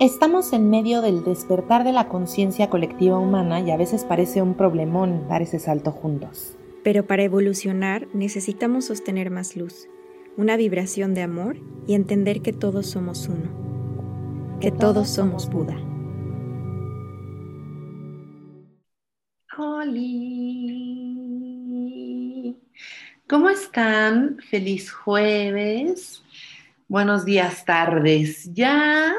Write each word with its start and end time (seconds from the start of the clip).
Estamos 0.00 0.52
en 0.52 0.70
medio 0.70 1.02
del 1.02 1.22
despertar 1.22 1.84
de 1.84 1.92
la 1.92 2.08
conciencia 2.08 2.68
colectiva 2.68 3.16
humana 3.16 3.60
y 3.60 3.70
a 3.70 3.76
veces 3.76 4.04
parece 4.04 4.42
un 4.42 4.54
problemón 4.54 5.28
dar 5.28 5.40
ese 5.40 5.60
salto 5.60 5.92
juntos. 5.92 6.56
Pero 6.82 7.06
para 7.06 7.22
evolucionar 7.22 8.08
necesitamos 8.12 8.86
sostener 8.86 9.30
más 9.30 9.54
luz, 9.54 9.86
una 10.36 10.56
vibración 10.56 11.14
de 11.14 11.22
amor 11.22 11.58
y 11.86 11.94
entender 11.94 12.42
que 12.42 12.52
todos 12.52 12.88
somos 12.88 13.28
uno, 13.28 14.58
que, 14.60 14.72
todos, 14.72 15.08
somos 15.10 15.48
Buda. 15.48 15.76
Hola. 19.56 19.92
¿Cómo 23.28 23.48
están? 23.48 24.38
Feliz 24.50 24.90
jueves. 24.90 26.24
Buenos 26.88 27.24
días, 27.24 27.64
tardes. 27.64 28.52
Ya 28.52 29.14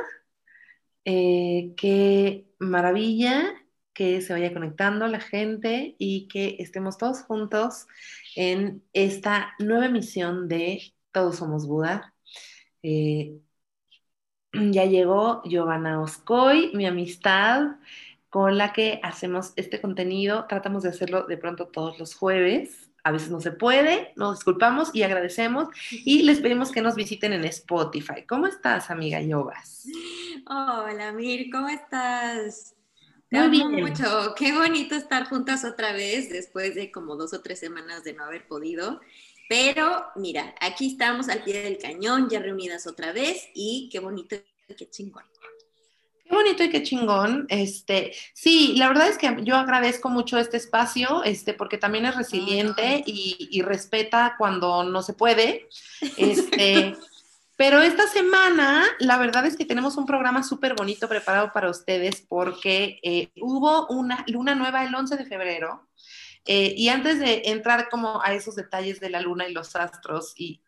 eh, 1.05 1.73
qué 1.77 2.47
maravilla 2.59 3.53
que 3.93 4.21
se 4.21 4.33
vaya 4.33 4.53
conectando 4.53 5.07
la 5.07 5.21
gente 5.21 5.95
y 5.97 6.27
que 6.27 6.57
estemos 6.59 6.97
todos 6.97 7.21
juntos 7.21 7.87
en 8.35 8.83
esta 8.93 9.53
nueva 9.59 9.85
emisión 9.85 10.47
de 10.49 10.93
Todos 11.11 11.37
Somos 11.37 11.67
Buda. 11.67 12.13
Eh, 12.83 13.39
ya 14.53 14.85
llegó 14.85 15.41
Giovanna 15.43 16.01
Oscoy, 16.01 16.71
mi 16.73 16.85
amistad 16.85 17.77
con 18.29 18.57
la 18.57 18.73
que 18.73 18.99
hacemos 19.03 19.53
este 19.55 19.79
contenido. 19.79 20.45
Tratamos 20.47 20.83
de 20.83 20.89
hacerlo 20.89 21.25
de 21.25 21.37
pronto 21.37 21.67
todos 21.67 21.99
los 21.99 22.15
jueves 22.15 22.84
a 23.05 23.11
veces 23.11 23.29
no 23.29 23.39
se 23.39 23.51
puede, 23.51 24.11
nos 24.15 24.39
disculpamos 24.39 24.89
y 24.91 25.03
agradecemos 25.03 25.69
y 25.91 26.23
les 26.23 26.39
pedimos 26.39 26.71
que 26.71 26.81
nos 26.81 26.95
visiten 26.95 27.33
en 27.33 27.45
Spotify. 27.45 28.25
¿Cómo 28.27 28.47
estás, 28.47 28.89
amiga 28.89 29.21
Yobas? 29.21 29.85
Hola, 30.47 31.11
Mir, 31.11 31.51
¿cómo 31.51 31.69
estás? 31.69 32.73
Te 33.29 33.37
Muy 33.37 33.49
bien. 33.49 33.71
mucho. 33.73 34.33
Qué 34.35 34.53
bonito 34.53 34.95
estar 34.95 35.25
juntas 35.25 35.63
otra 35.65 35.93
vez 35.93 36.31
después 36.31 36.73
de 36.73 36.91
como 36.91 37.15
dos 37.15 37.31
o 37.35 37.41
tres 37.41 37.59
semanas 37.59 38.03
de 38.03 38.13
no 38.13 38.23
haber 38.23 38.47
podido. 38.47 38.99
Pero 39.47 40.05
mira, 40.15 40.55
aquí 40.59 40.87
estamos 40.87 41.29
al 41.29 41.43
pie 41.43 41.61
del 41.61 41.77
cañón, 41.77 42.27
ya 42.27 42.39
reunidas 42.39 42.87
otra 42.87 43.13
vez 43.13 43.49
y 43.53 43.87
qué 43.91 43.99
bonito, 43.99 44.35
qué 44.75 44.89
chingón. 44.89 45.25
Qué 46.27 46.33
bonito 46.33 46.63
y 46.63 46.69
qué 46.69 46.81
chingón. 46.81 47.45
Este, 47.49 48.13
sí, 48.33 48.73
la 48.77 48.87
verdad 48.87 49.07
es 49.07 49.17
que 49.17 49.37
yo 49.43 49.55
agradezco 49.55 50.09
mucho 50.09 50.39
este 50.39 50.57
espacio, 50.57 51.23
este, 51.23 51.53
porque 51.53 51.77
también 51.77 52.05
es 52.05 52.15
resiliente 52.15 53.03
y, 53.05 53.61
respeta 53.61 54.33
cuando 54.37 54.83
no 54.83 55.03
se 55.03 55.13
puede. 55.13 55.69
Este, 56.17 56.95
pero 57.57 57.81
esta 57.81 58.07
semana, 58.07 58.85
la 58.99 59.19
verdad 59.19 59.45
es 59.45 59.55
que 59.55 59.65
tenemos 59.65 59.97
un 59.97 60.07
programa 60.07 60.41
súper 60.41 60.73
bonito 60.73 61.07
preparado 61.07 61.51
para 61.53 61.69
ustedes 61.69 62.25
porque 62.27 62.99
eh, 63.03 63.29
hubo 63.39 63.85
una 63.87 64.25
luna 64.27 64.55
nueva 64.55 64.83
el 64.83 64.95
11 64.95 65.17
de 65.17 65.25
febrero. 65.25 65.87
Eh, 66.47 66.73
y 66.75 66.89
antes 66.89 67.19
de 67.19 67.43
entrar 67.45 67.89
como 67.89 68.21
a 68.23 68.33
esos 68.33 68.55
detalles 68.55 68.99
de 68.99 69.09
la 69.11 69.21
luna 69.21 69.47
y 69.47 69.53
los 69.53 69.75
astros 69.75 70.33
y, 70.35 70.61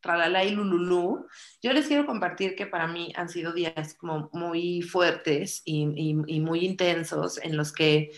tralala 0.00 0.44
y 0.44 0.50
lululú, 0.50 1.26
yo 1.62 1.72
les 1.72 1.86
quiero 1.86 2.06
compartir 2.06 2.54
que 2.54 2.66
para 2.66 2.86
mí 2.86 3.12
han 3.16 3.28
sido 3.28 3.52
días 3.52 3.94
como 3.94 4.30
muy 4.32 4.82
fuertes 4.82 5.62
y, 5.64 6.14
muy 6.40 6.64
intensos 6.64 7.38
en 7.42 7.56
los 7.56 7.72
que 7.72 8.12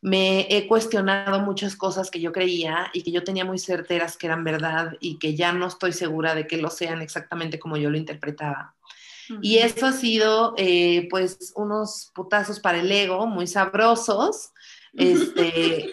me 0.00 0.46
he 0.48 0.68
cuestionado 0.68 1.40
muchas 1.40 1.74
cosas 1.74 2.10
que 2.10 2.20
yo 2.20 2.30
creía 2.32 2.90
y 2.92 3.02
que 3.02 3.10
yo 3.10 3.24
tenía 3.24 3.44
muy 3.44 3.58
certeras 3.58 4.16
que 4.16 4.26
eran 4.26 4.44
verdad 4.44 4.96
y 5.00 5.18
que 5.18 5.34
ya 5.34 5.52
no 5.52 5.66
estoy 5.66 5.92
segura 5.92 6.34
de 6.34 6.46
que 6.46 6.56
lo 6.56 6.70
sean 6.70 7.02
exactamente 7.02 7.58
como 7.58 7.76
yo 7.76 7.90
lo 7.90 7.98
interpretaba. 7.98 8.74
Y 9.42 9.58
eso 9.58 9.86
ha 9.86 9.92
sido, 9.92 10.54
eh, 10.56 11.06
pues, 11.10 11.52
unos 11.54 12.10
putazos 12.14 12.60
para 12.60 12.78
el 12.80 12.90
ego 12.90 13.26
muy 13.26 13.46
sabrosos. 13.46 14.50
Este, 14.94 15.86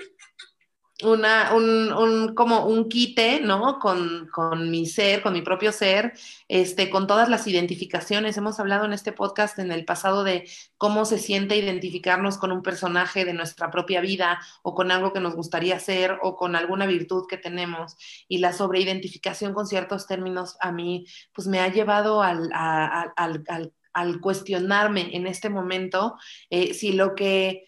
una, 1.03 1.53
un, 1.53 1.91
un, 1.91 2.35
como 2.35 2.65
un 2.65 2.87
quite, 2.87 3.41
¿no? 3.41 3.79
Con, 3.79 4.29
con, 4.31 4.71
mi 4.71 4.85
ser, 4.85 5.21
con 5.21 5.33
mi 5.33 5.41
propio 5.41 5.73
ser, 5.73 6.13
este, 6.47 6.89
con 6.89 7.05
todas 7.05 7.27
las 7.27 7.47
identificaciones. 7.47 8.37
Hemos 8.37 8.59
hablado 8.61 8.85
en 8.85 8.93
este 8.93 9.11
podcast 9.11 9.59
en 9.59 9.71
el 9.73 9.83
pasado 9.83 10.23
de 10.23 10.49
cómo 10.77 11.03
se 11.03 11.19
siente 11.19 11.57
identificarnos 11.57 12.37
con 12.37 12.53
un 12.53 12.61
personaje 12.63 13.25
de 13.25 13.33
nuestra 13.33 13.71
propia 13.71 13.99
vida 13.99 14.39
o 14.63 14.73
con 14.73 14.89
algo 14.89 15.11
que 15.11 15.19
nos 15.19 15.35
gustaría 15.35 15.79
ser 15.79 16.17
o 16.21 16.37
con 16.37 16.55
alguna 16.55 16.85
virtud 16.85 17.25
que 17.27 17.37
tenemos. 17.37 17.97
Y 18.29 18.37
la 18.37 18.53
sobreidentificación 18.53 19.53
con 19.53 19.67
ciertos 19.67 20.07
términos 20.07 20.55
a 20.61 20.71
mí, 20.71 21.05
pues 21.33 21.47
me 21.47 21.59
ha 21.59 21.67
llevado 21.67 22.23
al, 22.23 22.49
al, 22.53 23.11
al, 23.47 23.73
al 23.91 24.21
cuestionarme 24.21 25.13
en 25.13 25.27
este 25.27 25.49
momento 25.49 26.15
eh, 26.49 26.73
si 26.73 26.93
lo 26.93 27.15
que 27.15 27.65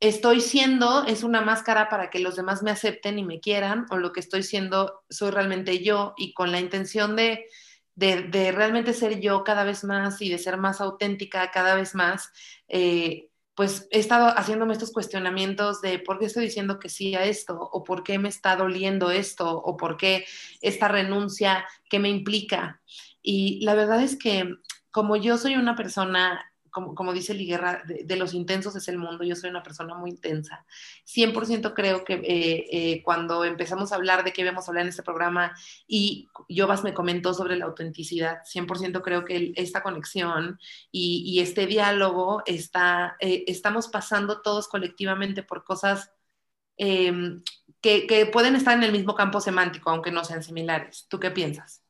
estoy 0.00 0.40
siendo 0.40 1.04
es 1.06 1.22
una 1.22 1.40
máscara 1.40 1.88
para 1.88 2.10
que 2.10 2.20
los 2.20 2.36
demás 2.36 2.62
me 2.62 2.70
acepten 2.70 3.18
y 3.18 3.24
me 3.24 3.40
quieran, 3.40 3.86
o 3.90 3.96
lo 3.96 4.12
que 4.12 4.20
estoy 4.20 4.42
siendo 4.42 5.02
soy 5.10 5.30
realmente 5.30 5.82
yo 5.82 6.14
y 6.16 6.34
con 6.34 6.52
la 6.52 6.60
intención 6.60 7.16
de, 7.16 7.46
de, 7.94 8.52
realmente 8.52 8.94
ser 8.94 9.20
yo 9.20 9.42
cada 9.42 9.64
vez 9.64 9.82
más 9.84 10.22
y 10.22 10.28
de 10.28 10.38
ser 10.38 10.56
más 10.56 10.80
auténtica 10.80 11.50
cada 11.50 11.74
vez 11.74 11.94
más, 11.94 12.30
eh, 12.68 13.28
pues 13.54 13.88
he 13.90 13.98
estado 13.98 14.28
haciéndome 14.38 14.72
estos 14.72 14.92
cuestionamientos 14.92 15.80
de 15.80 15.98
por 15.98 16.20
qué 16.20 16.26
estoy 16.26 16.44
diciendo 16.44 16.78
que 16.78 16.88
sí 16.88 17.16
a 17.16 17.24
esto, 17.24 17.58
o 17.58 17.82
por 17.82 18.04
qué 18.04 18.20
me 18.20 18.28
está 18.28 18.54
doliendo 18.54 19.10
esto, 19.10 19.50
o 19.50 19.76
por 19.76 19.96
qué 19.96 20.24
esta 20.60 20.86
renuncia, 20.86 21.66
qué 21.90 21.98
me 21.98 22.08
implica. 22.08 22.80
Y 23.20 23.64
la 23.64 23.74
verdad 23.74 24.00
es 24.00 24.16
que 24.16 24.54
como 24.92 25.16
yo 25.16 25.38
soy 25.38 25.56
una 25.56 25.74
persona 25.74 26.52
como, 26.70 27.12
dice 27.12 27.34
Liguerra, 27.34 27.82
de, 27.86 28.02
de, 28.04 28.16
los 28.16 28.34
intensos 28.34 28.74
es 28.76 28.88
el 28.88 28.98
mundo, 28.98 29.24
yo 29.24 29.34
soy 29.36 29.50
una 29.50 29.62
persona 29.62 29.94
muy 29.94 30.10
intensa. 30.10 30.64
100% 31.06 31.74
creo 31.74 32.04
que 32.04 32.14
eh, 32.14 32.66
eh, 32.70 33.02
cuando 33.02 33.44
empezamos 33.44 33.92
a 33.92 33.96
hablar 33.96 34.24
de 34.24 34.32
qué 34.32 34.42
íbamos 34.42 34.66
a 34.66 34.70
hablar 34.70 34.82
en 34.82 34.90
este 34.90 35.02
programa 35.02 35.54
y 35.86 36.28
Yovas 36.48 36.84
me 36.84 36.94
comentó 36.94 37.34
sobre 37.34 37.56
la 37.56 37.66
autenticidad, 37.66 38.38
100% 38.44 39.02
creo 39.02 39.24
que 39.24 39.52
esta 39.56 39.82
conexión 39.82 40.58
y, 40.90 41.38
este 41.40 41.66
diálogo 41.66 42.42
está, 42.46 43.16
eh, 43.20 43.44
estamos 43.46 43.88
pasando 43.88 44.42
todos 44.42 44.68
colectivamente 44.68 45.42
por 45.42 45.64
cosas 45.64 46.10
em, 46.76 47.42
que 47.80 48.28
pueden 48.32 48.56
estar 48.56 48.76
en 48.76 48.82
el 48.84 48.92
mismo 48.92 49.14
campo 49.14 49.40
semántico, 49.40 49.90
aunque 49.90 50.10
no 50.10 50.24
sean 50.24 50.42
similares. 50.42 51.06
¿Tú 51.08 51.20
qué 51.20 51.30
piensas? 51.30 51.82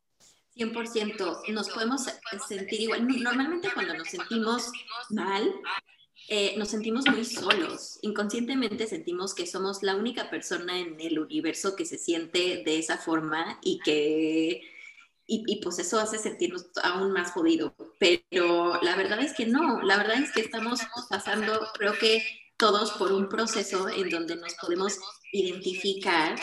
100%, 0.58 1.52
nos 1.52 1.70
podemos 1.70 2.06
sentir 2.48 2.80
igual. 2.80 3.06
Normalmente 3.06 3.70
cuando 3.72 3.94
nos 3.94 4.08
sentimos 4.08 4.70
mal, 5.10 5.54
eh, 6.28 6.54
nos 6.58 6.68
sentimos 6.68 7.06
muy 7.06 7.24
solos. 7.24 7.98
Inconscientemente 8.02 8.86
sentimos 8.86 9.34
que 9.34 9.46
somos 9.46 9.82
la 9.82 9.96
única 9.96 10.28
persona 10.30 10.78
en 10.78 11.00
el 11.00 11.18
universo 11.18 11.76
que 11.76 11.86
se 11.86 11.96
siente 11.96 12.62
de 12.64 12.78
esa 12.78 12.98
forma 12.98 13.58
y 13.62 13.78
que... 13.80 14.62
Y, 15.30 15.60
pues 15.62 15.78
eso 15.78 16.00
hace 16.00 16.16
sentirnos 16.16 16.70
aún 16.82 17.12
más 17.12 17.32
jodido. 17.32 17.74
Pero 17.98 18.80
la 18.80 18.96
verdad 18.96 19.20
es 19.20 19.34
que 19.34 19.44
no, 19.44 19.82
la 19.82 19.98
verdad 19.98 20.22
es 20.22 20.32
que 20.32 20.40
estamos 20.40 20.80
pasando, 21.10 21.68
creo 21.74 21.92
que 21.98 22.22
todos 22.58 22.90
por 22.92 23.12
un 23.12 23.28
proceso 23.28 23.88
en 23.88 24.10
donde 24.10 24.36
nos 24.36 24.54
podemos 24.54 24.98
identificar, 25.32 26.34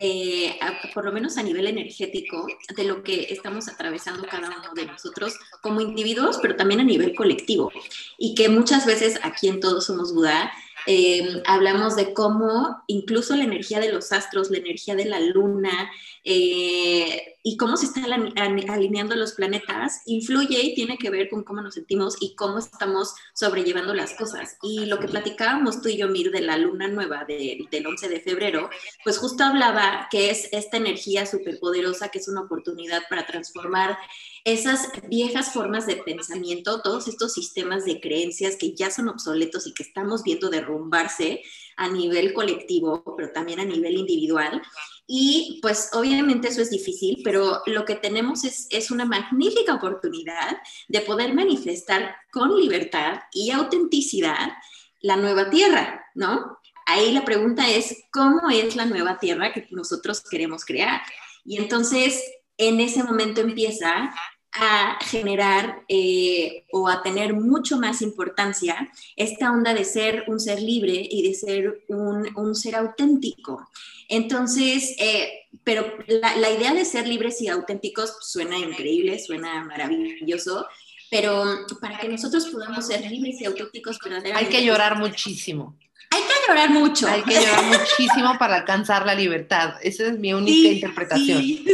eh, 0.00 0.58
por 0.92 1.04
lo 1.04 1.12
menos 1.12 1.38
a 1.38 1.42
nivel 1.42 1.66
energético, 1.66 2.46
de 2.74 2.84
lo 2.84 3.02
que 3.02 3.28
estamos 3.30 3.68
atravesando 3.68 4.26
cada 4.28 4.48
uno 4.48 4.74
de 4.74 4.86
nosotros 4.86 5.38
como 5.62 5.80
individuos, 5.80 6.38
pero 6.42 6.56
también 6.56 6.80
a 6.80 6.84
nivel 6.84 7.14
colectivo. 7.14 7.70
Y 8.18 8.34
que 8.34 8.48
muchas 8.48 8.84
veces 8.84 9.20
aquí 9.22 9.48
en 9.48 9.60
Todos 9.60 9.86
Somos 9.86 10.12
Buda 10.12 10.52
eh, 10.86 11.42
hablamos 11.46 11.96
de 11.96 12.12
cómo 12.12 12.82
incluso 12.86 13.36
la 13.36 13.44
energía 13.44 13.80
de 13.80 13.92
los 13.92 14.12
astros, 14.12 14.50
la 14.50 14.58
energía 14.58 14.94
de 14.94 15.04
la 15.04 15.20
luna, 15.20 15.90
eh, 16.22 17.38
y 17.42 17.56
cómo 17.56 17.78
se 17.78 17.86
están 17.86 18.04
alineando 18.36 19.16
los 19.16 19.32
planetas 19.32 20.02
influye 20.04 20.60
y 20.60 20.74
tiene 20.74 20.98
que 20.98 21.08
ver 21.08 21.30
con 21.30 21.42
cómo 21.42 21.62
nos 21.62 21.74
sentimos 21.74 22.16
y 22.20 22.34
cómo 22.34 22.58
estamos 22.58 23.14
sobrellevando 23.32 23.94
las 23.94 24.12
cosas. 24.14 24.58
Y 24.62 24.84
lo 24.84 24.98
que 24.98 25.08
platicábamos 25.08 25.80
tú 25.80 25.88
y 25.88 25.96
yo, 25.96 26.08
Mir, 26.08 26.30
de 26.30 26.42
la 26.42 26.58
luna 26.58 26.88
nueva 26.88 27.24
del 27.24 27.86
11 27.86 28.08
de 28.08 28.20
febrero, 28.20 28.68
pues 29.04 29.16
justo 29.16 29.44
hablaba 29.44 30.08
que 30.10 30.30
es 30.30 30.48
esta 30.52 30.76
energía 30.76 31.24
superpoderosa 31.24 32.10
que 32.10 32.18
es 32.18 32.28
una 32.28 32.42
oportunidad 32.42 33.02
para 33.08 33.26
transformar 33.26 33.96
esas 34.44 34.88
viejas 35.08 35.52
formas 35.52 35.86
de 35.86 35.96
pensamiento, 35.96 36.80
todos 36.82 37.08
estos 37.08 37.34
sistemas 37.34 37.84
de 37.84 38.00
creencias 38.00 38.56
que 38.56 38.74
ya 38.74 38.90
son 38.90 39.08
obsoletos 39.08 39.66
y 39.66 39.74
que 39.74 39.82
estamos 39.82 40.22
viendo 40.22 40.48
derrumbarse 40.48 41.42
a 41.76 41.88
nivel 41.88 42.32
colectivo, 42.32 43.02
pero 43.16 43.32
también 43.32 43.60
a 43.60 43.64
nivel 43.64 43.96
individual. 43.96 44.62
Y 45.06 45.58
pues 45.62 45.90
obviamente 45.92 46.48
eso 46.48 46.62
es 46.62 46.70
difícil, 46.70 47.20
pero 47.24 47.62
lo 47.66 47.84
que 47.84 47.96
tenemos 47.96 48.44
es, 48.44 48.66
es 48.70 48.90
una 48.90 49.04
magnífica 49.04 49.74
oportunidad 49.74 50.58
de 50.88 51.00
poder 51.00 51.34
manifestar 51.34 52.14
con 52.32 52.56
libertad 52.56 53.20
y 53.32 53.50
autenticidad 53.50 54.52
la 55.00 55.16
nueva 55.16 55.50
tierra, 55.50 56.06
¿no? 56.14 56.58
Ahí 56.86 57.12
la 57.12 57.24
pregunta 57.24 57.68
es, 57.70 58.04
¿cómo 58.12 58.50
es 58.50 58.76
la 58.76 58.84
nueva 58.84 59.18
tierra 59.18 59.52
que 59.52 59.66
nosotros 59.70 60.22
queremos 60.28 60.64
crear? 60.64 61.00
Y 61.44 61.56
entonces, 61.56 62.22
en 62.60 62.80
ese 62.80 63.02
momento 63.02 63.40
empieza 63.40 64.14
a 64.52 64.98
generar 65.04 65.82
eh, 65.88 66.64
o 66.72 66.88
a 66.88 67.02
tener 67.02 67.34
mucho 67.34 67.78
más 67.78 68.02
importancia 68.02 68.90
esta 69.16 69.52
onda 69.52 69.74
de 69.74 69.84
ser 69.84 70.24
un 70.26 70.40
ser 70.40 70.60
libre 70.60 71.06
y 71.08 71.28
de 71.28 71.34
ser 71.34 71.84
un, 71.88 72.54
ser 72.54 72.76
auténtico. 72.76 73.68
Entonces, 74.08 74.96
eh, 74.98 75.46
pero 75.62 75.94
la, 76.08 76.50
idea 76.50 76.74
de 76.74 76.84
ser 76.84 77.06
libres 77.06 77.40
y 77.40 77.48
auténticos 77.48 78.16
suena 78.22 78.58
increíble, 78.58 79.18
suena 79.20 79.64
maravilloso, 79.64 80.66
pero 81.10 81.44
para 81.80 81.98
que 81.98 82.08
nosotros 82.08 82.46
podamos 82.46 82.86
ser 82.86 83.08
libres 83.08 83.40
y 83.40 83.44
auténticos 83.44 83.98
verdaderamente... 84.02 84.46
Hay 84.46 84.52
que 84.52 84.66
llorar 84.66 84.98
muchísimo. 84.98 85.76
Hay 86.12 86.22
que 86.22 86.48
llorar 86.48 86.70
mucho. 86.70 87.06
Hay 87.06 87.22
que 87.22 87.34
llorar 87.34 87.64
muchísimo 87.66 88.36
para 88.36 88.56
alcanzar 88.56 89.06
la 89.06 89.14
libertad. 89.14 89.74
Esa 89.80 90.06
es 90.06 90.18
mi 90.18 90.32
única 90.34 90.68
interpretación. 90.68 91.40
Sí, 91.40 91.64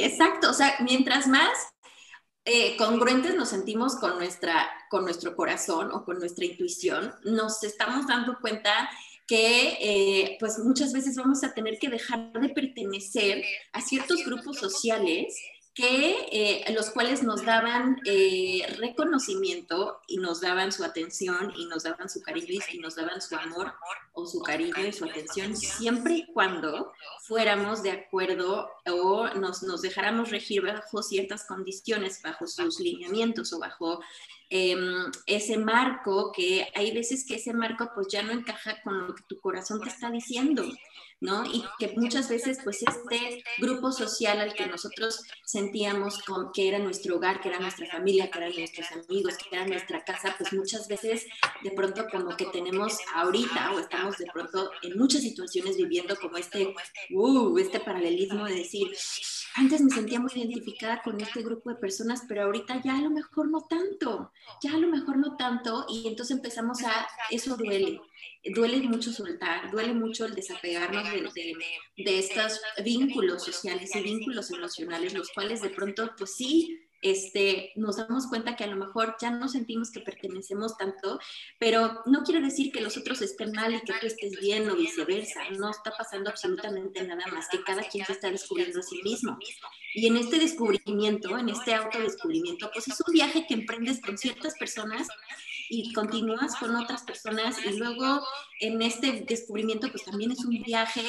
exacto. 0.00 0.50
O 0.50 0.54
sea, 0.54 0.74
mientras 0.80 1.26
más 1.26 1.50
eh, 2.44 2.76
congruentes 2.76 3.34
nos 3.34 3.48
sentimos 3.48 3.96
con, 3.96 4.18
nuestra, 4.18 4.70
con 4.90 5.04
nuestro 5.04 5.34
corazón 5.34 5.90
o 5.92 6.04
con 6.04 6.18
nuestra 6.18 6.44
intuición, 6.44 7.14
nos 7.24 7.62
estamos 7.62 8.06
dando 8.06 8.38
cuenta 8.40 8.88
que 9.26 9.78
eh, 9.80 10.36
pues 10.38 10.58
muchas 10.58 10.92
veces 10.92 11.16
vamos 11.16 11.42
a 11.44 11.54
tener 11.54 11.78
que 11.78 11.88
dejar 11.88 12.32
de 12.32 12.50
pertenecer 12.50 13.42
a 13.72 13.80
ciertos 13.80 14.24
grupos 14.24 14.58
sociales 14.58 15.34
que 15.74 16.28
eh, 16.30 16.72
los 16.72 16.90
cuales 16.90 17.24
nos 17.24 17.44
daban 17.44 18.00
eh, 18.06 18.64
reconocimiento 18.78 20.00
y 20.06 20.18
nos 20.18 20.40
daban 20.40 20.70
su 20.70 20.84
atención 20.84 21.52
y 21.56 21.66
nos 21.66 21.82
daban 21.82 22.08
su 22.08 22.22
cariño 22.22 22.60
y 22.72 22.78
nos 22.78 22.94
daban 22.94 23.20
su 23.20 23.34
amor 23.34 23.74
o 24.12 24.24
su 24.24 24.40
cariño 24.40 24.86
y 24.86 24.92
su 24.92 25.04
atención 25.04 25.56
siempre 25.56 26.14
y 26.14 26.26
cuando 26.32 26.92
fuéramos 27.22 27.82
de 27.82 27.90
acuerdo 27.90 28.70
o 28.86 29.26
nos, 29.34 29.64
nos 29.64 29.82
dejáramos 29.82 30.30
regir 30.30 30.62
bajo 30.62 31.02
ciertas 31.02 31.44
condiciones, 31.44 32.22
bajo 32.22 32.46
sus 32.46 32.78
lineamientos 32.78 33.52
o 33.52 33.58
bajo 33.58 34.00
em, 34.50 35.10
ese 35.26 35.58
marco 35.58 36.30
que 36.30 36.68
hay 36.76 36.94
veces 36.94 37.26
que 37.26 37.34
ese 37.34 37.52
marco 37.52 37.90
pues 37.96 38.06
ya 38.08 38.22
no 38.22 38.30
encaja 38.30 38.80
con 38.82 39.08
lo 39.08 39.14
que 39.16 39.24
tu 39.24 39.40
corazón 39.40 39.80
te 39.80 39.88
está 39.88 40.08
diciendo. 40.12 40.64
¿No? 41.24 41.44
Y 41.46 41.64
que 41.78 41.88
muchas 41.96 42.28
veces, 42.28 42.58
pues, 42.62 42.82
este 42.82 43.42
grupo 43.58 43.90
social 43.90 44.40
al 44.40 44.52
que 44.52 44.66
nosotros 44.66 45.20
sentíamos 45.44 46.22
que 46.52 46.68
era 46.68 46.78
nuestro 46.78 47.16
hogar, 47.16 47.40
que 47.40 47.48
era 47.48 47.58
nuestra 47.58 47.86
familia, 47.86 48.30
que 48.30 48.38
eran 48.38 48.52
nuestros 48.54 48.86
amigos, 48.92 49.38
que 49.38 49.56
era 49.56 49.66
nuestra 49.66 50.04
casa, 50.04 50.34
pues 50.38 50.52
muchas 50.52 50.86
veces 50.86 51.26
de 51.62 51.70
pronto 51.70 52.06
como 52.10 52.36
que 52.36 52.46
tenemos 52.46 52.98
ahorita 53.14 53.72
o 53.72 53.78
estamos 53.80 54.18
de 54.18 54.26
pronto 54.32 54.70
en 54.82 54.98
muchas 54.98 55.22
situaciones 55.22 55.76
viviendo 55.76 56.14
como 56.16 56.36
este, 56.36 56.74
uh, 57.10 57.58
este 57.58 57.80
paralelismo 57.80 58.44
de 58.44 58.56
decir, 58.56 58.88
antes 59.54 59.80
me 59.80 59.90
sentía 59.90 60.18
muy 60.18 60.30
identificada 60.34 61.00
con 61.02 61.20
este 61.20 61.42
grupo 61.42 61.70
de 61.70 61.76
personas, 61.76 62.24
pero 62.28 62.42
ahorita 62.42 62.82
ya 62.82 62.98
a 62.98 63.02
lo 63.02 63.10
mejor 63.10 63.48
no 63.48 63.62
tanto, 63.62 64.32
ya 64.62 64.74
a 64.74 64.78
lo 64.78 64.88
mejor 64.88 65.16
no 65.16 65.36
tanto, 65.36 65.86
y 65.88 66.08
entonces 66.08 66.36
empezamos 66.36 66.82
a, 66.82 67.06
eso 67.30 67.56
duele, 67.56 68.00
duele 68.52 68.80
mucho 68.82 69.12
soltar, 69.12 69.70
duele 69.70 69.94
mucho 69.94 70.24
el 70.24 70.34
desapegarnos 70.34 71.04
de, 71.34 71.54
de, 71.96 72.18
estos 72.18 72.60
vínculos 72.84 73.44
sociales 73.44 73.94
y 73.94 74.02
vínculos 74.02 74.50
emocionales, 74.50 75.14
los 75.14 75.30
cuales 75.30 75.62
de 75.62 75.70
pronto, 75.70 76.10
pues 76.18 76.34
sí, 76.34 76.83
este, 77.04 77.70
nos 77.76 77.96
damos 77.98 78.26
cuenta 78.28 78.56
que 78.56 78.64
a 78.64 78.66
lo 78.66 78.76
mejor 78.76 79.16
ya 79.20 79.30
no 79.30 79.46
sentimos 79.48 79.90
que 79.90 80.00
pertenecemos 80.00 80.78
tanto, 80.78 81.20
pero 81.58 82.00
no 82.06 82.22
quiere 82.22 82.40
decir 82.40 82.72
que 82.72 82.80
los 82.80 82.96
otros 82.96 83.20
estén 83.20 83.52
mal 83.52 83.74
y 83.74 83.80
que 83.82 83.92
tú 83.92 84.06
estés 84.06 84.40
bien 84.40 84.68
o 84.70 84.74
viceversa. 84.74 85.42
No 85.50 85.70
está 85.70 85.92
pasando 85.96 86.30
absolutamente 86.30 87.06
nada 87.06 87.26
más, 87.30 87.46
que 87.48 87.62
cada 87.62 87.82
quien 87.82 88.06
se 88.06 88.12
está 88.12 88.30
descubriendo 88.30 88.80
a 88.80 88.82
sí 88.82 89.02
mismo. 89.04 89.38
Y 89.92 90.06
en 90.06 90.16
este 90.16 90.38
descubrimiento, 90.38 91.36
en 91.36 91.50
este 91.50 91.74
autodescubrimiento, 91.74 92.70
pues 92.72 92.88
es 92.88 92.98
un 93.06 93.12
viaje 93.12 93.46
que 93.46 93.52
emprendes 93.52 94.00
con 94.00 94.16
ciertas 94.16 94.54
personas 94.54 95.06
y 95.68 95.92
continúas 95.92 96.56
con 96.56 96.74
otras 96.74 97.02
personas 97.02 97.58
y 97.64 97.76
luego 97.76 98.22
en 98.60 98.80
este 98.82 99.24
descubrimiento 99.26 99.90
pues 99.90 100.04
también 100.04 100.32
es 100.32 100.44
un 100.44 100.62
viaje 100.62 101.02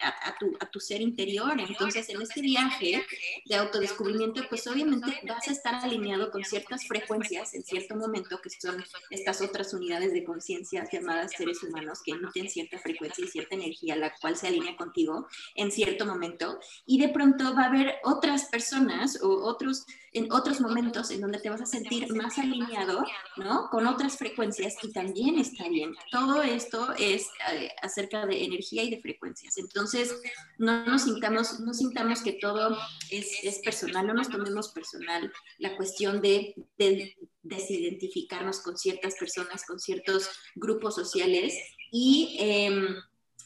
a, 0.00 0.38
tu, 0.38 0.56
a, 0.60 0.70
tu, 0.70 0.80
ser 0.80 1.00
interior. 1.00 1.58
Entonces 1.58 2.08
en 2.08 2.22
este 2.22 2.40
viaje 2.40 3.04
de 3.44 3.54
autodescubrimiento 3.54 4.42
pues 4.48 4.66
obviamente 4.66 5.20
vas 5.26 5.48
a 5.48 5.52
estar 5.52 5.74
alineado 5.74 6.30
con 6.30 6.44
ciertas 6.44 6.86
frecuencias 6.86 7.54
en 7.54 7.64
cierto 7.64 7.96
momento 7.96 8.40
que 8.40 8.50
son 8.50 8.84
estas 9.10 9.40
otras 9.40 9.72
unidades 9.74 10.12
de 10.12 10.24
conciencia 10.24 10.88
llamadas 10.90 11.32
seres 11.36 11.62
humanos 11.62 12.00
que 12.04 12.12
emiten 12.12 12.48
cierta 12.48 12.78
frecuencia 12.78 13.24
y 13.24 13.28
cierta 13.28 13.54
energía 13.54 13.96
la 13.96 14.14
cual 14.20 14.36
se 14.36 14.48
alinea 14.48 14.76
contigo 14.76 15.26
en 15.54 15.70
cierto 15.70 16.06
momento 16.06 16.60
y 16.86 17.00
de 17.00 17.08
pronto 17.08 17.54
va 17.54 17.64
a 17.64 17.66
haber 17.66 17.94
otras 18.04 18.46
personas 18.46 19.20
o 19.22 19.44
otros 19.44 19.86
en 20.12 20.32
otros 20.32 20.60
momentos 20.60 21.10
en 21.10 21.20
donde 21.20 21.38
te 21.38 21.50
vas 21.50 21.60
a 21.60 21.66
sentir 21.66 22.12
más 22.14 22.38
alineado, 22.38 23.04
¿no? 23.36 23.68
Con 23.70 23.86
otras 23.86 24.16
frecuencias 24.16 24.74
y 24.82 24.92
también 24.92 25.38
está 25.38 25.68
bien. 25.68 25.94
Todo 26.10 26.42
esto 26.60 26.92
es 26.98 27.28
eh, 27.52 27.70
acerca 27.82 28.26
de 28.26 28.44
energía 28.44 28.82
y 28.82 28.90
de 28.90 29.00
frecuencias. 29.00 29.56
Entonces, 29.56 30.14
no 30.58 30.84
nos 30.84 31.02
sintamos, 31.02 31.60
no 31.60 31.72
sintamos 31.72 32.22
que 32.22 32.34
todo 32.34 32.76
es, 33.10 33.58
personal, 33.64 34.06
no 34.06 34.14
nos 34.14 34.28
tomemos 34.28 34.68
personal 34.68 35.32
la 35.58 35.76
cuestión 35.76 36.20
de, 36.20 36.54
de 36.78 37.16
desidentificarnos 37.42 38.60
con 38.60 38.76
ciertas 38.76 39.14
personas, 39.16 39.64
con 39.64 39.80
ciertos 39.80 40.28
grupos 40.54 40.94
sociales 40.94 41.54
y 41.90 42.36
em, 42.38 42.96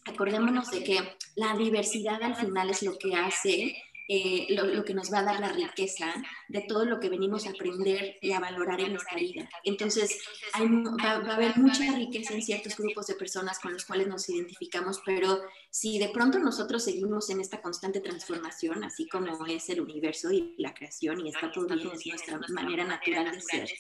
acordémonos 0.04 0.70
de 0.70 0.84
que 0.84 0.98
la 1.36 1.56
diversidad 1.56 2.22
al 2.22 2.36
final 2.36 2.70
es 2.70 2.82
lo 2.82 2.98
que 2.98 3.14
hace 3.14 3.76
eh, 4.06 4.46
lo, 4.50 4.84
que 4.84 4.92
nos 4.92 5.12
va 5.12 5.20
a 5.20 5.22
dar 5.22 5.40
la 5.40 5.48
riqueza 5.48 6.12
de 6.48 6.60
todo 6.62 6.84
lo 6.84 7.00
que 7.00 7.08
venimos 7.08 7.46
a 7.46 7.50
aprender 7.50 8.16
y 8.20 8.32
a 8.32 8.40
valorar 8.40 8.80
en 8.80 8.92
nuestra 8.92 9.18
vida. 9.18 9.48
Entonces, 9.64 10.18
va, 10.54 11.10
a 11.10 11.34
haber 11.34 11.56
mucha 11.56 11.90
riqueza 11.92 12.34
en 12.34 12.42
ciertos 12.42 12.76
grupos 12.76 13.06
de 13.06 13.14
personas 13.14 13.58
con 13.58 13.72
los 13.72 13.84
cuales 13.86 14.06
nos 14.06 14.28
identificamos, 14.28 15.00
pero 15.06 15.40
si 15.70 15.98
de 15.98 16.10
pronto 16.10 16.38
nosotros 16.38 16.84
seguimos 16.84 17.30
en 17.30 17.40
esta 17.40 17.62
constante 17.62 18.00
transformación, 18.00 18.84
así 18.84 19.08
como 19.08 19.46
es 19.46 19.68
el 19.70 19.80
universo 19.80 20.30
y 20.30 20.54
la 20.58 20.74
creación 20.74 21.26
y 21.26 21.30
está 21.30 21.50
todo 21.50 21.66
bien, 21.66 21.90
es 21.94 22.06
nuestra 22.06 22.38
manera 22.50 22.84
natural 22.84 23.32
de 23.32 23.40
ser, 23.40 23.70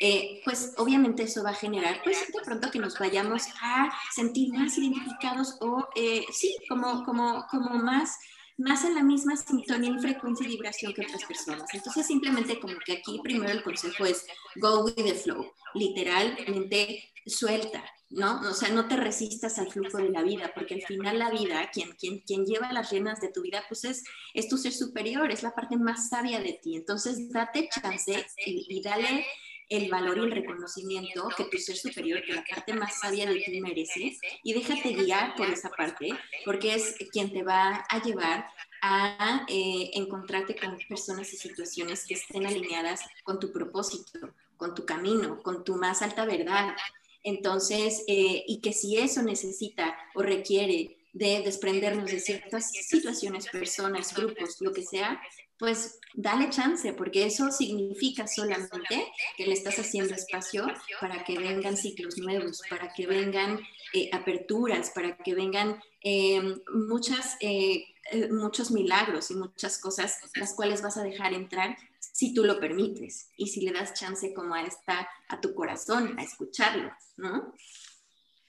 eh, 0.00 0.40
pues 0.44 0.74
obviamente 0.78 1.22
eso 1.22 1.44
va 1.44 1.50
a 1.50 1.54
generar, 1.54 2.00
pues 2.02 2.26
de 2.32 2.40
pronto 2.44 2.70
que 2.70 2.78
nos 2.78 2.98
vayamos 2.98 3.44
a 3.62 3.92
sentir 4.12 4.52
más 4.52 4.76
identificados 4.78 5.58
o 5.60 5.88
eh, 5.94 6.24
sí, 6.32 6.56
como, 6.68 7.04
como, 7.04 7.46
como 7.50 7.74
más 7.74 8.18
más 8.60 8.84
en 8.84 8.94
la 8.94 9.02
misma 9.02 9.36
sintonía 9.36 9.90
y 9.90 9.98
frecuencia 9.98 10.46
y 10.46 10.50
vibración 10.50 10.92
que 10.92 11.02
otras 11.02 11.24
personas. 11.24 11.64
Entonces, 11.72 12.06
simplemente 12.06 12.60
como 12.60 12.74
que 12.84 12.94
aquí 12.94 13.20
primero 13.22 13.50
el 13.50 13.62
consejo 13.62 14.04
es 14.04 14.26
go 14.56 14.84
with 14.84 14.94
the 14.94 15.14
flow, 15.14 15.52
literalmente 15.74 17.12
suelta, 17.26 17.84
¿no? 18.10 18.40
O 18.40 18.54
sea, 18.54 18.70
no 18.70 18.88
te 18.88 18.96
resistas 18.96 19.58
al 19.58 19.70
flujo 19.70 19.98
de 19.98 20.10
la 20.10 20.22
vida, 20.22 20.52
porque 20.54 20.74
al 20.74 20.82
final 20.82 21.18
la 21.18 21.30
vida, 21.30 21.70
quien, 21.72 22.44
lleva 22.44 22.72
las 22.72 22.90
riendas 22.90 23.20
de 23.20 23.32
tu 23.32 23.42
vida, 23.42 23.64
pues 23.68 23.84
es, 23.84 24.04
es 24.34 24.48
tu 24.48 24.56
ser 24.56 24.72
superior, 24.72 25.30
es 25.30 25.42
la 25.42 25.54
parte 25.54 25.76
más 25.76 26.08
sabia 26.08 26.40
de 26.40 26.58
ti. 26.62 26.76
Entonces, 26.76 27.30
date 27.30 27.68
chance 27.72 28.26
y 28.46 28.82
dale 28.82 29.24
el 29.70 29.88
valor 29.88 30.18
y 30.18 30.20
el 30.22 30.32
reconocimiento 30.32 31.28
que 31.36 31.44
tu 31.44 31.56
ser 31.56 31.76
superior, 31.76 32.22
que 32.22 32.34
la 32.34 32.44
parte 32.44 32.74
más 32.74 33.00
sabia 33.00 33.24
de 33.24 33.40
ti 33.40 33.60
merece, 33.60 34.18
y 34.42 34.52
déjate 34.52 34.92
guiar 34.92 35.34
por 35.36 35.48
esa 35.48 35.70
parte, 35.70 36.10
porque 36.44 36.74
es 36.74 36.96
quien 37.12 37.32
te 37.32 37.42
va 37.42 37.86
a 37.88 38.02
llevar 38.02 38.46
a 38.82 39.46
eh, 39.48 39.90
encontrarte 39.94 40.56
con 40.56 40.76
personas 40.88 41.32
y 41.32 41.36
situaciones 41.36 42.04
que 42.04 42.14
estén 42.14 42.46
alineadas 42.46 43.02
con 43.22 43.38
tu 43.38 43.52
propósito, 43.52 44.34
con 44.56 44.74
tu 44.74 44.84
camino, 44.84 45.40
con 45.42 45.64
tu 45.64 45.76
más 45.76 46.02
alta 46.02 46.24
verdad. 46.24 46.74
Entonces, 47.22 48.02
eh, 48.08 48.42
y 48.46 48.60
que 48.60 48.72
si 48.72 48.98
eso 48.98 49.22
necesita 49.22 49.96
o 50.14 50.22
requiere 50.22 50.96
de 51.12 51.42
desprendernos 51.42 52.10
de 52.10 52.18
ciertas 52.20 52.72
situaciones, 52.72 53.46
personas, 53.48 54.14
grupos, 54.14 54.56
lo 54.60 54.72
que 54.72 54.82
sea, 54.82 55.20
pues 55.60 56.00
dale 56.14 56.48
chance, 56.48 56.92
porque 56.94 57.26
eso 57.26 57.52
significa 57.52 58.26
solamente 58.26 59.12
que 59.36 59.46
le 59.46 59.52
estás 59.52 59.78
haciendo 59.78 60.14
espacio 60.14 60.66
para 61.00 61.22
que 61.22 61.38
vengan 61.38 61.76
ciclos 61.76 62.16
nuevos, 62.16 62.62
para 62.68 62.92
que 62.94 63.06
vengan 63.06 63.60
eh, 63.92 64.08
aperturas, 64.10 64.90
para 64.90 65.18
que 65.18 65.34
vengan 65.34 65.78
em, 66.00 66.58
muchas, 66.88 67.36
eh, 67.40 67.84
eh, 68.10 68.32
muchos 68.32 68.70
milagros 68.70 69.30
y 69.30 69.34
muchas 69.34 69.78
cosas 69.78 70.18
las 70.34 70.54
cuales 70.54 70.80
vas 70.80 70.96
a 70.96 71.02
dejar 71.02 71.34
entrar 71.34 71.76
si 72.00 72.32
tú 72.32 72.42
lo 72.42 72.58
permites 72.58 73.28
y 73.36 73.48
si 73.48 73.60
le 73.60 73.72
das 73.72 73.92
chance 73.92 74.32
como 74.32 74.54
a 74.54 74.62
esta, 74.62 75.08
a 75.28 75.40
tu 75.42 75.54
corazón, 75.54 76.18
a 76.18 76.22
escucharlo, 76.22 76.90
¿no? 77.18 77.54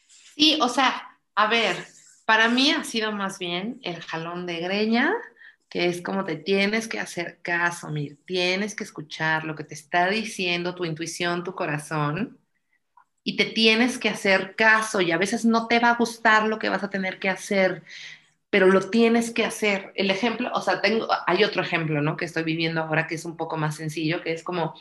Sí, 0.08 0.58
o 0.62 0.70
sea, 0.70 1.20
a 1.36 1.48
ver, 1.48 1.76
para 2.26 2.48
mí 2.48 2.72
ha 2.72 2.86
sido 2.86 3.12
más 3.12 3.38
bien 3.38 3.82
el 3.84 4.02
jalón 4.02 4.46
de 4.46 4.62
greña 4.62 5.14
que 5.72 5.86
es 5.86 6.02
como 6.02 6.26
te 6.26 6.36
tienes 6.36 6.90
que 6.90 7.00
hacer 7.00 7.40
caso, 7.42 7.90
Mir, 7.90 8.18
tienes 8.26 8.76
que 8.76 8.84
escuchar 8.84 9.46
lo 9.46 9.56
que 9.56 9.64
te 9.64 9.74
está 9.74 10.10
diciendo 10.10 10.76
tu 10.76 10.84
intuición, 10.84 11.46
tu 11.46 11.56
corazón, 11.56 12.38
y 13.24 13.38
te 13.38 13.46
tienes 13.46 13.98
que 13.98 14.10
hacer 14.10 14.56
caso, 14.58 15.00
y 15.00 15.12
a 15.14 15.18
veces 15.18 15.46
no 15.46 15.68
te 15.68 15.80
va 15.80 15.92
a 15.92 15.96
gustar 15.96 16.46
lo 16.48 16.60
que 16.60 16.68
vas 16.68 16.84
a 16.84 16.90
tener 16.90 17.20
que 17.20 17.30
hacer, 17.30 17.84
pero 18.50 18.68
lo 18.68 18.90
tienes 18.90 19.32
que 19.32 19.46
hacer. 19.46 19.94
El 19.96 20.12
ejemplo, 20.12 20.52
o 20.54 20.62
sea, 20.62 20.82
tengo, 20.82 21.08
hay 21.26 21.46
otro 21.46 21.62
ejemplo, 21.64 22.02
¿no? 22.02 22.18
Que 22.18 22.26
estoy 22.26 22.44
viviendo 22.44 22.82
ahora 22.82 23.08
que 23.08 23.16
es 23.16 23.24
un 23.24 23.38
poco 23.38 23.56
más 23.56 23.78
sencillo, 23.78 24.22
que 24.22 24.34
es 24.34 24.44
como, 24.44 24.76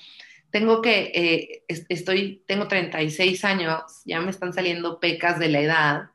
tengo 0.50 0.82
que, 0.82 1.12
eh, 1.14 1.64
estoy, 1.88 2.42
tengo 2.48 2.66
36 2.66 3.44
años, 3.44 3.82
ya 4.04 4.20
me 4.20 4.30
están 4.32 4.52
saliendo 4.52 4.98
pecas 4.98 5.38
de 5.38 5.50
la 5.50 5.60
edad, 5.60 6.10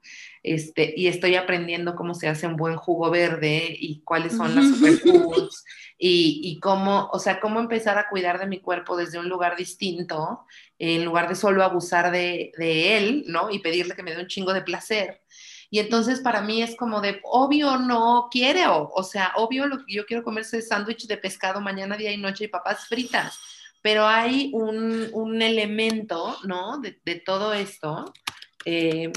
este, 0.45 0.93
y 0.95 1.07
estoy 1.07 1.35
aprendiendo 1.35 1.95
cómo 1.95 2.13
se 2.13 2.27
hace 2.27 2.47
un 2.47 2.55
buen 2.55 2.75
jugo 2.75 3.09
verde 3.09 3.75
y 3.79 4.01
cuáles 4.01 4.37
son 4.37 4.55
las 4.55 4.65
superfoods 4.75 5.63
y, 5.97 6.41
y 6.43 6.59
cómo, 6.59 7.09
o 7.11 7.19
sea, 7.19 7.39
cómo 7.39 7.59
empezar 7.59 7.97
a 7.97 8.09
cuidar 8.09 8.39
de 8.39 8.47
mi 8.47 8.59
cuerpo 8.59 8.95
desde 8.95 9.17
un 9.19 9.29
lugar 9.29 9.55
distinto, 9.55 10.45
en 10.77 11.03
lugar 11.05 11.27
de 11.29 11.35
solo 11.35 11.63
abusar 11.63 12.11
de, 12.11 12.51
de 12.57 12.97
él, 12.97 13.25
¿no? 13.27 13.49
Y 13.49 13.59
pedirle 13.59 13.95
que 13.95 14.03
me 14.03 14.13
dé 14.13 14.21
un 14.21 14.27
chingo 14.27 14.53
de 14.53 14.61
placer. 14.61 15.21
Y 15.69 15.79
entonces 15.79 16.19
para 16.19 16.41
mí 16.41 16.61
es 16.61 16.75
como 16.75 17.01
de, 17.01 17.19
obvio 17.23 17.77
no 17.77 18.27
quiere, 18.31 18.67
o, 18.67 18.91
o 18.93 19.03
sea, 19.03 19.33
obvio 19.35 19.67
lo 19.67 19.85
que 19.85 19.93
yo 19.93 20.05
quiero 20.05 20.23
comerse 20.23 20.59
es 20.59 20.67
sándwich 20.67 21.07
de 21.07 21.17
pescado 21.17 21.59
mañana, 21.59 21.97
día 21.97 22.11
y 22.11 22.17
noche 22.17 22.45
y 22.45 22.49
papas 22.49 22.87
fritas. 22.87 23.39
Pero 23.81 24.05
hay 24.05 24.51
un, 24.53 25.09
un 25.13 25.41
elemento, 25.41 26.37
¿no? 26.43 26.79
De, 26.79 26.99
de 27.03 27.15
todo 27.15 27.53
esto 27.53 28.11
eh, 28.65 29.11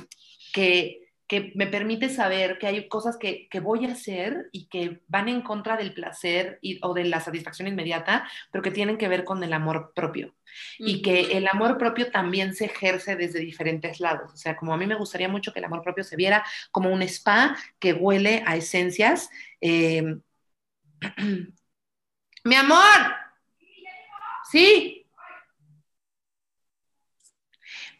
que, 0.52 1.07
que 1.28 1.52
me 1.54 1.66
permite 1.66 2.08
saber 2.08 2.58
que 2.58 2.66
hay 2.66 2.88
cosas 2.88 3.18
que, 3.18 3.48
que, 3.48 3.60
voy 3.60 3.84
a 3.84 3.92
hacer 3.92 4.48
y 4.50 4.66
que 4.66 5.02
van 5.08 5.28
en 5.28 5.42
contra 5.42 5.76
del 5.76 5.92
placer 5.92 6.58
y, 6.62 6.80
o 6.82 6.94
de 6.94 7.04
la 7.04 7.20
satisfacción 7.20 7.68
inmediata, 7.68 8.28
pero 8.50 8.62
que 8.62 8.70
tienen 8.70 8.96
que 8.96 9.08
ver 9.08 9.24
con 9.24 9.44
el 9.44 9.52
amor 9.52 9.92
propio 9.94 10.34
y 10.78 11.02
que 11.02 11.36
el 11.36 11.46
amor 11.46 11.76
propio 11.76 12.10
también 12.10 12.54
se 12.54 12.64
ejerce 12.64 13.14
desde 13.14 13.40
diferentes 13.40 14.00
lados. 14.00 14.32
O 14.32 14.36
sea, 14.36 14.56
como 14.56 14.72
a 14.72 14.78
mí 14.78 14.86
me 14.86 14.94
gustaría 14.94 15.28
mucho 15.28 15.52
que 15.52 15.58
el 15.58 15.66
amor 15.66 15.82
propio 15.82 16.02
se 16.02 16.16
viera 16.16 16.44
como 16.72 16.90
un 16.90 17.02
spa 17.02 17.56
que 17.78 17.92
huele 17.92 18.42
a 18.46 18.56
esencias. 18.56 19.28
Eh... 19.60 20.16
Mi 22.44 22.54
amor, 22.54 23.14
sí. 24.50 24.97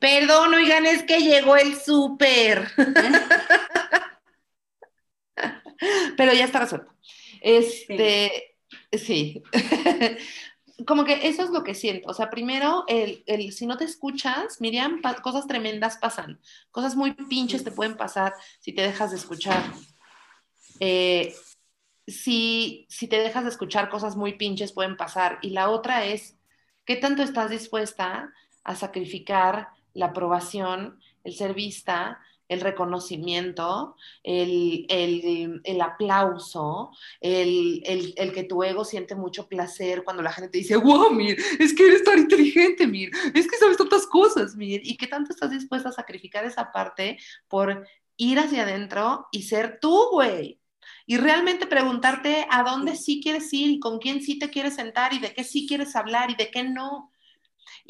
Perdón, 0.00 0.55
oigan, 0.55 0.87
es 0.87 1.02
que 1.02 1.19
llegó 1.19 1.57
el 1.57 1.76
súper. 1.76 2.69
Pero 6.17 6.33
ya 6.33 6.45
está 6.45 6.61
resuelto. 6.61 6.95
Este, 7.40 8.57
sí. 8.93 9.43
como 10.87 11.05
que 11.05 11.28
eso 11.28 11.43
es 11.43 11.50
lo 11.50 11.64
que 11.64 11.75
siento. 11.75 12.09
O 12.09 12.14
sea, 12.14 12.31
primero, 12.31 12.85
el, 12.87 13.25
el, 13.26 13.52
si 13.52 13.67
no 13.67 13.76
te 13.76 13.85
escuchas, 13.85 14.61
Miriam, 14.61 15.00
cosas 15.23 15.47
tremendas 15.47 15.99
pasan. 15.99 16.40
Cosas 16.71 16.95
muy 16.95 17.12
pinches 17.12 17.64
te 17.64 17.73
pueden 17.73 17.97
pasar 17.97 18.35
si 18.61 18.73
te 18.73 18.83
dejas 18.83 19.11
de 19.11 19.17
escuchar. 19.17 19.62
Eh, 20.81 21.35
si, 22.07 22.87
si 22.88 23.09
te 23.09 23.19
dejas 23.19 23.45
de 23.45 23.50
escuchar, 23.50 23.88
cosas 23.88 24.17
muy 24.17 24.35
pinches 24.35 24.73
pueden 24.73 24.97
pasar. 24.97 25.38
Y 25.43 25.50
la 25.50 25.69
otra 25.69 26.07
es, 26.07 26.37
¿qué 26.85 26.97
tanto 26.97 27.23
estás 27.23 27.50
dispuesta 27.50 28.33
a 28.64 28.76
sacrificar 28.76 29.69
la 29.99 30.07
aprobación, 30.07 31.00
el 31.25 31.35
ser 31.35 31.55
vista, 31.55 32.21
el 32.49 32.61
reconocimiento, 32.61 33.97
el, 34.23 34.87
el, 34.88 35.61
el 35.64 35.81
aplauso, 35.81 36.93
el, 37.21 37.83
el, 37.85 38.33
que 38.33 38.45
tu 38.45 38.62
ego 38.62 38.85
siente 38.85 39.14
mucho 39.14 39.49
placer 39.49 40.05
cuando 40.05 40.23
la 40.23 40.33
gente 40.33 40.50
te 40.50 40.59
dice, 40.59 40.76
wow, 40.76 41.11
Mir, 41.11 41.37
es 41.59 41.75
que 41.75 41.87
eres 41.87 42.05
tan 42.05 42.21
inteligente, 42.21 42.87
Mir, 42.87 43.11
es 43.35 43.50
que 43.50 43.57
sabes 43.57 43.76
tantas 43.76 44.07
cosas, 44.07 44.57
Mir, 44.57 44.81
y 44.85 44.97
qué 44.97 45.09
tanto 45.09 45.33
estás 45.33 45.50
dispuesta 45.50 45.90
a 45.90 45.93
sacrificar 45.93 46.45
esa 46.45 46.73
parte 46.73 47.19
por 47.49 47.87
ir 48.17 48.38
hacia 48.38 48.62
adentro 48.62 49.26
y 49.31 49.43
ser 49.43 49.78
tú, 49.81 50.09
güey. 50.12 50.61
Y 51.07 51.17
realmente 51.17 51.67
preguntarte 51.67 52.47
a 52.50 52.62
dónde 52.62 52.97
sí 52.97 53.21
quieres 53.23 53.52
ir 53.52 53.81
con 53.81 53.99
quién 53.99 54.23
sí 54.23 54.38
te 54.38 54.50
quieres 54.50 54.75
sentar 54.76 55.12
y 55.12 55.19
de 55.19 55.35
qué 55.35 55.45
sí 55.45 55.67
quieres 55.67 55.97
hablar 55.97 56.31
y 56.31 56.35
de 56.35 56.50
qué 56.50 56.64
no 56.64 57.08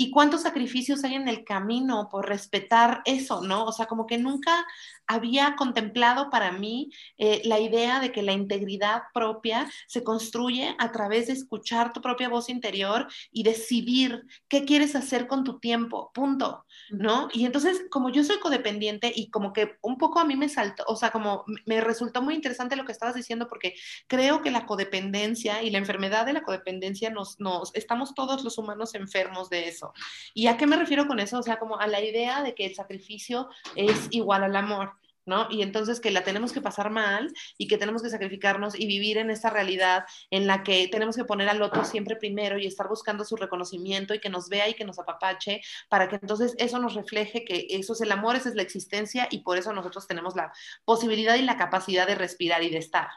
y 0.00 0.12
cuántos 0.12 0.42
sacrificios 0.42 1.02
hay 1.02 1.16
en 1.16 1.26
el 1.26 1.44
camino 1.44 2.08
por 2.08 2.28
respetar 2.28 3.02
eso, 3.04 3.42
¿no? 3.42 3.64
O 3.64 3.72
sea, 3.72 3.86
como 3.86 4.06
que 4.06 4.16
nunca 4.16 4.64
había 5.08 5.56
contemplado 5.56 6.30
para 6.30 6.52
mí 6.52 6.90
eh, 7.16 7.40
la 7.44 7.58
idea 7.58 7.98
de 7.98 8.12
que 8.12 8.22
la 8.22 8.32
integridad 8.32 9.04
propia 9.12 9.68
se 9.86 10.04
construye 10.04 10.76
a 10.78 10.92
través 10.92 11.26
de 11.26 11.32
escuchar 11.32 11.92
tu 11.92 12.00
propia 12.00 12.28
voz 12.28 12.48
interior 12.48 13.08
y 13.32 13.42
decidir 13.42 14.24
qué 14.48 14.64
quieres 14.64 14.94
hacer 14.94 15.26
con 15.26 15.44
tu 15.44 15.58
tiempo, 15.58 16.12
punto, 16.12 16.66
¿no? 16.90 17.28
Y 17.32 17.46
entonces, 17.46 17.82
como 17.90 18.10
yo 18.10 18.22
soy 18.22 18.38
codependiente 18.38 19.10
y 19.14 19.30
como 19.30 19.52
que 19.52 19.76
un 19.80 19.96
poco 19.96 20.20
a 20.20 20.24
mí 20.24 20.36
me 20.36 20.48
saltó, 20.48 20.84
o 20.86 20.96
sea, 20.96 21.10
como 21.10 21.44
me 21.64 21.80
resultó 21.80 22.22
muy 22.22 22.34
interesante 22.34 22.76
lo 22.76 22.84
que 22.84 22.92
estabas 22.92 23.14
diciendo 23.14 23.48
porque 23.48 23.74
creo 24.06 24.42
que 24.42 24.50
la 24.50 24.66
codependencia 24.66 25.62
y 25.62 25.70
la 25.70 25.78
enfermedad 25.78 26.26
de 26.26 26.34
la 26.34 26.42
codependencia 26.42 27.10
nos, 27.10 27.40
nos, 27.40 27.74
estamos 27.74 28.14
todos 28.14 28.44
los 28.44 28.58
humanos 28.58 28.94
enfermos 28.94 29.48
de 29.48 29.68
eso. 29.68 29.92
¿Y 30.34 30.48
a 30.48 30.58
qué 30.58 30.66
me 30.66 30.76
refiero 30.76 31.06
con 31.06 31.18
eso? 31.18 31.38
O 31.38 31.42
sea, 31.42 31.58
como 31.58 31.78
a 31.78 31.86
la 31.86 32.02
idea 32.02 32.42
de 32.42 32.54
que 32.54 32.66
el 32.66 32.74
sacrificio 32.74 33.48
es 33.74 34.08
igual 34.10 34.44
al 34.44 34.56
amor. 34.56 34.97
¿No? 35.28 35.46
Y 35.50 35.62
entonces 35.62 36.00
que 36.00 36.10
la 36.10 36.24
tenemos 36.24 36.52
que 36.52 36.60
pasar 36.60 36.90
mal 36.90 37.32
y 37.56 37.68
que 37.68 37.78
tenemos 37.78 38.02
que 38.02 38.10
sacrificarnos 38.10 38.78
y 38.78 38.86
vivir 38.86 39.18
en 39.18 39.30
esta 39.30 39.50
realidad 39.50 40.04
en 40.30 40.46
la 40.46 40.62
que 40.62 40.88
tenemos 40.88 41.16
que 41.16 41.24
poner 41.24 41.48
al 41.48 41.62
otro 41.62 41.84
siempre 41.84 42.16
primero 42.16 42.58
y 42.58 42.66
estar 42.66 42.88
buscando 42.88 43.24
su 43.24 43.36
reconocimiento 43.36 44.14
y 44.14 44.20
que 44.20 44.30
nos 44.30 44.48
vea 44.48 44.68
y 44.68 44.74
que 44.74 44.84
nos 44.84 44.98
apapache 44.98 45.60
para 45.88 46.08
que 46.08 46.16
entonces 46.16 46.54
eso 46.58 46.78
nos 46.80 46.94
refleje 46.94 47.44
que 47.44 47.66
eso 47.70 47.92
es 47.92 48.00
el 48.00 48.10
amor, 48.10 48.36
esa 48.36 48.48
es 48.48 48.54
la 48.54 48.62
existencia 48.62 49.28
y 49.30 49.40
por 49.40 49.58
eso 49.58 49.72
nosotros 49.72 50.06
tenemos 50.06 50.34
la 50.34 50.52
posibilidad 50.84 51.36
y 51.36 51.42
la 51.42 51.56
capacidad 51.56 52.06
de 52.06 52.14
respirar 52.14 52.62
y 52.62 52.70
de 52.70 52.78
estar. 52.78 53.08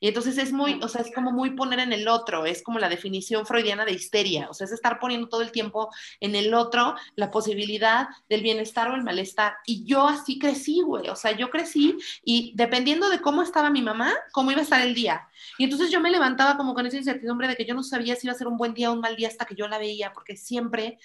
Y 0.00 0.08
entonces 0.08 0.38
es 0.38 0.52
muy, 0.52 0.80
o 0.82 0.88
sea, 0.88 1.00
es 1.02 1.12
como 1.14 1.32
muy 1.32 1.50
poner 1.50 1.78
en 1.80 1.92
el 1.92 2.08
otro, 2.08 2.46
es 2.46 2.62
como 2.62 2.78
la 2.78 2.88
definición 2.88 3.46
freudiana 3.46 3.84
de 3.84 3.92
histeria, 3.92 4.48
o 4.50 4.54
sea, 4.54 4.66
es 4.66 4.72
estar 4.72 4.98
poniendo 4.98 5.28
todo 5.28 5.42
el 5.42 5.52
tiempo 5.52 5.90
en 6.20 6.34
el 6.34 6.54
otro 6.54 6.94
la 7.16 7.30
posibilidad 7.30 8.08
del 8.28 8.42
bienestar 8.42 8.90
o 8.90 8.94
el 8.94 9.02
malestar. 9.02 9.54
Y 9.66 9.84
yo 9.84 10.06
así 10.06 10.38
crecí, 10.38 10.80
güey, 10.80 11.08
o 11.08 11.16
sea, 11.16 11.32
yo 11.32 11.50
crecí 11.50 11.96
y 12.24 12.52
dependiendo 12.54 13.08
de 13.08 13.20
cómo 13.20 13.42
estaba 13.42 13.70
mi 13.70 13.82
mamá, 13.82 14.12
cómo 14.32 14.50
iba 14.50 14.60
a 14.60 14.64
estar 14.64 14.80
el 14.80 14.94
día. 14.94 15.28
Y 15.58 15.64
entonces 15.64 15.90
yo 15.90 16.00
me 16.00 16.10
levantaba 16.10 16.56
como 16.56 16.74
con 16.74 16.86
esa 16.86 16.96
incertidumbre 16.96 17.48
de 17.48 17.56
que 17.56 17.64
yo 17.64 17.74
no 17.74 17.82
sabía 17.82 18.16
si 18.16 18.26
iba 18.26 18.34
a 18.34 18.38
ser 18.38 18.46
un 18.46 18.56
buen 18.56 18.74
día 18.74 18.90
o 18.90 18.94
un 18.94 19.00
mal 19.00 19.16
día 19.16 19.28
hasta 19.28 19.44
que 19.44 19.54
yo 19.54 19.68
la 19.68 19.78
veía, 19.78 20.12
porque 20.12 20.36
siempre 20.36 20.98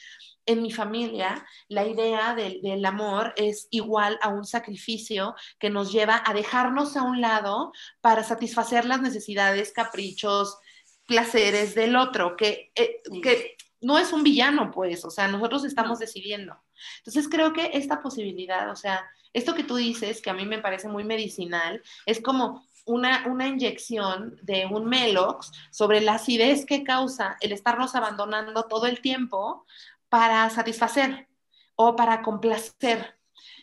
en 0.49 0.63
mi 0.63 0.71
familia 0.71 1.45
la 1.67 1.85
idea 1.85 2.33
del, 2.33 2.61
del, 2.61 2.83
amor 2.83 3.33
es 3.35 3.67
igual 3.69 4.17
a 4.21 4.29
un 4.29 4.45
sacrificio 4.45 5.35
que 5.59 5.69
nos 5.69 5.91
lleva 5.91 6.23
a 6.25 6.33
dejarnos 6.33 6.97
a 6.97 7.03
un 7.03 7.21
lado 7.21 7.71
para 8.01 8.23
satisfacer 8.23 8.85
las 8.85 8.99
necesidades, 8.99 9.71
caprichos, 9.71 10.57
placeres 11.05 11.75
del 11.75 11.95
otro, 11.95 12.35
que, 12.35 12.71
eh, 12.75 13.01
que 13.21 13.57
no 13.81 13.99
es 13.99 14.11
un 14.11 14.23
villano, 14.23 14.71
pues, 14.71 15.05
o 15.05 15.11
sea, 15.11 15.27
nosotros 15.27 15.65
estamos 15.65 15.99
decidiendo. 15.99 16.55
Entonces 16.97 17.29
creo 17.29 17.53
que 17.53 17.69
esta 17.73 18.01
posibilidad, 18.01 18.71
o 18.71 18.75
sea, 18.75 19.07
esto 19.33 19.53
que 19.53 19.63
tú 19.63 19.75
dices, 19.75 20.19
que 20.21 20.31
a 20.31 20.33
mí 20.33 20.47
me 20.47 20.59
parece 20.59 20.87
muy 20.87 21.03
medicinal, 21.03 21.81
es 22.07 22.21
como 22.21 22.67
una, 22.85 23.27
una, 23.27 23.47
inyección 23.47 24.39
de 24.41 24.65
un 24.65 24.85
Melox 24.85 25.51
sobre 25.69 26.01
la 26.01 26.15
acidez 26.15 26.65
que 26.65 26.83
causa 26.83 27.37
el 27.39 27.51
estarnos 27.51 27.93
abandonando 27.93 28.63
todo 28.63 28.87
el 28.87 29.01
tiempo 29.01 29.67
para 30.09 30.49
satisfacer 30.49 31.27
o 31.75 31.95
para 31.95 32.21
complacer. 32.21 33.15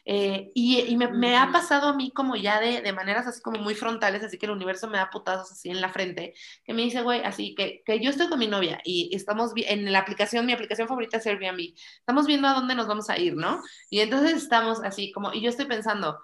Eh, 0.09 0.53
y, 0.55 0.81
y 0.83 0.97
me, 0.97 1.09
me, 1.09 1.37
ha 1.37 1.51
pasado 1.51 1.89
a 1.89 1.97
mí 1.97 2.13
como 2.13 2.37
ya 2.37 2.61
de, 2.61 2.81
de, 2.81 2.93
maneras 2.93 3.27
así 3.27 3.43
como 3.43 3.59
muy 3.59 3.75
frontales, 3.75 4.23
así 4.23 4.39
que 4.39 4.47
el 4.47 4.53
universo 4.53 4.89
me 4.89 4.99
da 4.99 5.11
putazos 5.11 5.51
así 5.51 5.69
en 5.69 5.81
la 5.81 5.89
frente, 5.89 6.33
que 6.65 6.73
me 6.73 6.83
dice, 6.83 7.03
güey, 7.03 7.23
así 7.25 7.57
que, 7.57 7.83
que 7.85 7.99
yo 8.01 8.11
estoy 8.11 8.29
con 8.29 8.39
mi 8.39 8.47
novia 8.47 8.81
y 8.85 9.11
estamos 9.15 9.51
en 9.57 9.93
la 9.93 9.99
aplicación, 9.99 10.47
mi 10.47 10.53
aplicación 10.53 10.87
favorita 10.87 11.17
es 11.17 11.27
Airbnb, 11.27 11.75
estamos 11.99 12.27
viendo 12.27 12.47
a 12.47 12.55
dónde 12.55 12.77
nos 12.77 12.87
vamos 12.87 13.11
a 13.11 13.19
ir, 13.19 13.35
¿no? 13.35 13.61
Y 13.91 13.99
entonces 13.99 14.37
estamos 14.37 14.81
así 14.85 15.11
como, 15.11 15.33
y 15.33 15.41
yo 15.41 15.51
estoy 15.51 15.67
pensando, 15.67 16.21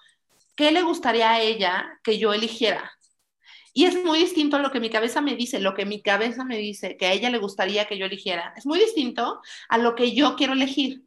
¿qué 0.54 0.70
le 0.70 0.82
gustaría 0.82 1.32
a 1.32 1.40
ella 1.40 1.98
que 2.04 2.18
yo 2.18 2.32
eligiera? 2.32 2.92
Y 3.72 3.84
es 3.84 4.04
muy 4.04 4.18
distinto 4.18 4.56
a 4.56 4.60
lo 4.60 4.70
que 4.70 4.80
mi 4.80 4.90
cabeza 4.90 5.20
me 5.20 5.34
dice, 5.34 5.60
lo 5.60 5.74
que 5.74 5.86
mi 5.86 6.02
cabeza 6.02 6.44
me 6.44 6.58
dice 6.58 6.96
que 6.96 7.06
a 7.06 7.12
ella 7.12 7.30
le 7.30 7.38
gustaría 7.38 7.86
que 7.86 7.98
yo 7.98 8.06
eligiera. 8.06 8.52
Es 8.56 8.66
muy 8.66 8.78
distinto 8.78 9.40
a 9.68 9.78
lo 9.78 9.94
que 9.94 10.14
yo 10.14 10.36
quiero 10.36 10.52
elegir. 10.52 11.04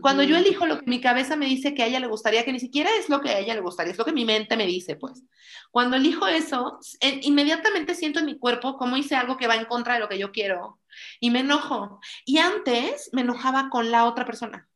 Cuando 0.00 0.22
yo 0.22 0.36
elijo 0.36 0.66
lo 0.66 0.78
que 0.78 0.86
mi 0.86 1.00
cabeza 1.00 1.34
me 1.34 1.46
dice 1.46 1.74
que 1.74 1.82
a 1.82 1.86
ella 1.86 1.98
le 1.98 2.06
gustaría, 2.06 2.44
que 2.44 2.52
ni 2.52 2.60
siquiera 2.60 2.90
es 2.98 3.08
lo 3.08 3.20
que 3.20 3.30
a 3.30 3.38
ella 3.38 3.54
le 3.54 3.60
gustaría, 3.60 3.92
es 3.92 3.98
lo 3.98 4.04
que 4.04 4.12
mi 4.12 4.24
mente 4.24 4.56
me 4.56 4.66
dice, 4.66 4.96
pues. 4.96 5.24
Cuando 5.70 5.96
elijo 5.96 6.26
eso, 6.26 6.78
inmediatamente 7.22 7.94
siento 7.94 8.20
en 8.20 8.26
mi 8.26 8.38
cuerpo 8.38 8.76
cómo 8.76 8.96
hice 8.96 9.16
algo 9.16 9.36
que 9.36 9.46
va 9.46 9.56
en 9.56 9.64
contra 9.64 9.94
de 9.94 10.00
lo 10.00 10.08
que 10.08 10.18
yo 10.18 10.30
quiero 10.30 10.80
y 11.20 11.30
me 11.30 11.40
enojo. 11.40 12.00
Y 12.24 12.38
antes 12.38 13.10
me 13.12 13.22
enojaba 13.22 13.70
con 13.70 13.90
la 13.90 14.04
otra 14.04 14.24
persona. 14.24 14.68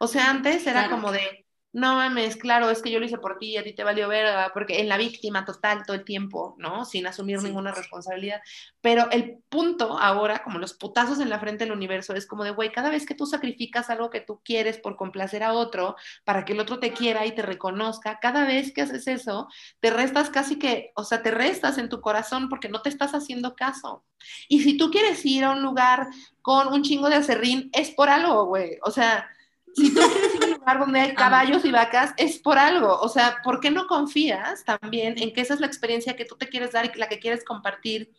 O 0.00 0.08
sea, 0.08 0.30
antes 0.30 0.66
era 0.66 0.84
claro. 0.84 0.96
como 0.96 1.12
de, 1.12 1.46
no 1.72 1.96
mames, 1.96 2.36
claro, 2.36 2.70
es 2.70 2.80
que 2.80 2.90
yo 2.90 2.98
lo 2.98 3.04
hice 3.04 3.18
por 3.18 3.38
ti 3.38 3.50
y 3.50 3.56
a 3.58 3.62
ti 3.62 3.74
te 3.74 3.84
valió 3.84 4.08
verga, 4.08 4.50
porque 4.54 4.80
en 4.80 4.88
la 4.88 4.96
víctima 4.96 5.44
total 5.44 5.82
todo 5.86 5.96
el 5.96 6.04
tiempo, 6.04 6.56
¿no? 6.58 6.86
Sin 6.86 7.06
asumir 7.06 7.42
ninguna 7.42 7.72
responsabilidad. 7.72 8.40
Pero 8.80 9.10
el 9.10 9.38
punto 9.50 9.98
ahora, 9.98 10.42
como 10.42 10.58
los 10.58 10.72
putazos 10.72 11.20
en 11.20 11.28
la 11.28 11.38
frente 11.38 11.64
del 11.64 11.74
universo, 11.74 12.14
es 12.14 12.26
como 12.26 12.44
de, 12.44 12.52
güey, 12.52 12.72
cada 12.72 12.88
vez 12.88 13.04
que 13.04 13.14
tú 13.14 13.26
sacrificas 13.26 13.90
algo 13.90 14.08
que 14.08 14.22
tú 14.22 14.40
quieres 14.42 14.78
por 14.78 14.96
complacer 14.96 15.42
a 15.42 15.52
otro, 15.52 15.96
para 16.24 16.44
que 16.44 16.54
el 16.54 16.60
otro 16.60 16.78
te 16.78 16.92
quiera 16.92 17.26
y 17.26 17.32
te 17.32 17.42
reconozca, 17.42 18.18
cada 18.18 18.46
vez 18.46 18.72
que 18.72 18.82
haces 18.82 19.06
eso, 19.06 19.48
te 19.80 19.90
restas 19.90 20.30
casi 20.30 20.58
que, 20.58 20.92
o 20.94 21.04
sea, 21.04 21.22
te 21.22 21.30
restas 21.30 21.76
en 21.76 21.90
tu 21.90 22.00
corazón 22.00 22.48
porque 22.48 22.70
no 22.70 22.80
te 22.80 22.88
estás 22.88 23.12
haciendo 23.14 23.54
caso. 23.54 24.04
Y 24.48 24.62
si 24.62 24.78
tú 24.78 24.90
quieres 24.90 25.24
ir 25.26 25.44
a 25.44 25.50
un 25.50 25.62
lugar 25.62 26.08
con 26.40 26.68
un 26.72 26.82
chingo 26.82 27.10
de 27.10 27.16
acerrín, 27.16 27.68
es 27.74 27.90
por 27.90 28.08
algo, 28.08 28.46
güey. 28.46 28.78
O 28.82 28.90
sea, 28.90 29.28
si 29.74 29.94
tú 29.94 30.00
lugar 30.68 30.86
donde 30.86 31.00
hay 31.00 31.14
caballos 31.14 31.64
y 31.64 31.70
vacas, 31.70 32.12
es 32.16 32.38
por 32.38 32.58
algo. 32.58 32.98
O 33.00 33.08
sea, 33.08 33.38
¿por 33.42 33.60
qué 33.60 33.70
no 33.70 33.86
confías 33.86 34.64
también 34.64 35.14
en 35.18 35.32
que 35.32 35.40
esa 35.40 35.54
es 35.54 35.60
la 35.60 35.66
experiencia 35.66 36.16
que 36.16 36.24
tú 36.24 36.36
te 36.36 36.48
quieres 36.48 36.72
dar 36.72 36.84
y 36.84 36.98
la 36.98 37.08
que 37.08 37.18
quieres 37.18 37.44
compartir? 37.44 38.12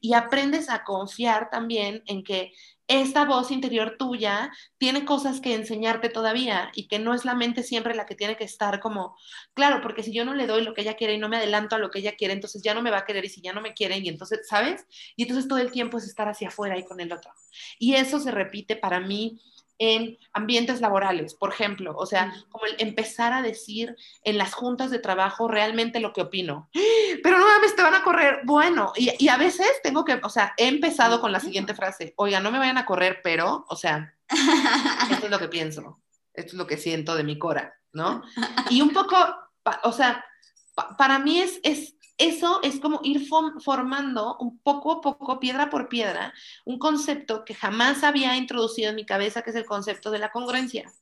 Y 0.00 0.12
aprendes 0.12 0.68
a 0.68 0.84
confiar 0.84 1.48
también 1.48 2.02
en 2.06 2.22
que 2.22 2.52
esta 2.86 3.24
voz 3.24 3.50
interior 3.50 3.96
tuya 3.98 4.52
tiene 4.76 5.06
cosas 5.06 5.40
que 5.40 5.54
enseñarte 5.54 6.10
todavía 6.10 6.70
y 6.74 6.86
que 6.88 6.98
no 6.98 7.14
es 7.14 7.24
la 7.24 7.34
mente 7.34 7.62
siempre 7.62 7.94
la 7.94 8.04
que 8.04 8.14
tiene 8.14 8.36
que 8.36 8.44
estar 8.44 8.80
como, 8.80 9.16
claro, 9.54 9.80
porque 9.80 10.02
si 10.02 10.12
yo 10.12 10.26
no 10.26 10.34
le 10.34 10.46
doy 10.46 10.62
lo 10.62 10.74
que 10.74 10.82
ella 10.82 10.94
quiere 10.94 11.14
y 11.14 11.18
no 11.18 11.30
me 11.30 11.38
adelanto 11.38 11.76
a 11.76 11.78
lo 11.78 11.90
que 11.90 12.00
ella 12.00 12.16
quiere, 12.16 12.34
entonces 12.34 12.62
ya 12.62 12.74
no 12.74 12.82
me 12.82 12.90
va 12.90 12.98
a 12.98 13.04
querer 13.06 13.24
y 13.24 13.30
si 13.30 13.40
ya 13.40 13.54
no 13.54 13.62
me 13.62 13.72
quiere 13.72 13.96
y 13.96 14.08
entonces, 14.10 14.46
¿sabes? 14.46 14.86
Y 15.16 15.22
entonces 15.22 15.48
todo 15.48 15.58
el 15.58 15.70
tiempo 15.70 15.96
es 15.96 16.04
estar 16.04 16.28
hacia 16.28 16.48
afuera 16.48 16.76
y 16.76 16.84
con 16.84 17.00
el 17.00 17.10
otro. 17.10 17.32
Y 17.78 17.94
eso 17.94 18.20
se 18.20 18.30
repite 18.30 18.76
para 18.76 19.00
mí 19.00 19.40
en 19.78 20.18
ambientes 20.32 20.80
laborales, 20.80 21.34
por 21.34 21.52
ejemplo, 21.52 21.94
o 21.96 22.06
sea, 22.06 22.32
como 22.50 22.66
el 22.66 22.74
empezar 22.78 23.32
a 23.32 23.42
decir 23.42 23.96
en 24.22 24.38
las 24.38 24.54
juntas 24.54 24.90
de 24.90 24.98
trabajo 24.98 25.48
realmente 25.48 26.00
lo 26.00 26.12
que 26.12 26.22
opino. 26.22 26.68
Pero 27.22 27.38
no 27.38 27.46
mames, 27.46 27.74
te 27.74 27.82
van 27.82 27.94
a 27.94 28.04
correr. 28.04 28.40
Bueno, 28.44 28.92
y, 28.96 29.28
a 29.28 29.36
veces 29.36 29.68
tengo 29.82 30.04
que, 30.04 30.20
o 30.22 30.28
sea, 30.28 30.54
he 30.56 30.68
empezado 30.68 31.20
con 31.20 31.32
la 31.32 31.40
siguiente 31.40 31.74
frase, 31.74 32.14
oiga, 32.16 32.40
no 32.40 32.50
me 32.50 32.58
vayan 32.58 32.78
a 32.78 32.86
correr, 32.86 33.20
pero, 33.22 33.64
o 33.68 33.76
sea, 33.76 34.14
esto 35.10 35.26
es 35.26 35.30
lo 35.30 35.38
que 35.38 35.48
pienso, 35.48 36.00
esto 36.32 36.52
es 36.52 36.54
lo 36.54 36.66
que 36.66 36.76
siento 36.76 37.16
de 37.16 37.24
mi 37.24 37.38
cora, 37.38 37.74
¿no? 37.92 38.22
Y 38.70 38.80
un 38.80 38.90
poco, 38.90 39.16
o 39.82 39.92
sea, 39.92 40.24
para 40.98 41.18
mí 41.18 41.40
es, 41.40 41.60
es 41.62 41.94
eso 42.18 42.60
es 42.62 42.78
como 42.80 43.00
ir 43.02 43.26
formando 43.28 44.36
un 44.38 44.58
poco 44.58 44.92
a 44.92 45.00
poco, 45.00 45.40
piedra 45.40 45.70
por 45.70 45.88
piedra, 45.88 46.32
un 46.64 46.78
concepto 46.78 47.44
que 47.44 47.54
jamás 47.54 48.04
había 48.04 48.36
introducido 48.36 48.90
en 48.90 48.96
mi 48.96 49.04
cabeza, 49.04 49.42
que 49.42 49.50
es 49.50 49.56
el 49.56 49.66
concepto 49.66 50.10
de 50.10 50.18
la 50.18 50.30
congruencia. 50.30 50.92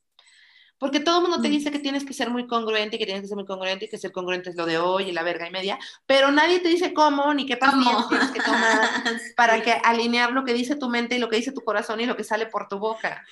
Porque 0.79 0.99
todo 0.99 1.19
el 1.19 1.23
mundo 1.23 1.41
te 1.41 1.49
mm. 1.49 1.53
dice 1.53 1.71
que 1.71 1.79
tienes 1.79 2.05
que 2.05 2.13
ser 2.13 2.31
muy 2.31 2.49
congruente 2.49 2.97
y 2.97 2.99
que 2.99 3.05
tienes 3.05 3.23
que 3.23 3.29
ser 3.29 3.37
muy 3.37 3.47
congruente 3.47 3.85
y 3.85 3.89
que 3.89 3.99
ser 3.99 4.11
congruente 4.11 4.51
es 4.51 4.57
lo 4.57 4.67
de 4.67 4.79
hoy 4.79 5.11
y 5.11 5.13
la 5.13 5.23
verga 5.23 5.47
y 5.47 5.53
media, 5.53 5.79
pero 6.07 6.33
nadie 6.33 6.59
te 6.59 6.69
dice 6.69 6.93
cómo 6.93 7.33
ni 7.35 7.47
qué 7.47 7.57
pasos 7.57 8.09
tienes 8.09 8.31
que 8.33 8.41
tomar 8.45 8.91
para 9.37 9.63
que 9.63 9.73
alinear 9.73 10.33
lo 10.33 10.45
que 10.45 10.55
dice 10.55 10.75
tu 10.75 10.89
mente 10.89 11.15
y 11.15 11.19
lo 11.21 11.29
que 11.29 11.37
dice 11.37 11.53
tu 11.53 11.61
corazón 11.61 12.01
y 12.01 12.07
lo 12.07 12.17
que 12.17 12.25
sale 12.25 12.47
por 12.47 12.67
tu 12.67 12.79
boca. 12.79 13.25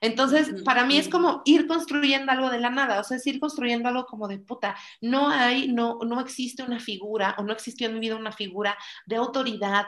Entonces, 0.00 0.62
para 0.64 0.84
mí 0.84 0.96
es 0.96 1.08
como 1.08 1.42
ir 1.44 1.66
construyendo 1.66 2.32
algo 2.32 2.50
de 2.50 2.60
la 2.60 2.70
nada, 2.70 3.00
o 3.00 3.04
sea, 3.04 3.16
es 3.16 3.26
ir 3.26 3.40
construyendo 3.40 3.88
algo 3.88 4.06
como 4.06 4.28
de 4.28 4.38
puta. 4.38 4.76
No 5.00 5.28
hay, 5.28 5.68
no, 5.68 5.98
no 6.06 6.20
existe 6.20 6.62
una 6.62 6.80
figura 6.80 7.34
o 7.38 7.42
no 7.42 7.52
existió 7.52 7.86
en 7.86 7.94
mi 7.94 8.00
vida 8.00 8.16
una 8.16 8.32
figura 8.32 8.76
de 9.06 9.16
autoridad 9.16 9.86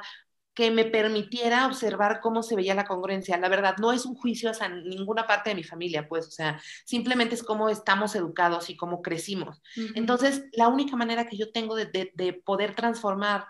que 0.55 0.71
me 0.71 0.85
permitiera 0.85 1.67
observar 1.67 2.21
cómo 2.21 2.43
se 2.43 2.57
veía 2.57 2.75
la 2.75 2.85
congruencia. 2.85 3.39
La 3.39 3.49
verdad, 3.49 3.77
no 3.79 3.93
es 3.93 4.05
un 4.05 4.15
juicio 4.15 4.51
hacia 4.51 4.69
ninguna 4.69 5.27
parte 5.27 5.51
de 5.51 5.57
mi 5.57 5.65
familia, 5.65 6.07
pues, 6.09 6.29
o 6.29 6.31
sea, 6.31 6.61
simplemente 6.85 7.35
es 7.35 7.43
cómo 7.43 7.69
estamos 7.69 8.15
educados 8.15 8.69
y 8.69 8.77
cómo 8.77 9.01
crecimos. 9.01 9.63
Entonces, 9.95 10.45
la 10.53 10.69
única 10.69 10.97
manera 10.97 11.27
que 11.27 11.39
yo 11.39 11.51
tengo 11.53 11.75
de, 11.75 11.87
de, 11.87 12.13
de, 12.15 12.35
poder 12.35 12.75
transformarme 12.75 13.47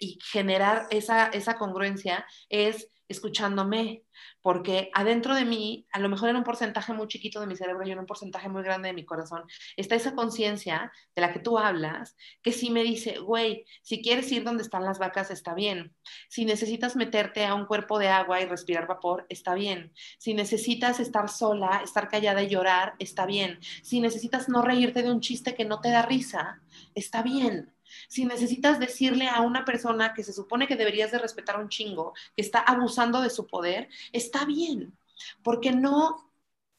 y 0.00 0.18
generar 0.22 0.86
esa, 0.90 1.26
esa 1.28 1.56
congruencia 1.56 2.26
es 2.48 2.88
escuchándome, 3.08 4.04
porque 4.40 4.90
adentro 4.94 5.34
de 5.34 5.44
mí, 5.44 5.86
a 5.92 5.98
lo 5.98 6.08
mejor 6.08 6.30
en 6.30 6.36
un 6.36 6.44
porcentaje 6.44 6.92
muy 6.92 7.06
chiquito 7.08 7.40
de 7.40 7.46
mi 7.46 7.56
cerebro 7.56 7.86
y 7.86 7.90
en 7.90 7.98
un 7.98 8.06
porcentaje 8.06 8.48
muy 8.48 8.62
grande 8.62 8.88
de 8.88 8.94
mi 8.94 9.04
corazón, 9.04 9.44
está 9.76 9.94
esa 9.94 10.14
conciencia 10.14 10.92
de 11.14 11.22
la 11.22 11.32
que 11.32 11.38
tú 11.38 11.58
hablas, 11.58 12.16
que 12.42 12.52
sí 12.52 12.70
me 12.70 12.82
dice, 12.82 13.18
güey, 13.18 13.64
si 13.82 14.02
quieres 14.02 14.30
ir 14.32 14.44
donde 14.44 14.62
están 14.62 14.84
las 14.84 14.98
vacas, 14.98 15.30
está 15.30 15.54
bien. 15.54 15.94
Si 16.28 16.44
necesitas 16.44 16.96
meterte 16.96 17.44
a 17.44 17.54
un 17.54 17.66
cuerpo 17.66 17.98
de 17.98 18.08
agua 18.08 18.40
y 18.40 18.46
respirar 18.46 18.86
vapor, 18.86 19.26
está 19.28 19.54
bien. 19.54 19.92
Si 20.18 20.34
necesitas 20.34 21.00
estar 21.00 21.28
sola, 21.28 21.80
estar 21.84 22.08
callada 22.08 22.42
y 22.42 22.48
llorar, 22.48 22.94
está 22.98 23.26
bien. 23.26 23.58
Si 23.82 24.00
necesitas 24.00 24.48
no 24.48 24.62
reírte 24.62 25.02
de 25.02 25.12
un 25.12 25.20
chiste 25.20 25.54
que 25.54 25.64
no 25.64 25.80
te 25.80 25.90
da 25.90 26.02
risa, 26.02 26.60
está 26.94 27.22
bien 27.22 27.74
si 28.08 28.24
necesitas 28.24 28.78
decirle 28.78 29.28
a 29.28 29.40
una 29.40 29.64
persona 29.64 30.14
que 30.14 30.24
se 30.24 30.32
supone 30.32 30.66
que 30.66 30.76
deberías 30.76 31.10
de 31.12 31.18
respetar 31.18 31.60
un 31.60 31.68
chingo, 31.68 32.14
que 32.36 32.42
está 32.42 32.60
abusando 32.60 33.20
de 33.20 33.30
su 33.30 33.46
poder, 33.46 33.88
está 34.12 34.44
bien, 34.44 34.96
porque 35.42 35.72
no 35.72 36.30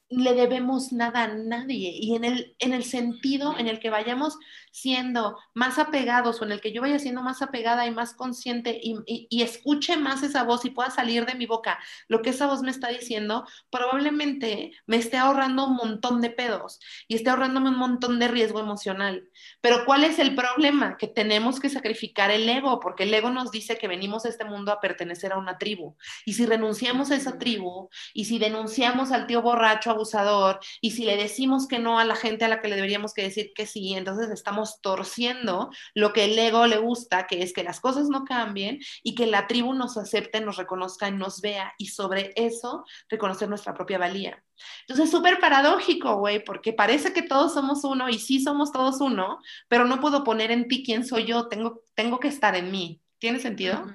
le 0.09 0.33
debemos 0.33 0.91
nada 0.91 1.23
a 1.23 1.27
nadie. 1.27 1.91
Y 1.93 2.15
en 2.15 2.23
el, 2.25 2.55
en 2.59 2.73
el 2.73 2.83
sentido 2.83 3.57
en 3.57 3.67
el 3.67 3.79
que 3.79 3.89
vayamos 3.89 4.37
siendo 4.75 5.39
más 5.53 5.79
apegados 5.79 6.41
o 6.41 6.45
en 6.45 6.51
el 6.51 6.59
que 6.59 6.73
yo 6.73 6.81
vaya 6.81 6.99
siendo 6.99 7.21
más 7.21 7.41
apegada 7.41 7.87
y 7.87 7.91
más 7.91 8.13
consciente 8.13 8.77
y, 8.83 9.41
escuche 9.41 9.95
más 9.95 10.21
esa 10.21 10.43
voz 10.43 10.65
y 10.65 10.71
pueda 10.71 10.89
salir 10.89 11.25
de 11.25 11.35
mi 11.35 11.45
boca 11.45 11.79
lo 12.09 12.21
que 12.21 12.31
esa 12.31 12.47
voz 12.47 12.61
me 12.61 12.71
está 12.71 12.89
diciendo, 12.89 13.47
probablemente 13.69 14.73
me 14.85 14.97
esté 14.97 15.15
ahorrando 15.15 15.67
un 15.67 15.75
montón 15.75 16.19
de 16.19 16.29
pedos 16.29 16.79
y 17.07 17.15
esté 17.15 17.29
ahorrándome 17.29 17.69
un 17.69 17.77
montón 17.77 18.19
de 18.19 18.27
riesgo 18.27 18.59
emocional. 18.59 19.29
Pero 19.61 19.85
¿cuál 19.85 20.03
es 20.03 20.19
el 20.19 20.35
problema? 20.35 20.97
Que 20.97 21.07
tenemos 21.07 21.61
que 21.61 21.69
sacrificar 21.69 22.31
el 22.31 22.49
ego, 22.49 22.81
porque 22.81 23.03
el 23.03 23.13
ego 23.13 23.29
nos 23.29 23.51
dice 23.51 23.77
que 23.77 23.87
venimos 23.87 24.25
a 24.25 24.29
este 24.29 24.43
mundo 24.43 24.73
a 24.73 24.81
pertenecer 24.81 25.31
a 25.31 25.37
una 25.37 25.57
tribu. 25.57 25.95
Y 26.25 26.33
si 26.33 26.45
renunciamos 26.45 27.11
a 27.11 27.15
esa 27.15 27.37
tribu 27.37 27.89
y 28.13 28.25
si 28.25 28.39
denunciamos 28.39 29.11
al 29.11 29.25
tío 29.25 29.41
borracho, 29.41 29.91
abusador, 29.91 30.59
y 30.81 30.91
si 30.91 31.05
le 31.05 31.15
decimos 31.15 31.67
que 31.67 31.79
no 31.79 31.97
a 31.97 32.03
la 32.03 32.15
gente 32.15 32.43
a 32.43 32.49
la 32.49 32.59
que 32.61 32.67
le 32.67 32.75
deberíamos 32.75 33.13
que 33.13 33.21
decir 33.21 33.53
que 33.55 33.65
sí, 33.65 33.93
entonces 33.93 34.29
estamos 34.31 34.64
torciendo 34.81 35.69
lo 35.93 36.13
que 36.13 36.25
el 36.25 36.37
ego 36.37 36.67
le 36.67 36.77
gusta, 36.77 37.27
que 37.27 37.41
es 37.41 37.53
que 37.53 37.63
las 37.63 37.79
cosas 37.79 38.09
no 38.09 38.23
cambien 38.23 38.79
y 39.03 39.15
que 39.15 39.27
la 39.27 39.47
tribu 39.47 39.73
nos 39.73 39.97
acepte, 39.97 40.41
nos 40.41 40.57
reconozca 40.57 41.07
y 41.07 41.11
nos 41.11 41.41
vea, 41.41 41.73
y 41.77 41.87
sobre 41.87 42.33
eso 42.35 42.85
reconocer 43.09 43.49
nuestra 43.49 43.73
propia 43.73 43.97
valía. 43.97 44.43
Entonces 44.81 45.05
es 45.05 45.11
súper 45.11 45.39
paradójico, 45.39 46.17
güey, 46.17 46.43
porque 46.43 46.73
parece 46.73 47.13
que 47.13 47.21
todos 47.21 47.53
somos 47.53 47.83
uno 47.83 48.09
y 48.09 48.19
sí 48.19 48.41
somos 48.41 48.71
todos 48.71 49.01
uno, 49.01 49.39
pero 49.67 49.85
no 49.85 49.99
puedo 49.99 50.23
poner 50.23 50.51
en 50.51 50.67
ti 50.67 50.83
quién 50.83 51.05
soy 51.05 51.25
yo, 51.25 51.47
tengo, 51.47 51.83
tengo 51.93 52.19
que 52.19 52.27
estar 52.27 52.55
en 52.55 52.71
mí. 52.71 53.01
¿Tiene 53.19 53.39
sentido? 53.39 53.85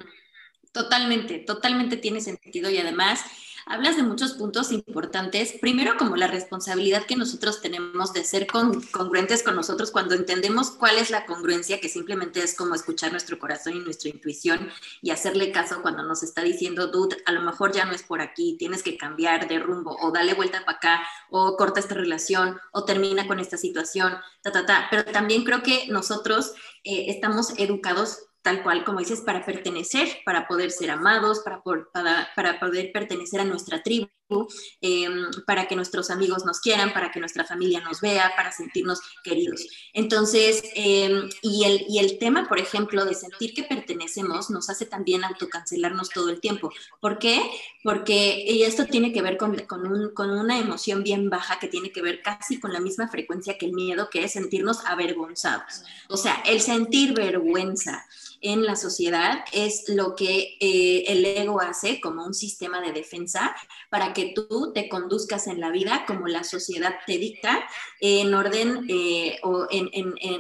Totalmente, 0.73 1.39
totalmente 1.41 1.97
tiene 1.97 2.21
sentido 2.21 2.71
y 2.71 2.79
además 2.79 3.25
hablas 3.67 3.97
de 3.97 4.03
muchos 4.03 4.35
puntos 4.35 4.73
importantes. 4.73 5.55
Primero, 5.61 5.97
como 5.97 6.17
la 6.17 6.27
responsabilidad 6.27 7.05
que 7.07 7.17
nosotros 7.17 7.61
tenemos 7.61 8.13
de 8.13 8.25
ser 8.25 8.47
congruentes 8.47 9.43
con 9.43 9.57
nosotros 9.57 9.91
cuando 9.91 10.15
entendemos 10.15 10.71
cuál 10.71 10.99
es 10.99 11.11
la 11.11 11.27
congruencia, 11.27 11.81
que 11.81 11.89
simplemente 11.89 12.43
es 12.43 12.55
como 12.57 12.75
escuchar 12.75 13.13
nuestro 13.13 13.39
corazón 13.39 13.77
y 13.77 13.81
nuestra 13.81 14.11
intuición 14.11 14.71
y 15.03 15.11
hacerle 15.11 15.53
caso 15.53 15.83
cuando 15.83 16.03
nos 16.03 16.23
está 16.23 16.43
diciendo, 16.43 16.89
dude, 16.89 17.17
a 17.27 17.33
lo 17.33 17.43
mejor 17.43 17.73
ya 17.73 17.85
no 17.85 17.93
es 17.93 18.03
por 18.03 18.21
aquí, 18.21 18.57
tienes 18.59 18.83
que 18.83 18.97
cambiar 18.97 19.49
de 19.49 19.59
rumbo 19.59 19.97
o 20.01 20.11
dale 20.11 20.35
vuelta 20.35 20.65
para 20.65 20.79
acá 20.79 21.03
o 21.31 21.57
corta 21.57 21.81
esta 21.81 21.95
relación 21.95 22.59
o 22.73 22.85
termina 22.85 23.27
con 23.27 23.39
esta 23.39 23.57
situación, 23.57 24.17
ta, 24.43 24.53
ta, 24.53 24.67
ta. 24.67 24.89
Pero 24.91 25.05
también 25.07 25.45
creo 25.45 25.63
que 25.63 25.87
nosotros 25.89 26.55
eh, 26.85 27.07
estamos 27.09 27.53
educados 27.59 28.30
tal 28.43 28.63
cual 28.63 28.85
como 28.85 29.01
dices, 29.01 29.21
para 29.21 29.45
pertenecer, 29.45 30.19
para 30.25 30.47
poder 30.47 30.71
ser 30.71 30.91
amados, 30.91 31.41
para, 31.41 31.63
para, 32.35 32.61
poder 32.61 32.93
pertenecer 32.93 33.41
a 33.41 33.45
nuestra 33.45 33.83
tribu, 33.83 34.09
em, 34.81 35.31
para 35.47 35.67
que 35.67 35.77
nuestros 35.77 36.11
amigos 36.11 36.45
nos 36.45 36.61
quieran, 36.61 36.93
para 36.93 37.11
que 37.11 37.21
nuestra 37.21 37.45
familia 37.45 37.81
nos 37.81 38.01
vea, 38.01 38.33
para 38.37 38.53
sentirnos 38.53 39.01
queridos. 39.23 39.67
Entonces, 39.93 40.63
em, 40.75 41.29
y, 41.43 41.65
el, 41.65 41.85
y 41.89 41.99
el 41.99 42.19
tema, 42.19 42.49
por 42.49 42.59
ejemplo, 42.59 43.05
de 43.05 43.15
sentir 43.15 43.55
que 43.55 43.65
pertenecemos 43.65 44.51
nos 44.51 44.71
hace 44.71 44.87
también 44.87 45.25
autocancelarnos 45.25 46.11
todo 46.11 46.31
el 46.31 46.41
tiempo. 46.41 46.71
¿Por 47.01 47.19
qué? 47.19 47.43
Porque 47.83 48.65
esto 48.65 48.87
tiene 48.87 49.13
que 49.13 49.23
ver 49.23 49.37
con, 49.37 49.57
con, 49.67 49.87
un, 49.87 50.15
con 50.15 50.31
una 50.31 50.59
emoción 50.59 51.03
bien 51.03 51.31
baja 51.31 51.59
que 51.59 51.69
tiene 51.69 51.93
que 51.93 52.03
ver 52.03 52.23
casi 52.23 52.61
con 52.61 52.73
la 52.73 52.81
misma 52.81 53.09
frecuencia 53.09 53.59
que 53.59 53.67
el 53.67 53.73
miedo, 53.73 54.09
que 54.11 54.25
es 54.25 54.33
sentirnos 54.33 54.85
avergonzados. 54.85 55.83
O 56.09 56.17
sea, 56.17 56.43
el 56.47 56.61
sentir 56.61 57.15
vergüenza 57.15 58.07
en 58.41 58.65
la 58.65 58.77
sociedad 58.77 59.45
es 59.53 59.89
lo 59.89 60.15
que 60.15 60.57
eh, 60.61 61.05
el 61.09 61.25
ego 61.27 61.61
hace 61.61 62.01
como 62.01 62.25
un 62.25 62.35
sistema 62.35 62.81
de 62.81 62.93
defensa 62.93 63.55
para 63.91 64.13
que 64.13 64.20
tú 64.35 64.73
te 64.75 64.89
conduzcas 64.89 65.47
en 65.47 65.61
la 65.61 65.71
vida 65.71 66.05
como 66.07 66.29
la 66.29 66.45
sociedad 66.45 66.95
te 67.07 67.19
dicta, 67.19 67.67
en 68.01 68.33
orden 68.35 68.87
eh, 68.89 69.39
o 69.43 69.69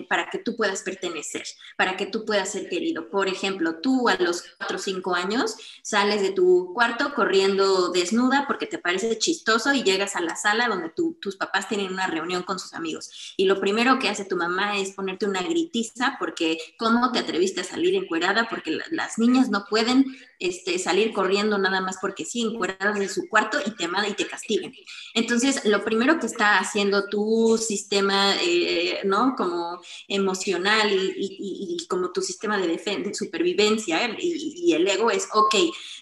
para 0.08 0.30
que 0.30 0.38
tú 0.38 0.56
puedas 0.56 0.82
pertenecer, 0.82 1.44
para 1.76 1.96
que 1.96 2.06
tú 2.06 2.24
puedas 2.24 2.50
ser 2.50 2.68
querido. 2.68 3.10
Por 3.10 3.28
ejemplo, 3.28 3.76
tú 3.80 4.08
a 4.08 4.16
los 4.16 4.44
4 4.58 4.76
o 4.76 4.80
5 4.80 5.14
años 5.14 5.56
sales 5.82 6.22
de 6.22 6.30
tu 6.30 6.72
cuarto 6.74 7.14
corriendo 7.14 7.90
desnuda 7.90 8.44
porque 8.46 8.66
te 8.66 8.78
parece 8.78 9.18
chistoso 9.18 9.72
y 9.72 9.82
llegas 9.82 10.16
a 10.16 10.20
la 10.20 10.36
sala 10.36 10.68
donde 10.68 10.90
tus 11.20 11.36
papás 11.36 11.68
tienen 11.68 11.92
una 11.92 12.06
reunión 12.06 12.42
con 12.42 12.58
sus 12.58 12.74
amigos. 12.74 13.34
Y 13.36 13.46
lo 13.46 13.60
primero 13.60 13.98
que 13.98 14.08
hace 14.08 14.24
tu 14.24 14.36
mamá 14.36 14.78
es 14.78 14.92
ponerte 14.92 15.26
una 15.26 15.42
gritiza 15.42 16.16
porque 16.18 16.58
cómo 16.78 17.12
te 17.12 17.18
atreviste 17.18 17.60
a 17.60 17.64
salir 17.64 17.94
encuerada 17.94 18.48
porque 18.48 18.78
las 18.90 19.18
niñas 19.18 19.50
no 19.50 19.64
pueden 19.68 20.06
este, 20.40 20.78
salir 20.78 21.12
corriendo 21.12 21.58
nada 21.58 21.80
más 21.80 21.98
porque 22.00 22.24
sí, 22.24 22.40
encueradas 22.42 22.98
en 22.98 23.08
su 23.08 23.28
cuarto 23.28 23.58
y 23.64 23.70
te 23.76 23.86
manda 23.86 24.08
y 24.08 24.14
te 24.14 24.26
castiguen. 24.26 24.74
Entonces, 25.14 25.64
lo 25.66 25.84
primero 25.84 26.18
que 26.18 26.26
está 26.26 26.58
haciendo 26.58 27.08
tu 27.08 27.58
sistema, 27.58 28.34
eh, 28.42 29.00
¿no? 29.04 29.34
Como 29.36 29.80
emocional 30.08 30.90
y, 30.90 31.86
como 31.88 32.10
tu 32.10 32.22
sistema 32.22 32.58
de, 32.58 32.68
de 32.68 33.14
supervivencia 33.14 34.04
¿eh? 34.04 34.16
y, 34.18 34.70
y 34.70 34.72
el 34.72 34.88
ego 34.88 35.10
es, 35.10 35.28
ok, 35.32 35.54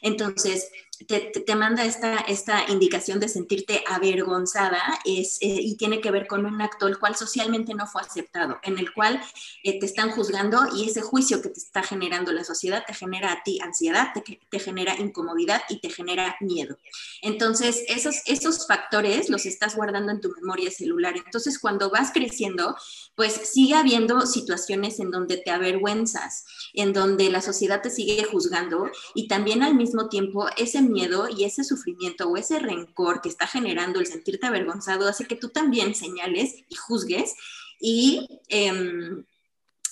entonces 0.03 0.71
te, 1.07 1.55
manda 1.55 1.85
esta, 1.85 2.17
esta 2.17 2.65
indicación 2.69 3.21
de 3.21 3.29
sentirte 3.29 3.85
avergonzada 3.87 4.83
es, 5.05 5.39
eh, 5.41 5.47
y 5.61 5.77
tiene 5.77 6.01
que 6.01 6.11
ver 6.11 6.27
con 6.27 6.45
un 6.45 6.61
acto 6.61 6.87
el 6.87 6.99
cual 6.99 7.15
socialmente 7.17 7.75
no 7.75 7.87
fue 7.87 8.03
aceptado, 8.03 8.59
en 8.63 8.79
el 8.79 8.93
cual 8.93 9.21
eh, 9.63 9.79
te 9.79 9.87
están 9.87 10.11
juzgando 10.11 10.61
y 10.75 10.89
ese 10.89 11.01
juicio 11.01 11.41
que 11.41 11.51
te 11.51 11.61
está 11.61 11.83
generando 11.83 12.33
la 12.33 12.45
sociedad 12.45 12.85
te 12.87 12.95
genera 12.95 13.33
a 13.33 13.43
ti 13.43 13.59
ansiedad, 13.63 14.09
te, 14.13 14.41
te 14.49 14.59
genera 14.59 14.97
incomodidad 14.97 15.63
y 15.69 15.81
te 15.81 15.91
genera 15.91 16.37
miedo. 16.41 16.79
Entonces, 17.23 17.85
esos, 17.89 18.17
esos 18.27 18.67
factores 18.67 19.29
los 19.29 19.47
estás 19.47 19.77
guardando 19.77 20.13
en 20.13 20.21
tu 20.21 20.31
memoria 20.41 20.71
celular. 20.71 21.15
Entonces, 21.17 21.59
cuando 21.59 21.91
vas 21.91 22.11
creciendo, 22.13 22.77
pues 23.15 23.33
sigue 23.53 23.75
habiendo 23.75 24.21
situaciones 24.27 25.01
en 25.01 25.11
donde 25.11 25.37
te 25.37 25.51
avergüenzas, 25.51 26.45
en 26.79 26.93
donde 26.93 27.29
la 27.31 27.41
sociedad 27.41 27.83
te 27.83 27.91
sigue 27.91 28.25
juzgando 28.25 28.91
y 29.15 29.27
también 29.29 29.63
al 29.63 29.75
mismo 29.75 30.09
tiempo 30.09 30.47
ese 30.57 30.81
miedo 30.81 31.29
y 31.29 31.45
ese 31.45 31.65
sufrimiento 31.65 32.29
o 32.29 32.37
ese 32.37 32.59
rencor 32.61 33.21
que 33.21 33.29
está 33.29 33.47
generando 33.47 33.99
el 33.99 34.07
sentirte 34.07 34.47
avergonzado 34.47 35.09
hace 35.09 35.27
que 35.27 35.37
tú 35.37 35.49
también 35.49 35.95
señales 35.95 36.55
y 36.69 36.77
juzgues 36.77 37.35
y 37.81 38.41
em, 38.49 39.25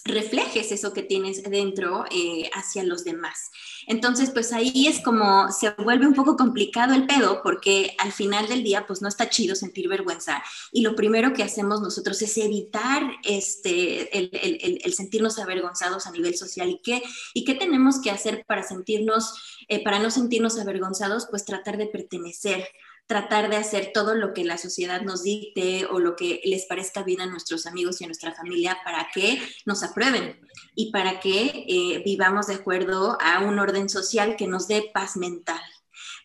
reflejes 0.06 0.72
eso 0.72 0.92
que 0.92 1.02
tienes 1.02 1.42
dentro 1.42 2.04
eh, 2.10 2.48
hacia 2.54 2.84
los 2.84 3.04
demás. 3.04 3.50
Entonces, 3.86 4.30
pues 4.30 4.52
ahí 4.52 4.86
es 4.86 5.00
como 5.00 5.50
se 5.52 5.70
vuelve 5.70 6.06
un 6.06 6.14
poco 6.14 6.36
complicado 6.36 6.94
el 6.94 7.06
pedo 7.06 7.42
porque 7.42 7.94
al 7.98 8.12
final 8.12 8.48
del 8.48 8.62
día, 8.62 8.86
pues 8.86 9.02
no 9.02 9.08
está 9.08 9.28
chido 9.28 9.54
sentir 9.54 9.88
vergüenza. 9.88 10.42
Y 10.72 10.82
lo 10.82 10.94
primero 10.94 11.32
que 11.32 11.42
hacemos 11.42 11.80
nosotros 11.80 12.20
es 12.22 12.36
evitar 12.38 13.02
este, 13.22 14.16
el, 14.16 14.94
sentirnos 14.94 15.38
avergonzados 15.38 16.06
a 16.06 16.10
nivel 16.10 16.36
social. 16.36 16.70
¿Y 16.70 16.80
qué, 16.82 17.02
¿Y 17.34 17.44
qué 17.44 17.54
tenemos 17.54 18.00
que 18.00 18.10
hacer 18.10 18.44
para 18.46 18.62
sentirnos, 18.62 19.34
eh, 19.68 19.82
para 19.82 19.98
no 19.98 20.10
sentirnos 20.10 20.58
avergonzados? 20.58 21.26
Pues 21.30 21.44
tratar 21.44 21.76
de 21.76 21.86
pertenecer 21.86 22.66
tratar 23.06 23.48
de 23.50 23.56
hacer 23.56 23.90
todo 23.94 24.14
lo 24.14 24.34
que 24.34 24.44
la 24.44 24.58
sociedad 24.58 25.02
nos 25.02 25.22
dicte 25.22 25.86
o 25.86 26.00
lo 26.00 26.16
que 26.16 26.40
les 26.44 26.66
parezca 26.66 27.02
bien 27.02 27.20
a 27.20 27.26
nuestros 27.26 27.66
amigos 27.66 28.00
y 28.00 28.04
a 28.04 28.08
nuestra 28.08 28.34
familia 28.34 28.78
para 28.84 29.08
que 29.14 29.40
nos 29.64 29.82
aprueben 29.82 30.40
y 30.74 30.90
para 30.90 31.20
que 31.20 31.64
eh, 31.68 32.02
vivamos 32.04 32.48
de 32.48 32.54
acuerdo 32.54 33.16
a 33.20 33.40
un 33.40 33.58
orden 33.58 33.88
social 33.88 34.36
que 34.36 34.48
nos 34.48 34.66
dé 34.66 34.90
paz 34.92 35.16
mental. 35.16 35.60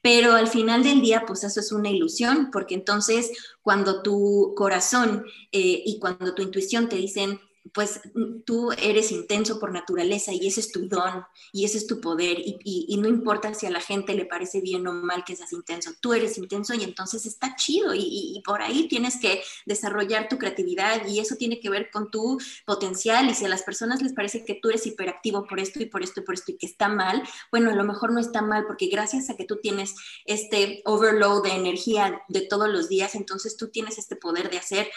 Pero 0.02 0.34
al 0.34 0.48
final 0.48 0.84
del 0.84 1.02
día, 1.02 1.26
pues 1.28 1.44
eso 1.44 1.60
es 1.60 1.72
una 1.72 1.89
ilusión, 1.89 2.50
porque 2.52 2.74
entonces 2.74 3.32
cuando 3.62 4.02
tu 4.02 4.54
corazón 4.56 5.26
eh, 5.52 5.84
y 5.86 6.00
cuando 6.00 6.34
tu 6.34 6.41
intuición 6.41 6.89
te 6.89 6.96
dicen, 6.96 7.39
pues 7.74 8.02
mm, 8.13 8.41
tú 8.45 8.71
eres 8.71 9.12
intenso 9.12 9.60
por 9.60 9.71
naturaleza 9.71 10.34
y 10.34 10.47
ese 10.47 10.60
es 10.60 10.71
tu 10.71 10.88
don 10.88 11.24
y 11.52 11.65
ese 11.65 11.78
es 11.78 11.88
tu 11.88 12.02
poder 12.02 12.38
y, 12.39 12.97
no 13.02 13.08
importa 13.08 13.54
si 13.54 13.65
a 13.65 13.71
la 13.71 13.82
gente 13.82 14.13
le 14.13 14.26
parece 14.26 14.62
bien 14.62 14.86
o 14.88 14.93
mal 14.93 15.24
que 15.24 15.36
seas 15.36 15.54
intenso, 15.54 15.91
tú 16.00 16.13
eres 16.13 16.38
intenso 16.38 16.74
y 16.74 16.84
entonces 16.84 17.26
está 17.26 17.56
chido 17.56 17.93
y, 17.95 18.41
por 18.45 18.62
ahí 18.62 18.88
tienes 18.88 19.17
que 19.19 19.41
desarrollar 19.65 20.28
tu 20.28 20.38
creatividad 20.38 21.08
y 21.08 21.19
eso 21.19 21.36
tiene 21.36 21.60
que 21.60 21.69
ver 21.69 21.89
con 21.91 22.12
tu 22.12 22.39
potencial 22.65 23.30
y 23.30 23.34
si 23.34 23.45
a 23.45 23.50
las 23.50 23.63
personas 23.63 24.02
les 24.02 24.13
parece 24.13 24.43
que 24.45 24.56
tú 24.56 24.69
eres 24.69 24.86
hiperactivo 24.86 25.45
por 25.45 25.60
esto 25.60 25.82
y 25.82 25.86
por 25.86 26.04
esto 26.04 26.19
y 26.19 26.24
por 26.24 26.36
esto 26.36 26.52
y 26.52 26.58
que 26.58 26.65
está 26.65 26.88
mal, 26.89 27.24
bueno, 27.52 27.69
a 27.69 27.76
lo 27.76 27.84
mejor 27.84 28.12
no 28.12 28.19
está 28.19 28.41
mal 28.41 28.65
porque 28.65 28.88
gracias 28.88 29.30
a 29.30 29.36
que 29.36 29.45
tú 29.45 29.58
tienes 29.62 29.95
este 30.26 30.82
overload 30.86 31.43
de 31.43 31.52
energía 31.52 32.21
de 32.28 32.41
todos 32.41 32.69
los 32.69 32.89
días, 32.89 33.15
entonces 33.15 33.58
tú 33.58 33.69
tienes 33.69 33.97
este 33.97 34.15
poder 34.15 34.50
de 34.50 34.58
hacer 34.58 34.89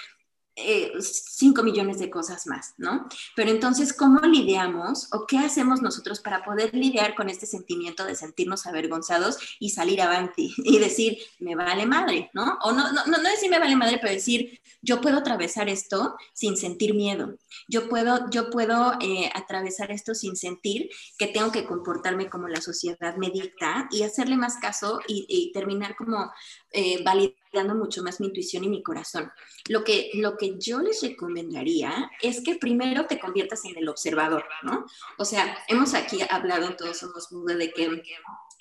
eh, 0.57 0.93
5 1.01 1.63
millones 1.63 1.99
de 1.99 2.11
cosas 2.11 2.47
más, 2.47 2.75
¿no? 2.77 3.09
Pero 3.35 3.51
entonces, 3.51 3.93
¿cómo 3.93 4.21
lidiamos 4.21 5.09
o 5.13 5.27
qué 5.27 5.39
hacemos 5.39 5.83
nosotros 5.83 6.21
para 6.21 6.45
poder 6.45 6.73
lidiar 6.75 7.15
con 7.15 7.29
este 7.29 7.47
sentimiento 7.47 8.05
de 8.05 8.15
sentirnos 8.15 8.67
avergonzados 8.67 9.39
y 9.59 9.71
salir 9.71 10.01
avanti 10.01 10.55
y 10.59 10.79
decir, 10.79 11.19
me 11.41 11.55
vale 11.55 11.87
madre, 11.87 12.31
¿no? 12.35 12.59
O 12.63 12.73
no, 12.73 12.93
no, 12.93 13.05
no, 13.07 13.19
no 13.19 13.31
decir 13.31 13.51
me 13.51 13.59
vale 13.59 13.77
madre, 13.77 13.99
pero 14.01 14.13
decir, 14.13 14.61
yo 14.81 15.01
puedo 15.01 15.19
atravesar 15.19 15.69
esto 15.69 16.17
sin 16.35 16.57
sentir 16.57 16.95
miedo. 16.95 17.39
Yo 17.69 17.89
puedo, 17.89 18.29
yo 18.31 18.51
puedo 18.51 18.93
eh, 19.01 19.31
atravesar 19.35 19.91
esto 19.91 20.15
sin 20.15 20.37
sentir 20.37 20.91
que 21.19 21.27
tengo 21.27 21.51
que 21.51 21.65
comportarme 21.65 22.29
como 22.29 22.49
la 22.49 22.61
sociedad 22.61 23.17
me 23.17 23.31
dicta 23.31 23.89
y 23.91 24.03
hacerle 24.03 24.37
más 24.37 24.57
caso 24.57 25.01
y, 25.09 25.51
terminar 25.53 25.97
como 25.97 26.33
eh, 26.71 27.03
validando 27.05 27.44
mucho 27.75 28.03
más 28.03 28.21
mi 28.21 28.27
intuición 28.27 28.65
y 28.65 28.69
mi 28.69 28.83
corazón. 28.83 29.31
Lo 29.69 29.85
que, 29.85 30.11
lo 30.15 30.37
que 30.37 30.59
yo 30.59 30.81
les 30.81 31.03
recomendaría 31.03 32.11
es 32.21 32.43
que 32.43 32.57
primero 32.57 33.07
te 33.07 33.21
conviertas 33.21 33.65
en 33.65 33.77
el 33.79 33.89
observador, 33.89 34.45
¿no? 34.63 34.87
O 35.19 35.25
sea, 35.25 35.59
hemos 35.69 35.95
aquí 35.95 36.19
hablado 36.29 36.67
en 36.67 36.77
Todos 36.77 36.99
Somos 36.99 37.29
Buda 37.31 37.55
de 37.55 37.73
que 37.73 38.03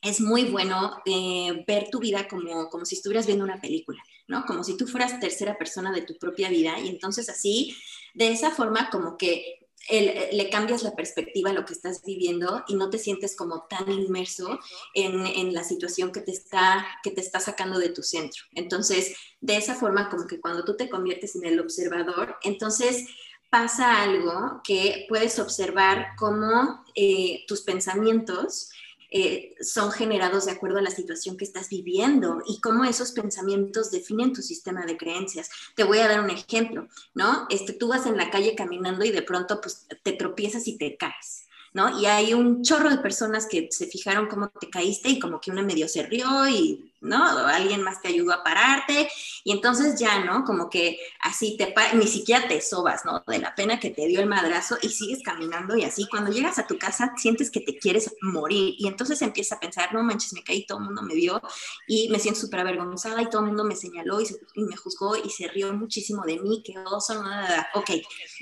es 0.04 0.22
muy 0.22 0.46
bueno 0.46 1.02
eh, 1.06 1.64
ver 1.66 1.90
tu 1.90 2.00
vida 2.00 2.28
como, 2.28 2.70
como 2.70 2.86
si 2.86 2.96
estuvieras 2.96 3.26
viendo 3.26 3.46
una 3.46 3.60
película. 3.60 4.04
¿no? 4.28 4.46
Como 4.46 4.64
si 4.64 4.78
tú 4.78 4.88
fueras 4.88 5.20
tercera 5.20 5.58
persona 5.58 5.92
de 5.92 6.02
tu 6.02 6.18
propia 6.18 6.50
vida 6.50 6.80
y 6.80 6.88
entonces 6.88 7.30
así, 7.30 7.76
de 8.14 8.32
esa 8.32 8.52
forma 8.52 8.90
como 8.90 9.18
que 9.18 9.63
le 9.90 10.50
cambias 10.50 10.84
la 10.84 10.96
perspectiva 10.96 11.50
a 11.50 11.54
lo 11.54 11.66
que 11.66 11.74
estás 11.74 12.04
viviendo 12.04 12.64
y 12.68 12.76
no 12.76 12.90
te 12.90 12.98
sientes 12.98 13.36
como 13.36 13.64
tan 13.64 13.92
inmerso 13.92 14.60
en, 14.94 15.54
la 15.54 15.64
situación 15.64 16.12
que 16.12 16.22
te, 16.22 16.32
está, 16.32 16.86
que 17.04 17.12
te 17.12 17.22
está 17.22 17.40
sacando 17.40 17.80
de 17.80 17.90
tu 17.90 18.02
centro. 18.02 18.44
Entonces, 18.54 19.16
de 19.42 19.58
esa 19.58 19.76
forma, 19.76 20.10
como 20.10 20.26
que 20.26 20.40
cuando 20.40 20.64
tú 20.64 20.78
te 20.78 20.90
conviertes 20.90 21.36
en 21.36 21.46
el 21.46 21.60
observador, 21.60 22.38
entonces 22.44 23.06
pasa 23.50 24.02
algo 24.02 24.62
que 24.64 25.06
puedes 25.10 25.38
observar 25.38 26.16
como 26.18 26.84
eh, 26.96 27.44
tus 27.48 27.62
pensamientos 27.62 28.70
eh, 29.16 29.54
son 29.62 29.92
generados 29.92 30.46
de 30.46 30.54
acuerdo 30.54 30.80
a 30.80 30.82
la 30.82 30.90
situación 30.90 31.38
que 31.38 31.46
estás 31.46 31.70
viviendo 31.70 32.42
y 32.48 32.60
cómo 32.62 32.84
esos 32.84 33.12
pensamientos 33.12 33.92
definen 33.92 34.34
tu 34.34 34.42
sistema 34.42 34.88
de 34.88 34.98
creencias. 34.98 35.52
Te 35.76 35.84
voy 35.84 36.00
a 36.00 36.08
dar 36.08 36.20
un 36.20 36.32
ejemplo, 36.32 36.88
¿no? 37.14 37.46
Este, 37.52 37.74
tú 37.74 37.90
vas 37.90 38.08
en 38.08 38.18
la 38.18 38.32
calle 38.32 38.56
caminando 38.56 39.06
y 39.06 39.12
de 39.12 39.22
pronto 39.22 39.62
pues, 39.62 39.86
te 40.02 40.14
tropiezas 40.14 40.68
y 40.68 40.80
te 40.80 40.98
caes. 40.98 41.48
¿No? 41.76 42.00
Y 42.00 42.06
hay 42.06 42.36
un 42.36 42.62
chorro 42.62 42.88
de 42.88 43.00
personas 43.00 43.48
que 43.48 43.68
se 43.72 43.88
fijaron 43.88 44.28
cómo 44.28 44.50
te 44.50 44.70
caíste 44.70 45.10
y 45.10 45.20
como 45.20 45.42
que 45.42 45.50
una 45.50 45.64
medio 45.64 45.88
se 45.88 46.04
rió 46.04 46.48
y 46.48 46.93
¿no? 47.04 47.24
alguien 47.48 47.84
más 47.84 48.02
te 48.02 48.08
ayudó 48.08 48.34
a 48.34 48.44
pararte 48.44 49.10
y 49.44 49.52
entonces 49.52 50.00
ya, 50.00 50.24
¿no? 50.24 50.44
Como 50.44 50.70
que 50.70 50.98
así 51.20 51.58
te, 51.58 51.74
ni 51.96 52.08
siquiera 52.08 52.48
te 52.48 52.62
sobas, 52.62 53.06
¿no? 53.06 53.24
De 53.28 53.40
la 53.40 53.54
pena 53.56 53.80
que 53.80 53.90
te 53.90 54.08
dio 54.08 54.20
el 54.22 54.26
madrazo 54.26 54.78
y 54.82 54.90
sigues 54.90 55.22
caminando 55.24 55.78
y 55.78 55.84
así 55.84 56.08
cuando 56.10 56.32
llegas 56.32 56.60
a 56.60 56.68
tu 56.68 56.78
casa 56.78 57.14
sientes 57.18 57.52
que 57.52 57.60
te 57.60 57.78
quieres 57.78 58.14
morir 58.22 58.76
y 58.78 58.88
entonces 58.88 59.22
empiezas 59.22 59.58
a 59.58 59.60
pensar, 59.60 59.94
no 59.94 60.02
manches, 60.02 60.34
me 60.34 60.44
caí, 60.44 60.66
todo 60.66 60.80
el 60.80 60.86
mundo 60.86 61.02
me 61.02 61.14
vio 61.14 61.42
y 61.88 62.10
me 62.10 62.20
siento 62.20 62.40
súper 62.40 62.62
avergonzada 62.62 63.22
y 63.22 63.30
todo 63.30 63.42
el 63.42 63.48
mundo 63.48 63.66
me 63.66 63.76
señaló 63.76 64.22
y, 64.22 64.28
me 64.56 64.78
juzgó 64.78 65.18
y 65.18 65.30
se 65.30 65.48
rió 65.50 65.74
muchísimo 65.74 66.24
de 66.24 66.40
mí, 66.40 66.64
que 66.64 66.78
oso, 66.80 67.22
nada, 67.22 67.68
ok. 67.74 67.92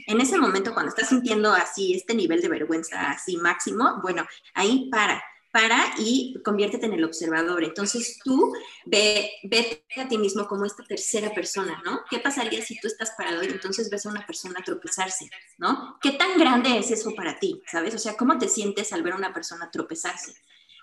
En 0.07 0.21
ese 0.21 0.37
momento 0.37 0.73
cuando 0.73 0.89
estás 0.89 1.09
sintiendo 1.09 1.51
así 1.51 1.93
este 1.93 2.13
nivel 2.13 2.41
de 2.41 2.49
vergüenza 2.49 3.11
así 3.11 3.37
máximo, 3.37 3.99
bueno, 4.01 4.25
ahí 4.53 4.89
para 4.91 5.23
para 5.51 5.93
y 5.97 6.39
conviértete 6.43 6.85
en 6.85 6.93
el 6.93 7.03
observador. 7.03 7.63
Entonces 7.63 8.19
tú 8.23 8.53
ve, 8.85 9.31
vete 9.43 9.83
a 9.97 10.07
ti 10.07 10.17
mismo 10.17 10.47
como 10.47 10.65
esta 10.65 10.83
tercera 10.83 11.33
persona, 11.33 11.81
¿no? 11.85 12.01
¿Qué 12.09 12.19
pasaría 12.19 12.63
si 12.63 12.79
tú 12.79 12.87
estás 12.87 13.11
parado 13.17 13.43
y 13.43 13.47
entonces 13.47 13.89
ves 13.89 14.05
a 14.05 14.09
una 14.09 14.25
persona 14.25 14.61
tropezarse, 14.63 15.29
¿no? 15.57 15.97
¿Qué 16.01 16.11
tan 16.11 16.37
grande 16.37 16.77
es 16.77 16.91
eso 16.91 17.13
para 17.15 17.39
ti, 17.39 17.61
sabes? 17.69 17.93
O 17.95 17.99
sea, 17.99 18.15
¿cómo 18.15 18.37
te 18.37 18.47
sientes 18.47 18.93
al 18.93 19.03
ver 19.03 19.13
a 19.13 19.17
una 19.17 19.33
persona 19.33 19.69
tropezarse? 19.71 20.33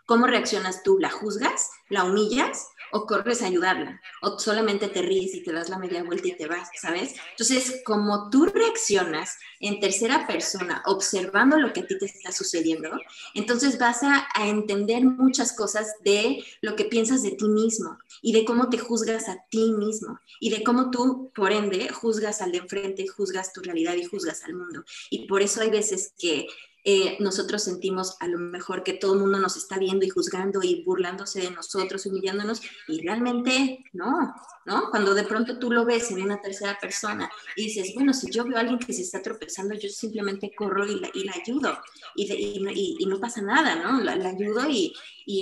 ¿Cómo 0.07 0.26
reaccionas 0.26 0.83
tú? 0.83 0.98
¿La 0.98 1.11
juzgas? 1.11 1.70
¿La 1.88 2.04
humillas? 2.04 2.68
O 2.92 3.07
corres 3.07 3.42
a 3.42 3.46
ayudarla, 3.46 4.01
o 4.22 4.38
solamente 4.38 4.88
te 4.88 5.03
ríes 5.03 5.35
y 5.35 5.42
te 5.42 5.53
das 5.53 5.68
la 5.68 5.79
media 5.79 6.03
vuelta 6.03 6.29
y 6.29 6.37
te 6.37 6.46
vas, 6.46 6.68
¿sabes? 6.81 7.14
Entonces, 7.31 7.83
como 7.85 8.31
tú 8.31 8.46
reaccionas 8.46 9.37
en 9.61 9.81
tercera 9.81 10.27
persona, 10.27 10.83
observando 10.87 11.59
lo 11.59 11.72
que 11.72 11.81
a 11.81 11.87
ti 11.87 11.98
te 11.98 12.07
está 12.07 12.33
sucediendo, 12.33 12.90
entonces 13.35 13.79
vas 13.79 14.03
a, 14.03 14.27
a 14.35 14.48
entender 14.48 15.05
muchas 15.05 15.53
cosas 15.53 15.94
de 16.05 16.44
lo 16.61 16.77
que 16.77 16.85
piensas 16.85 17.22
de 17.22 17.33
ti 17.33 17.48
mismo 17.48 17.98
y 18.22 18.33
de 18.33 18.44
cómo 18.44 18.68
te 18.68 18.79
juzgas 18.79 19.29
a 19.29 19.44
ti 19.51 19.72
mismo 19.72 20.18
y 20.40 20.51
de 20.51 20.62
cómo 20.62 20.90
tú, 20.90 21.31
por 21.35 21.53
ende, 21.53 21.88
juzgas 21.88 22.40
al 22.40 22.53
de 22.53 22.59
enfrente, 22.59 23.07
juzgas 23.07 23.53
tu 23.53 23.62
realidad 23.62 23.94
y 23.94 24.05
juzgas 24.05 24.44
al 24.44 24.55
mundo. 24.55 24.85
Y 25.11 25.27
por 25.27 25.42
eso 25.42 25.61
hay 25.61 25.70
veces 25.70 26.12
que 26.18 26.46
eh, 26.90 27.18
nosotros 27.20 27.64
sentimos 27.64 28.16
a 28.18 28.27
lo 28.27 28.38
mejor 28.38 28.83
que 28.83 28.94
todo 28.94 29.12
el 29.12 29.20
mundo 29.20 29.38
nos 29.38 29.59
está 29.59 29.79
viendo 29.79 30.07
y 30.07 30.09
juzgando 30.09 30.62
y 30.62 30.83
burlándose 30.85 31.42
de 31.42 31.51
nosotros, 31.51 32.07
humillándonos, 32.07 32.62
y 32.87 33.03
realmente 33.03 33.85
no, 33.92 34.35
¿no? 34.64 34.88
Cuando 34.88 35.12
de 35.12 35.24
pronto 35.24 35.59
tú 35.59 35.70
lo 35.70 35.85
ves 35.85 36.11
en 36.12 36.22
una 36.22 36.40
tercera 36.40 36.79
persona 36.81 37.31
y 37.57 37.64
dices, 37.64 37.92
bueno, 37.94 38.14
si 38.14 38.31
yo 38.31 38.42
veo 38.46 38.57
a 38.57 38.61
alguien 38.61 38.79
que 38.79 38.94
se 38.94 39.03
está 39.03 39.20
tropezando, 39.20 39.74
yo 39.74 39.90
simplemente 39.90 40.55
corro 40.55 40.87
y 40.87 40.98
la, 40.98 41.11
y 41.12 41.24
la 41.24 41.35
ayudo, 41.35 41.79
y, 42.16 42.96
y, 42.98 43.05
no 43.05 43.20
pasa 43.20 43.42
nada, 43.42 43.74
¿no? 43.74 44.01
La, 44.01 44.16
la 44.16 44.31
ayudo 44.31 44.66
y, 44.70 44.94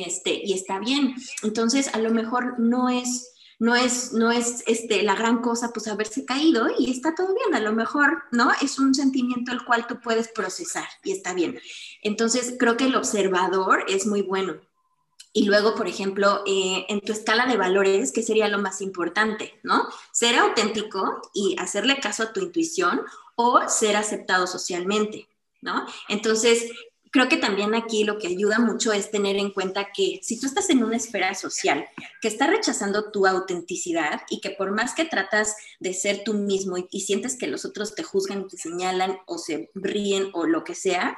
este, 0.05 0.41
y 0.45 0.53
está 0.53 0.81
bien. 0.81 1.15
Entonces, 1.45 1.95
a 1.95 1.99
lo 1.99 2.11
mejor 2.11 2.59
no 2.59 2.89
es 2.89 3.36
no 3.59 3.75
es, 3.75 4.13
no 4.13 4.31
es 4.31 4.63
este, 4.67 5.03
la 5.03 5.15
gran 5.15 5.41
cosa 5.41 5.73
pues 5.73 5.89
haberse 5.89 6.25
caído 6.25 6.69
y 6.79 6.91
está 6.91 7.15
todo 7.15 7.35
bien, 7.35 7.55
a 7.55 7.61
lo 7.61 7.73
mejor, 7.73 8.25
¿no? 8.31 8.51
Es 8.61 8.79
un 8.79 8.95
sentimiento 8.95 9.53
el 9.53 9.65
cual 9.65 9.87
tú 9.87 10.01
puedes 10.01 10.29
procesar 10.29 10.87
y 11.03 11.13
está 11.13 11.33
bien. 11.33 11.59
Entonces, 12.03 12.57
creo 12.59 12.77
que 12.77 12.85
el 12.85 12.97
observador 12.97 13.85
es 13.89 14.07
muy 14.07 14.23
bueno. 14.23 14.61
Y 15.33 15.45
luego, 15.45 15.75
por 15.75 15.87
ejemplo, 15.87 16.43
eh, 16.47 16.87
en 16.89 17.01
tu 17.01 17.13
escala 17.13 17.45
de 17.45 17.59
valores, 17.59 18.11
¿qué 18.13 18.23
sería 18.23 18.49
lo 18.49 18.59
más 18.59 18.81
importante? 18.81 19.59
¿No? 19.63 19.87
Ser 20.13 20.39
auténtico 20.39 21.21
y 21.35 21.57
hacerle 21.59 22.01
caso 22.01 22.23
a 22.23 22.33
tu 22.33 22.41
intuición 22.41 23.03
o 23.35 23.61
ser 23.69 23.97
aceptado 23.97 24.47
socialmente, 24.47 25.29
¿no? 25.61 25.87
Entonces, 26.09 26.71
creo 27.17 27.31
que 27.31 27.39
también 27.39 27.75
aquí 27.75 28.05
lo 28.05 28.19
que 28.19 28.27
ayuda 28.27 28.59
mucho 28.59 28.93
es 28.93 29.11
tener 29.11 29.37
en 29.37 29.51
cuenta 29.51 29.89
que 29.91 30.21
si 30.23 30.39
tú 30.39 30.45
estás 30.47 30.69
en 30.69 30.85
una 30.85 30.99
esfera 30.99 31.35
social 31.35 31.87
que 32.21 32.29
está 32.29 32.47
rechazando 32.47 33.11
tu 33.11 33.27
autenticidad 33.27 34.21
y 34.29 34.43
que 34.43 34.51
por 34.51 34.73
más 34.73 34.95
que 34.95 35.07
tratas 35.07 35.57
de 35.81 35.95
ser 35.95 36.25
tú 36.25 36.35
mismo 36.35 36.77
y, 36.77 37.01
sientes 37.01 37.39
que 37.39 37.47
los 37.47 37.65
otros 37.65 37.95
te 37.95 38.03
juzgan 38.03 38.43
y 38.43 38.49
te 38.49 38.59
señalan 38.59 39.17
o 39.25 39.39
se 39.39 39.71
ríen 39.75 40.29
o 40.35 40.45
lo 40.47 40.63
que 40.63 40.75
sea, 40.75 41.17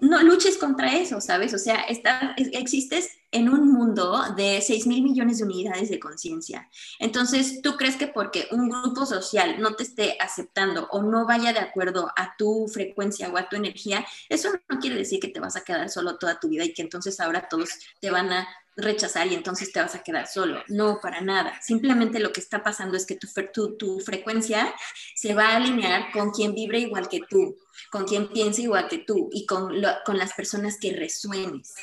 no 0.00 0.22
luches 0.22 0.58
contra 0.58 0.94
eso, 0.94 1.20
¿sabes? 1.20 1.54
O 1.54 1.58
sea, 1.58 1.80
está, 1.82 2.34
existes 2.36 3.10
en 3.30 3.48
un 3.48 3.72
mundo 3.72 4.22
de 4.36 4.60
6 4.60 4.86
mil 4.86 5.02
millones 5.02 5.38
de 5.38 5.44
unidades 5.44 5.90
de 5.90 5.98
conciencia. 5.98 6.68
Entonces, 6.98 7.60
¿tú 7.62 7.76
crees 7.76 7.96
que 7.96 8.06
porque 8.06 8.48
un 8.52 8.68
grupo 8.68 9.04
social 9.06 9.60
no 9.60 9.74
te 9.74 9.82
esté 9.82 10.16
aceptando 10.20 10.88
o 10.90 11.02
no 11.02 11.26
vaya 11.26 11.52
de 11.52 11.58
acuerdo 11.58 12.10
a 12.16 12.34
tu 12.38 12.68
frecuencia 12.68 13.28
o 13.28 13.36
a 13.36 13.48
tu 13.48 13.56
energía, 13.56 14.06
eso 14.28 14.50
no 14.68 14.78
quiere 14.78 14.96
decir 14.96 15.20
que 15.20 15.28
te 15.28 15.40
vas 15.40 15.56
a 15.56 15.64
quedar 15.64 15.88
solo 15.90 16.16
toda 16.16 16.40
tu 16.40 16.48
vida 16.48 16.64
y 16.64 16.72
que 16.72 16.82
entonces 16.82 17.20
ahora 17.20 17.48
todos 17.48 17.70
te 18.00 18.10
van 18.10 18.32
a 18.32 18.48
rechazar 18.78 19.26
y 19.26 19.34
entonces 19.34 19.72
te 19.72 19.80
vas 19.80 19.94
a 19.94 20.02
quedar 20.02 20.26
solo. 20.26 20.62
No, 20.68 21.00
para 21.02 21.20
nada. 21.20 21.60
Simplemente 21.60 22.20
lo 22.20 22.32
que 22.32 22.40
está 22.40 22.62
pasando 22.62 22.96
es 22.96 23.04
que 23.04 23.16
tu, 23.16 23.26
tu, 23.52 23.76
tu 23.76 24.00
frecuencia 24.00 24.72
se 25.14 25.34
va 25.34 25.48
a 25.48 25.56
alinear 25.56 26.12
con 26.12 26.30
quien 26.30 26.54
vibre 26.54 26.78
igual 26.78 27.08
que 27.08 27.20
tú, 27.28 27.56
con 27.90 28.04
quien 28.04 28.28
piense 28.28 28.62
igual 28.62 28.88
que 28.88 28.98
tú 28.98 29.28
y 29.32 29.46
con, 29.46 29.74
con 30.06 30.16
las 30.16 30.32
personas 30.32 30.78
que 30.80 30.92
resuenes. 30.92 31.74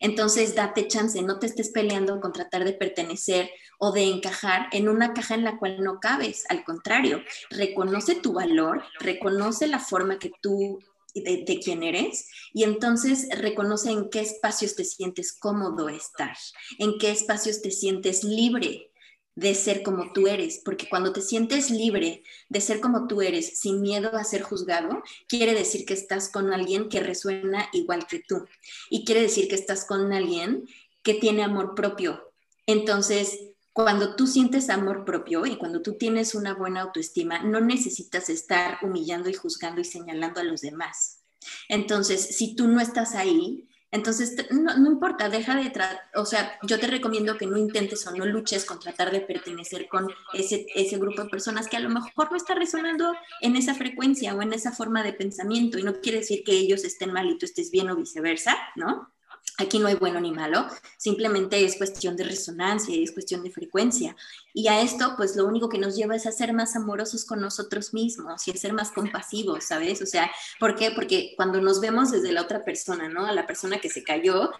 Entonces, 0.00 0.54
date 0.54 0.88
chance, 0.88 1.22
no 1.22 1.38
te 1.38 1.46
estés 1.46 1.70
peleando 1.70 2.20
con 2.20 2.32
tratar 2.32 2.64
de 2.64 2.72
pertenecer 2.72 3.50
o 3.78 3.92
de 3.92 4.04
encajar 4.04 4.68
en 4.72 4.88
una 4.88 5.14
caja 5.14 5.34
en 5.34 5.44
la 5.44 5.58
cual 5.58 5.82
no 5.82 6.00
cabes. 6.00 6.44
Al 6.48 6.64
contrario, 6.64 7.22
reconoce 7.50 8.16
tu 8.16 8.32
valor, 8.32 8.82
reconoce 8.98 9.68
la 9.68 9.78
forma 9.78 10.18
que 10.18 10.32
tú 10.42 10.80
de, 11.14 11.60
quién 11.62 11.82
eres 11.82 12.28
y 12.52 12.64
entonces 12.64 13.28
reconoce 13.30 13.90
en 13.90 14.10
qué 14.10 14.20
espacios 14.20 14.76
te 14.76 14.84
sientes 14.84 15.32
cómodo 15.32 15.88
estar, 15.88 16.36
en 16.78 16.98
qué 16.98 17.10
espacios 17.10 17.62
te 17.62 17.70
sientes 17.70 18.24
libre 18.24 18.90
de 19.34 19.54
ser 19.54 19.82
como 19.82 20.12
tú 20.12 20.26
eres, 20.26 20.60
porque 20.64 20.88
cuando 20.88 21.12
te 21.12 21.22
sientes 21.22 21.70
libre 21.70 22.22
de 22.48 22.60
ser 22.60 22.80
como 22.80 23.06
tú 23.06 23.22
eres, 23.22 23.58
sin 23.58 23.80
miedo 23.80 24.14
a 24.16 24.24
ser 24.24 24.42
juzgado, 24.42 25.02
quiere 25.28 25.54
decir 25.54 25.86
que 25.86 25.94
estás 25.94 26.30
con 26.30 26.52
alguien 26.52 26.88
que 26.88 27.00
resuena 27.00 27.68
igual 27.72 28.06
que 28.06 28.20
tú 28.20 28.46
y 28.90 29.04
quiere 29.04 29.22
decir 29.22 29.48
que 29.48 29.54
estás 29.54 29.84
con 29.84 30.12
alguien 30.12 30.66
que 31.02 31.14
tiene 31.14 31.42
amor 31.42 31.74
propio. 31.74 32.32
Entonces, 32.66 33.49
cuando 33.72 34.16
tú 34.16 34.26
sientes 34.26 34.68
amor 34.68 35.04
propio 35.04 35.46
y 35.46 35.56
cuando 35.56 35.82
tú 35.82 35.94
tienes 35.94 36.34
una 36.34 36.54
buena 36.54 36.82
autoestima, 36.82 37.42
no 37.42 37.60
necesitas 37.60 38.28
estar 38.28 38.78
humillando 38.82 39.28
y 39.30 39.34
juzgando 39.34 39.80
y 39.80 39.84
señalando 39.84 40.40
a 40.40 40.44
los 40.44 40.60
demás. 40.60 41.20
Entonces, 41.68 42.36
si 42.36 42.54
tú 42.54 42.68
no 42.68 42.80
estás 42.80 43.14
ahí, 43.14 43.68
entonces, 43.92 44.36
no, 44.50 44.86
importa, 44.86 45.28
deja 45.28 45.56
de 45.56 45.68
tratar, 45.70 46.00
o 46.14 46.24
sea, 46.24 46.58
yo 46.62 46.78
te 46.78 46.86
recomiendo 46.86 47.36
que 47.36 47.46
no 47.46 47.56
intentes 47.56 48.06
o 48.06 48.12
no 48.12 48.24
luches 48.24 48.64
con 48.64 48.78
tratar 48.78 49.10
de 49.10 49.20
pertenecer 49.20 49.88
con 49.88 50.08
ese, 50.32 50.66
ese 50.76 50.96
grupo 50.96 51.24
de 51.24 51.28
personas 51.28 51.66
que 51.66 51.76
a 51.76 51.80
lo 51.80 51.88
mejor 51.88 52.30
no 52.30 52.36
está 52.36 52.54
resonando 52.54 53.12
en 53.40 53.56
esa 53.56 53.74
frecuencia 53.74 54.34
o 54.34 54.42
en 54.42 54.52
esa 54.52 54.70
forma 54.70 55.02
de 55.02 55.12
pensamiento 55.12 55.76
y 55.76 55.82
no 55.82 56.00
quiere 56.00 56.18
decir 56.18 56.44
que 56.44 56.52
ellos 56.52 56.84
estén 56.84 57.12
mal 57.12 57.28
y 57.28 57.38
tú 57.38 57.46
estés 57.46 57.72
bien 57.72 57.90
o 57.90 57.96
viceversa, 57.96 58.56
¿no? 58.76 59.12
Aquí 59.60 59.78
no 59.78 59.88
hay 59.88 59.94
bueno 59.94 60.20
ni 60.20 60.32
malo, 60.32 60.66
simplemente 60.96 61.62
es 61.64 61.76
cuestión 61.76 62.16
de 62.16 62.24
resonancia 62.24 62.96
es 63.02 63.12
cuestión 63.12 63.42
de 63.42 63.50
frecuencia. 63.50 64.16
Y 64.52 64.68
a 64.68 64.80
esto, 64.80 65.14
pues 65.16 65.36
lo 65.36 65.46
único 65.46 65.68
que 65.68 65.78
nos 65.78 65.96
lleva 65.96 66.16
es 66.16 66.26
a 66.26 66.32
ser 66.32 66.52
más 66.52 66.76
amorosos 66.76 67.24
con 67.24 67.40
nosotros 67.40 67.92
mismos 67.94 68.46
y 68.48 68.50
a 68.50 68.56
ser 68.56 68.72
más 68.72 68.90
compasivos, 68.90 69.64
¿sabes? 69.64 70.02
O 70.02 70.06
sea, 70.06 70.30
¿por 70.58 70.74
qué? 70.76 70.90
Porque 70.90 71.34
cuando 71.36 71.60
nos 71.60 71.80
vemos 71.80 72.10
desde 72.10 72.32
la 72.32 72.42
otra 72.42 72.64
persona, 72.64 73.08
¿no? 73.08 73.26
A 73.26 73.32
la 73.32 73.46
persona 73.46 73.78
que 73.78 73.90
se 73.90 74.02
cayó, 74.02 74.50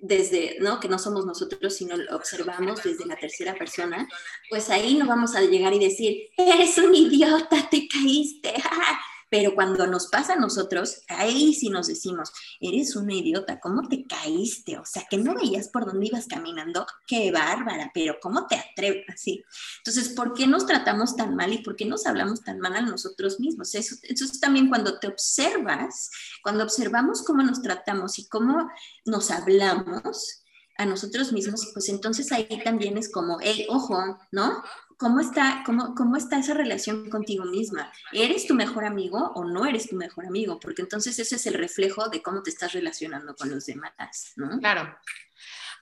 desde, 0.00 0.58
¿no? 0.60 0.80
Que 0.80 0.88
no 0.88 0.98
somos 0.98 1.26
nosotros, 1.26 1.74
sino 1.74 1.96
lo 1.96 2.16
observamos 2.16 2.82
desde 2.82 3.06
la 3.06 3.16
tercera 3.16 3.54
persona, 3.54 4.08
pues 4.50 4.70
ahí 4.70 4.94
no 4.94 5.06
vamos 5.06 5.34
a 5.34 5.40
llegar 5.42 5.72
y 5.74 5.78
decir, 5.78 6.30
eres 6.36 6.76
un 6.78 6.94
idiota, 6.94 7.68
te 7.70 7.88
caíste, 7.88 8.54
Pero 9.38 9.54
cuando 9.54 9.86
nos 9.86 10.06
pasa 10.06 10.32
a 10.32 10.38
nosotros, 10.38 11.02
ahí 11.08 11.52
sí 11.52 11.68
nos 11.68 11.88
decimos, 11.88 12.32
eres 12.58 12.96
una 12.96 13.12
idiota, 13.12 13.60
¿cómo 13.60 13.86
te 13.86 14.06
caíste? 14.06 14.78
O 14.78 14.84
sea, 14.86 15.04
que 15.10 15.18
no 15.18 15.34
veías 15.34 15.68
por 15.68 15.84
dónde 15.84 16.06
ibas 16.06 16.26
caminando, 16.26 16.86
qué 17.06 17.30
bárbara, 17.30 17.90
pero 17.92 18.16
¿cómo 18.18 18.46
te 18.46 18.54
atreves 18.54 19.04
así? 19.12 19.44
Entonces, 19.84 20.14
¿por 20.14 20.32
qué 20.32 20.46
nos 20.46 20.64
tratamos 20.64 21.16
tan 21.16 21.36
mal 21.36 21.52
y 21.52 21.58
por 21.58 21.76
qué 21.76 21.84
nos 21.84 22.06
hablamos 22.06 22.44
tan 22.44 22.60
mal 22.60 22.76
a 22.76 22.80
nosotros 22.80 23.38
mismos? 23.38 23.74
Eso, 23.74 23.96
eso 24.04 24.24
es 24.24 24.40
también 24.40 24.70
cuando 24.70 24.98
te 24.98 25.08
observas, 25.08 26.10
cuando 26.42 26.64
observamos 26.64 27.22
cómo 27.22 27.42
nos 27.42 27.60
tratamos 27.60 28.18
y 28.18 28.26
cómo 28.28 28.70
nos 29.04 29.30
hablamos, 29.30 30.46
a 30.78 30.84
nosotros 30.84 31.32
mismos, 31.32 31.70
pues 31.72 31.88
entonces 31.88 32.30
ahí 32.32 32.60
también 32.62 32.98
es 32.98 33.10
como, 33.10 33.38
hey, 33.40 33.66
ojo, 33.70 34.18
¿no? 34.30 34.62
¿Cómo 34.98 35.20
está, 35.20 35.62
cómo, 35.66 35.94
¿Cómo 35.94 36.16
está 36.16 36.38
esa 36.38 36.54
relación 36.54 37.10
contigo 37.10 37.44
misma? 37.44 37.92
¿Eres 38.12 38.46
tu 38.46 38.54
mejor 38.54 38.86
amigo 38.86 39.32
o 39.34 39.44
no 39.44 39.66
eres 39.66 39.88
tu 39.88 39.96
mejor 39.96 40.24
amigo? 40.26 40.58
Porque 40.58 40.80
entonces 40.80 41.18
ese 41.18 41.36
es 41.36 41.46
el 41.46 41.54
reflejo 41.54 42.08
de 42.08 42.22
cómo 42.22 42.42
te 42.42 42.48
estás 42.48 42.72
relacionando 42.72 43.34
con 43.34 43.50
los 43.50 43.66
demás, 43.66 44.32
¿no? 44.36 44.58
Claro. 44.58 44.96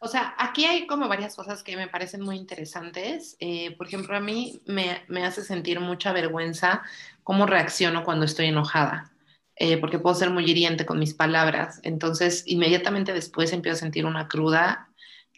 O 0.00 0.08
sea, 0.08 0.34
aquí 0.36 0.64
hay 0.64 0.88
como 0.88 1.08
varias 1.08 1.36
cosas 1.36 1.62
que 1.62 1.76
me 1.76 1.86
parecen 1.86 2.22
muy 2.22 2.36
interesantes. 2.36 3.36
Eh, 3.38 3.76
por 3.76 3.86
ejemplo, 3.86 4.16
a 4.16 4.20
mí 4.20 4.60
me, 4.66 5.04
me, 5.08 5.24
hace 5.24 5.42
sentir 5.42 5.78
mucha 5.78 6.12
vergüenza 6.12 6.82
cómo 7.22 7.46
reacciono 7.46 8.04
cuando 8.04 8.24
estoy 8.24 8.46
enojada, 8.46 9.12
eh, 9.56 9.78
porque 9.78 10.00
puedo 10.00 10.16
ser 10.16 10.30
muy 10.30 10.50
hiriente 10.50 10.84
con 10.84 10.98
mis 10.98 11.14
palabras. 11.14 11.78
Entonces, 11.84 12.42
inmediatamente 12.46 13.12
después 13.12 13.52
empiezo 13.52 13.76
a 13.76 13.80
sentir 13.80 14.06
una 14.06 14.26
cruda 14.26 14.88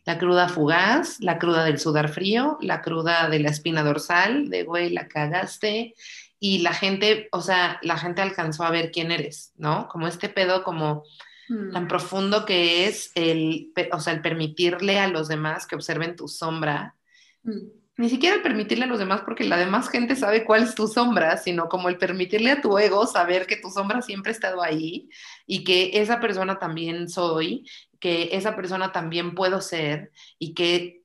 la 0.06 0.18
cruda 0.18 0.48
fugaz, 0.48 1.18
la 1.20 1.38
cruda 1.38 1.64
del 1.64 1.80
sudar 1.80 2.08
frío, 2.08 2.58
la 2.60 2.80
cruda 2.80 3.28
de 3.28 3.40
la 3.40 3.50
espina 3.50 3.82
dorsal, 3.82 4.48
de 4.48 4.62
güey, 4.62 4.90
la 4.90 5.08
cagaste. 5.08 5.94
Y 6.38 6.58
la 6.58 6.72
gente, 6.72 7.28
o 7.32 7.40
sea, 7.40 7.80
la 7.82 7.98
gente 7.98 8.22
alcanzó 8.22 8.62
a 8.62 8.70
ver 8.70 8.92
quién 8.92 9.10
eres, 9.10 9.52
¿no? 9.56 9.88
Como 9.88 10.06
este 10.06 10.28
pedo 10.28 10.62
como 10.62 11.02
mm. 11.48 11.72
tan 11.72 11.88
profundo 11.88 12.44
que 12.44 12.86
es 12.86 13.10
el, 13.16 13.72
o 13.90 13.98
sea, 13.98 14.12
el 14.12 14.22
permitirle 14.22 15.00
a 15.00 15.08
los 15.08 15.26
demás 15.26 15.66
que 15.66 15.74
observen 15.74 16.14
tu 16.14 16.28
sombra. 16.28 16.94
Mm. 17.42 17.66
Ni 17.98 18.10
siquiera 18.10 18.42
permitirle 18.42 18.84
a 18.84 18.86
los 18.88 18.98
demás 18.98 19.22
porque 19.24 19.44
la 19.44 19.56
demás 19.56 19.88
gente 19.88 20.16
sabe 20.16 20.44
cuál 20.44 20.64
es 20.64 20.74
tu 20.74 20.86
sombra, 20.86 21.38
sino 21.38 21.68
como 21.68 21.88
el 21.88 21.96
permitirle 21.98 22.50
a 22.50 22.60
tu 22.60 22.76
ego 22.78 23.06
saber 23.06 23.46
que 23.46 23.56
tu 23.56 23.70
sombra 23.70 24.02
siempre 24.02 24.30
ha 24.32 24.34
estado 24.34 24.62
ahí 24.62 25.08
y 25.46 25.64
que 25.64 25.90
esa 26.00 26.20
persona 26.20 26.58
también 26.58 27.08
soy 27.08 27.66
que 27.98 28.30
esa 28.36 28.54
persona 28.56 28.92
también 28.92 29.34
puedo 29.34 29.60
ser 29.62 30.12
y 30.38 30.52
que, 30.54 31.02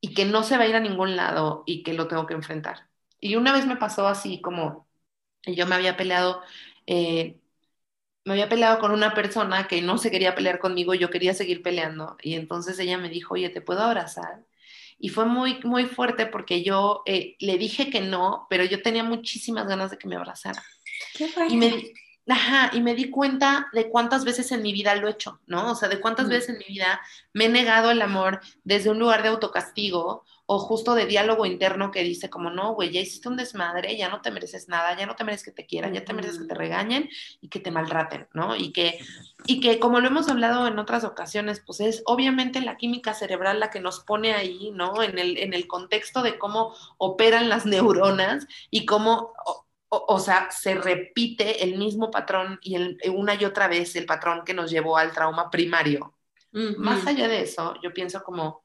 y 0.00 0.14
que 0.14 0.24
no 0.26 0.42
se 0.44 0.56
va 0.58 0.64
a 0.64 0.68
ir 0.68 0.76
a 0.76 0.80
ningún 0.80 1.16
lado 1.16 1.64
y 1.66 1.82
que 1.84 1.94
lo 1.94 2.08
tengo 2.08 2.26
que 2.26 2.34
enfrentar. 2.34 2.88
Y 3.20 3.36
una 3.36 3.52
vez 3.54 3.66
me 3.66 3.76
pasó 3.76 4.08
así 4.08 4.40
como 4.42 4.88
yo 5.46 5.66
me 5.66 5.76
había 5.76 5.96
peleado, 5.96 6.42
eh, 6.86 7.40
me 8.24 8.32
había 8.34 8.48
peleado 8.50 8.80
con 8.80 8.92
una 8.92 9.14
persona 9.14 9.68
que 9.68 9.82
no 9.82 9.98
se 9.98 10.10
quería 10.12 10.34
pelear 10.36 10.58
conmigo, 10.60 10.94
yo 10.94 11.10
quería 11.10 11.34
seguir 11.34 11.62
peleando 11.62 12.16
y 12.22 12.34
entonces 12.34 12.78
ella 12.80 12.98
me 12.98 13.10
dijo, 13.10 13.34
oye, 13.34 13.50
¿te 13.50 13.62
puedo 13.62 13.82
abrazar? 13.82 14.44
Y 15.00 15.08
fue 15.08 15.24
muy, 15.24 15.58
muy 15.64 15.86
fuerte 15.86 16.26
porque 16.26 16.62
yo 16.62 17.02
eh, 17.06 17.36
le 17.40 17.58
dije 17.58 17.90
que 17.90 18.00
no, 18.00 18.46
pero 18.48 18.64
yo 18.64 18.82
tenía 18.82 19.02
muchísimas 19.02 19.66
ganas 19.66 19.90
de 19.90 19.98
que 19.98 20.06
me 20.06 20.16
abrazara. 20.16 20.62
Qué. 21.14 21.30
Y 21.48 21.56
me, 21.56 21.92
Ajá, 22.30 22.70
y 22.72 22.80
me 22.80 22.94
di 22.94 23.10
cuenta 23.10 23.68
de 23.72 23.88
cuántas 23.88 24.24
veces 24.24 24.52
en 24.52 24.62
mi 24.62 24.72
vida 24.72 24.94
lo 24.94 25.08
he 25.08 25.12
hecho, 25.12 25.40
¿no? 25.46 25.72
O 25.72 25.74
sea, 25.74 25.88
de 25.88 26.00
cuántas 26.00 26.28
veces 26.28 26.50
en 26.50 26.58
mi 26.58 26.64
vida 26.66 27.00
me 27.32 27.46
he 27.46 27.48
negado 27.48 27.90
el 27.90 28.00
amor 28.02 28.40
desde 28.62 28.90
un 28.90 29.00
lugar 29.00 29.22
de 29.22 29.30
autocastigo 29.30 30.24
o 30.52 30.58
justo 30.58 30.96
de 30.96 31.06
diálogo 31.06 31.46
interno 31.46 31.92
que 31.92 32.02
dice 32.02 32.28
como, 32.28 32.50
no, 32.50 32.74
güey, 32.74 32.90
ya 32.90 33.00
hiciste 33.00 33.28
un 33.28 33.36
desmadre, 33.36 33.96
ya 33.96 34.08
no 34.08 34.20
te 34.20 34.32
mereces 34.32 34.68
nada, 34.68 34.96
ya 34.98 35.06
no 35.06 35.14
te 35.14 35.22
mereces 35.22 35.44
que 35.44 35.52
te 35.52 35.64
quieran, 35.64 35.94
ya 35.94 36.04
te 36.04 36.12
mereces 36.12 36.40
que 36.40 36.46
te 36.46 36.56
regañen 36.56 37.08
y 37.40 37.48
que 37.48 37.60
te 37.60 37.70
maltraten, 37.70 38.26
¿no? 38.34 38.56
Y 38.56 38.72
que, 38.72 38.98
y 39.46 39.60
que 39.60 39.78
como 39.78 40.00
lo 40.00 40.08
hemos 40.08 40.28
hablado 40.28 40.66
en 40.66 40.80
otras 40.80 41.04
ocasiones, 41.04 41.62
pues 41.64 41.78
es 41.78 42.02
obviamente 42.04 42.60
la 42.62 42.78
química 42.78 43.14
cerebral 43.14 43.60
la 43.60 43.70
que 43.70 43.78
nos 43.78 44.00
pone 44.00 44.32
ahí, 44.32 44.72
¿no? 44.72 45.04
En 45.04 45.20
el, 45.20 45.38
en 45.38 45.54
el 45.54 45.68
contexto 45.68 46.20
de 46.20 46.36
cómo 46.36 46.74
operan 46.98 47.48
las 47.48 47.64
neuronas 47.64 48.48
y 48.72 48.86
cómo 48.86 49.32
o, 49.88 50.18
sea, 50.18 50.50
se 50.50 50.74
repite 50.74 51.62
el 51.62 51.78
mismo 51.78 52.10
patrón 52.10 52.58
y 52.60 52.74
el, 52.74 52.98
una 53.14 53.36
y 53.36 53.44
otra 53.44 53.68
vez 53.68 53.94
el 53.94 54.06
patrón 54.06 54.42
que 54.44 54.54
nos 54.54 54.68
llevó 54.68 54.96
al 54.96 55.12
trauma 55.12 55.48
primario. 55.48 56.16
Más 56.50 57.06
allá 57.06 57.28
de 57.28 57.42
eso, 57.42 57.76
yo 57.80 57.94
pienso 57.94 58.24
como, 58.24 58.64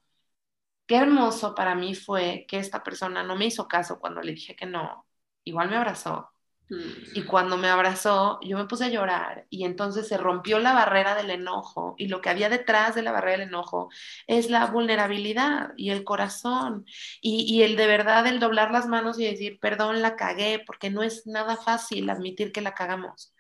qué 0.86 0.98
hermoso 0.98 1.56
para 1.56 1.76
mí 1.76 1.96
fue 1.96 2.46
que 2.48 2.58
esta 2.58 2.84
persona 2.84 3.24
no 3.24 3.36
me 3.36 3.46
hizo 3.46 3.68
caso 3.68 4.00
cuando 4.00 4.22
le 4.22 4.34
dije 4.34 4.56
que 4.56 4.66
no, 4.66 5.06
igual 5.44 5.70
me 5.70 5.78
abrazó, 5.78 6.32
y 6.68 7.22
mm. 7.22 7.28
cuando 7.28 7.58
me 7.58 7.68
abrazó, 7.68 8.40
yo 8.42 8.58
me 8.58 8.66
puse 8.66 8.86
a 8.86 8.90
llorar 8.90 9.46
y 9.52 9.66
entonces 9.66 10.08
se 10.08 10.18
rompió 10.18 10.58
la 10.58 10.74
barrera 10.74 11.14
del 11.14 11.30
enojo 11.30 11.94
y 11.98 12.08
lo 12.08 12.22
que 12.22 12.30
había 12.30 12.50
detrás 12.50 12.96
de 12.96 13.04
la 13.04 13.12
barrera 13.12 13.38
del 13.38 13.50
enojo 13.50 13.90
es 14.26 14.50
la 14.50 14.66
vulnerabilidad 14.66 15.74
y 15.78 15.92
el 15.92 16.04
corazón 16.04 16.86
y, 17.22 17.62
el 17.62 17.76
de 17.76 17.86
verdad 17.86 18.26
el 18.26 18.40
doblar 18.40 18.72
las 18.72 18.88
manos 18.88 19.20
y 19.20 19.26
decir, 19.26 19.60
perdón, 19.60 20.02
la 20.02 20.16
cagué, 20.16 20.64
porque 20.66 20.90
no 20.90 21.04
es 21.04 21.28
nada 21.28 21.56
fácil 21.56 22.10
admitir 22.10 22.52
que 22.52 22.62
la 22.62 22.74
cagamos, 22.74 23.34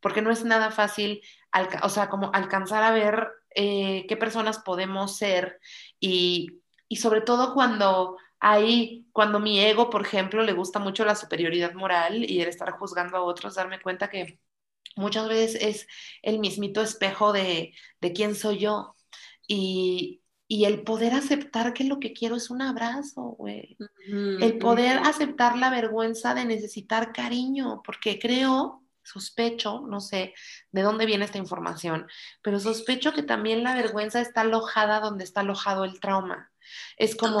porque 0.00 0.22
no 0.22 0.30
es 0.30 0.42
nada 0.44 0.70
fácil, 0.70 1.20
o 1.82 1.88
sea, 1.90 2.08
como 2.08 2.30
alcanzar 2.32 2.82
a 2.84 2.90
ver 2.90 3.28
eh, 3.54 4.06
qué 4.08 4.16
personas 4.16 4.58
podemos 4.60 5.18
ser 5.18 5.60
y, 6.00 6.61
y 6.92 6.96
sobre 6.96 7.22
todo 7.22 7.54
cuando 7.54 8.18
ahí 8.38 9.06
cuando 9.12 9.40
mi 9.40 9.58
ego, 9.58 9.88
por 9.88 10.02
ejemplo, 10.02 10.42
le 10.42 10.52
gusta 10.52 10.78
mucho 10.78 11.06
la 11.06 11.14
superioridad 11.14 11.72
moral 11.72 12.30
y 12.30 12.42
el 12.42 12.48
estar 12.48 12.70
juzgando 12.72 13.16
a 13.16 13.22
otros, 13.22 13.54
darme 13.54 13.80
cuenta 13.80 14.10
que 14.10 14.38
muchas 14.94 15.26
veces 15.26 15.62
es 15.62 15.86
el 16.20 16.38
mismito 16.38 16.82
espejo 16.82 17.32
de, 17.32 17.72
quién 18.14 18.34
soy 18.34 18.58
yo. 18.58 18.94
Y, 19.48 20.18
el 20.50 20.82
poder 20.82 21.14
aceptar 21.14 21.72
que 21.72 21.84
lo 21.84 21.98
que 21.98 22.12
quiero 22.12 22.36
es 22.36 22.50
un 22.50 22.60
abrazo, 22.60 23.36
güey. 23.38 23.78
el 24.06 24.58
poder 24.58 24.98
aceptar 24.98 25.56
la 25.56 25.70
vergüenza 25.70 26.34
de 26.34 26.44
necesitar 26.44 27.14
cariño, 27.14 27.80
porque 27.82 28.18
creo, 28.18 28.82
sospecho, 29.02 29.80
no 29.86 30.00
sé 30.00 30.34
de 30.70 30.82
dónde 30.82 31.06
viene 31.06 31.24
esta 31.24 31.38
información, 31.38 32.06
pero 32.42 32.60
sospecho 32.60 33.12
que 33.12 33.22
también 33.22 33.62
la 33.62 33.74
vergüenza 33.74 34.20
está 34.20 34.42
alojada 34.42 35.00
donde 35.00 35.24
está 35.24 35.40
alojado 35.40 35.84
el 35.84 36.00
trauma. 36.00 36.50
Es 36.96 37.16
como, 37.16 37.40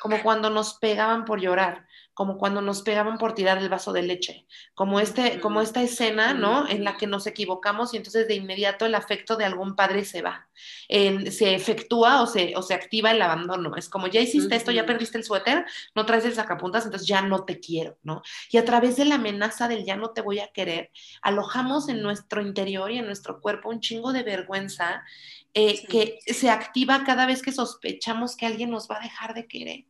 como 0.00 0.22
cuando 0.22 0.50
nos 0.50 0.74
pegaban 0.74 1.24
por 1.24 1.40
llorar, 1.40 1.86
como 2.14 2.36
cuando 2.36 2.60
nos 2.60 2.82
pegaban 2.82 3.16
por 3.18 3.34
tirar 3.34 3.58
el 3.58 3.68
vaso 3.68 3.92
de 3.92 4.02
leche, 4.02 4.46
como, 4.74 5.00
este, 5.00 5.40
como 5.40 5.62
esta 5.62 5.82
escena, 5.82 6.34
¿no? 6.34 6.68
En 6.68 6.84
la 6.84 6.96
que 6.96 7.06
nos 7.06 7.26
equivocamos 7.26 7.94
y 7.94 7.96
entonces 7.96 8.28
de 8.28 8.34
inmediato 8.34 8.84
el 8.84 8.94
afecto 8.94 9.36
de 9.36 9.44
algún 9.44 9.74
padre 9.76 10.04
se 10.04 10.20
va, 10.20 10.46
se 10.88 11.54
efectúa 11.54 12.22
o 12.22 12.26
se, 12.26 12.54
o 12.56 12.62
se 12.62 12.74
activa 12.74 13.10
el 13.12 13.22
abandono. 13.22 13.76
Es 13.76 13.88
como, 13.88 14.08
ya 14.08 14.20
hiciste 14.20 14.56
esto, 14.56 14.70
ya 14.70 14.84
perdiste 14.84 15.16
el 15.18 15.24
suéter, 15.24 15.64
no 15.94 16.04
traes 16.04 16.24
el 16.24 16.34
sacapuntas, 16.34 16.84
entonces 16.84 17.08
ya 17.08 17.22
no 17.22 17.44
te 17.44 17.60
quiero, 17.60 17.96
¿no? 18.02 18.22
Y 18.50 18.58
a 18.58 18.64
través 18.64 18.96
de 18.96 19.06
la 19.06 19.14
amenaza 19.14 19.68
del 19.68 19.84
ya 19.84 19.96
no 19.96 20.10
te 20.10 20.20
voy 20.20 20.40
a 20.40 20.48
querer, 20.48 20.90
alojamos 21.22 21.88
en 21.88 22.02
nuestro 22.02 22.42
interior 22.42 22.90
y 22.90 22.98
en 22.98 23.06
nuestro 23.06 23.40
cuerpo 23.40 23.70
un 23.70 23.80
chingo 23.80 24.12
de 24.12 24.22
vergüenza 24.22 25.02
eh, 25.54 25.86
que 25.86 26.18
se 26.26 26.50
activa 26.50 27.04
cada 27.04 27.26
vez 27.26 27.42
que 27.42 27.52
sospechamos 27.52 28.36
que 28.36 28.46
alguien 28.46 28.70
nos 28.70 28.88
va 28.90 28.96
a 28.96 29.02
dejar 29.02 29.34
de 29.34 29.46
querer. 29.46 29.84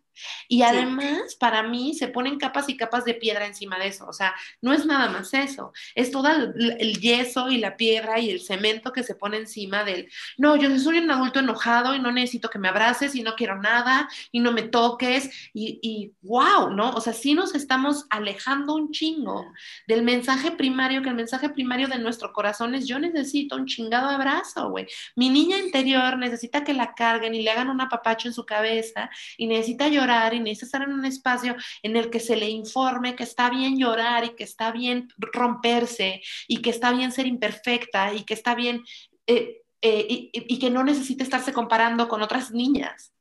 Y 0.49 0.63
además, 0.63 1.35
para 1.37 1.63
mí, 1.63 1.95
se 1.95 2.09
ponen 2.09 2.39
capas 2.39 2.69
y 2.69 2.77
capas 2.77 3.05
de 3.05 3.15
piedra 3.15 3.47
encima 3.47 3.79
de 3.79 3.89
eso. 3.89 4.07
O 4.07 4.13
sea, 4.13 4.35
no 4.61 4.73
es 4.73 4.87
nada 4.87 5.09
más 5.09 5.33
eso. 5.35 5.73
Es 5.95 6.11
todo 6.11 6.29
el, 6.29 7.01
yeso 7.01 7.51
y 7.51 7.59
la 7.59 7.77
piedra 7.77 8.19
y 8.19 8.31
el 8.31 8.41
cemento 8.41 8.93
que 8.93 9.03
se 9.03 9.15
pone 9.15 9.39
encima 9.39 9.85
del, 9.85 10.09
no, 10.37 10.57
yo 10.57 10.79
soy 10.79 10.99
un 10.99 11.11
adulto 11.11 11.41
enojado 11.41 11.95
y 11.95 12.01
no 12.01 12.13
necesito 12.13 12.51
que 12.51 12.59
me 12.59 12.69
abraces 12.69 13.15
y 13.15 13.23
no 13.23 13.35
quiero 13.35 13.61
nada 13.61 14.09
y 14.31 14.41
no 14.41 14.53
me 14.53 14.63
toques. 14.63 15.31
Y, 15.55 15.79
y 15.83 16.13
wow, 16.23 16.71
¿no? 16.71 16.91
O 16.91 17.01
sea, 17.01 17.13
sí 17.13 17.35
nos 17.35 17.55
estamos 17.55 18.07
alejando 18.11 18.75
un 18.75 18.93
chingo 18.93 19.47
del 19.87 20.03
mensaje 20.03 20.53
primario, 20.53 21.03
que 21.03 21.09
el 21.09 21.15
mensaje 21.15 21.49
primario 21.49 21.89
de 21.89 21.99
nuestro 21.99 22.33
corazón 22.33 22.75
es, 22.75 22.87
yo 22.87 22.99
necesito 22.99 23.57
un 23.57 23.67
chingado 23.67 24.09
abrazo, 24.09 24.71
güey. 24.71 24.87
Mi 25.17 25.29
niña 25.29 25.59
interior 25.59 26.19
necesita 26.19 26.65
que 26.65 26.75
la 26.75 26.95
carguen 26.95 27.35
y 27.35 27.43
le 27.43 27.51
hagan 27.51 27.69
un 27.69 27.81
apapacho 27.81 28.29
en 28.29 28.35
su 28.35 28.45
cabeza 28.45 29.11
y 29.37 29.47
necesita 29.47 29.89
y 30.35 30.41
necesita 30.41 30.83
en 30.83 30.93
un 30.93 31.05
espacio 31.05 31.57
en 31.83 31.97
el 31.97 32.11
que 32.11 32.21
se 32.21 32.37
le 32.37 32.49
informe 32.49 33.15
que 33.15 33.23
está 33.23 33.51
bien 33.51 33.79
llorar 33.79 34.25
y 34.25 34.35
que 34.35 34.45
está 34.45 34.73
bien 34.73 35.09
romperse 35.19 36.23
y 36.49 36.61
que 36.63 36.71
está 36.71 36.93
bien 36.93 37.13
ser 37.13 37.27
imperfecta 37.27 38.13
y 38.15 38.25
que 38.25 38.35
está 38.35 38.55
bien 38.55 38.83
eh, 39.27 39.63
eh, 39.81 40.31
y, 40.33 40.59
que 40.59 40.71
no 40.71 40.85
necesite 40.85 41.23
estarse 41.23 41.53
comparando 41.53 42.09
con 42.09 42.23
otras 42.23 42.51
niñas. 42.53 43.15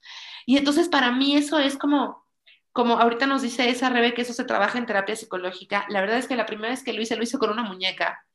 Y 0.45 0.57
entonces 0.57 0.89
para 0.89 1.11
mí 1.11 1.35
eso 1.35 1.59
es 1.59 1.77
como, 1.77 2.25
como 2.71 2.99
ahorita 2.99 3.27
nos 3.27 3.41
dice 3.41 3.69
esa 3.69 3.89
Rebe 3.89 4.13
que 4.13 4.23
eso 4.23 4.33
se 4.33 4.45
trabaja 4.45 4.77
en 4.77 4.85
terapia 4.85 5.15
psicológica. 5.15 5.85
La 5.89 6.01
verdad 6.01 6.17
es 6.17 6.27
que 6.27 6.35
la 6.35 6.45
primera 6.45 6.69
vez 6.69 6.83
que 6.83 6.93
lo 6.93 7.01
hice, 7.01 7.15
lo 7.15 7.23
hice 7.23 7.37
con 7.37 7.51
una 7.51 7.63
muñeca 7.63 8.25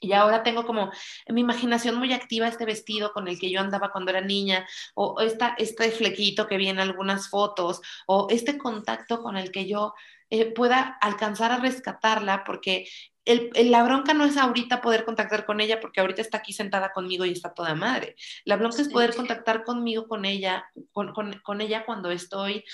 y 0.00 0.12
ahora 0.12 0.42
tengo 0.42 0.64
como 0.64 0.90
mi 1.28 1.40
imaginación 1.40 1.96
muy 1.96 2.12
activa 2.12 2.48
este 2.48 2.64
vestido 2.64 3.12
con 3.12 3.28
el 3.28 3.38
que 3.38 3.50
yo 3.50 3.60
andaba 3.60 3.90
cuando 3.90 4.10
era 4.10 4.20
niña, 4.20 4.66
o 4.94 5.20
esta, 5.20 5.54
este 5.58 5.90
flequito 5.90 6.46
que 6.46 6.56
vi 6.56 6.68
en 6.68 6.80
algunas 6.80 7.28
fotos, 7.28 7.80
o 8.06 8.26
este 8.30 8.58
contacto 8.58 9.22
con 9.22 9.36
el 9.36 9.50
que 9.50 9.66
yo 9.66 9.94
eh, 10.30 10.52
pueda 10.52 10.98
alcanzar 11.00 11.52
a 11.52 11.58
rescatarla, 11.58 12.44
porque 12.44 12.86
el, 13.28 13.70
la 13.70 13.82
bronca 13.82 14.14
no 14.14 14.24
es 14.24 14.36
ahorita 14.36 14.80
poder 14.80 15.04
contactar 15.04 15.46
con 15.46 15.60
ella, 15.60 15.80
porque 15.80 16.00
ahorita 16.00 16.22
está 16.22 16.38
aquí 16.38 16.52
sentada 16.52 16.92
conmigo 16.92 17.24
y 17.24 17.32
está 17.32 17.54
toda 17.54 17.74
madre. 17.74 18.16
La 18.44 18.56
bronca 18.56 18.82
es 18.82 18.88
poder 18.88 19.14
contactar 19.14 19.64
conmigo, 19.64 20.08
con 20.08 20.24
ella, 20.24 20.64
con, 20.92 21.12
con 21.12 21.60
ella 21.60 21.84
cuando 21.84 22.10
estoy 22.10 22.64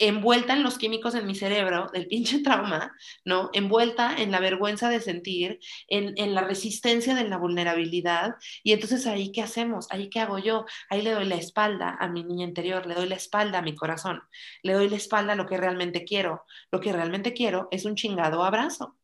envuelta 0.00 0.54
en 0.54 0.62
los 0.62 0.78
químicos 0.78 1.14
en 1.14 1.26
mi 1.26 1.34
cerebro 1.34 1.88
del 1.92 2.08
pinche 2.08 2.40
trauma, 2.42 2.92
¿no? 3.24 3.50
Envuelta 3.52 4.16
en 4.16 4.32
la 4.32 4.40
vergüenza 4.40 4.88
de 4.88 5.00
sentir, 5.00 5.60
en, 5.88 6.14
en, 6.16 6.34
la 6.34 6.40
resistencia 6.40 7.14
de 7.14 7.28
la 7.28 7.36
vulnerabilidad. 7.36 8.36
Y 8.64 8.72
entonces 8.72 9.06
ahí, 9.06 9.30
¿qué 9.30 9.42
hacemos? 9.42 9.86
Ahí, 9.90 10.08
¿qué 10.08 10.20
hago 10.20 10.38
yo? 10.38 10.64
Ahí 10.88 11.02
le 11.02 11.12
doy 11.12 11.26
la 11.26 11.36
espalda 11.36 11.96
a 12.00 12.08
mi 12.08 12.24
niña 12.24 12.46
interior, 12.46 12.86
le 12.86 12.94
doy 12.94 13.08
la 13.08 13.16
espalda 13.16 13.58
a 13.58 13.62
mi 13.62 13.76
corazón, 13.76 14.22
le 14.62 14.72
doy 14.72 14.88
la 14.88 14.96
espalda 14.96 15.34
a 15.34 15.36
lo 15.36 15.46
que 15.46 15.58
realmente 15.58 16.04
quiero. 16.04 16.44
Lo 16.72 16.80
que 16.80 16.92
realmente 16.92 17.34
quiero 17.34 17.68
es 17.70 17.84
un 17.84 17.94
chingado 17.94 18.42
abrazo. 18.42 18.96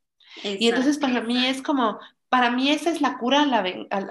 Y 0.42 0.68
entonces 0.68 0.98
para 0.98 1.20
mí 1.20 1.46
es 1.46 1.62
como, 1.62 1.98
para 2.28 2.50
mí 2.50 2.70
esa 2.70 2.90
es 2.90 3.00
la 3.00 3.18
cura 3.18 3.42
a 3.42 3.46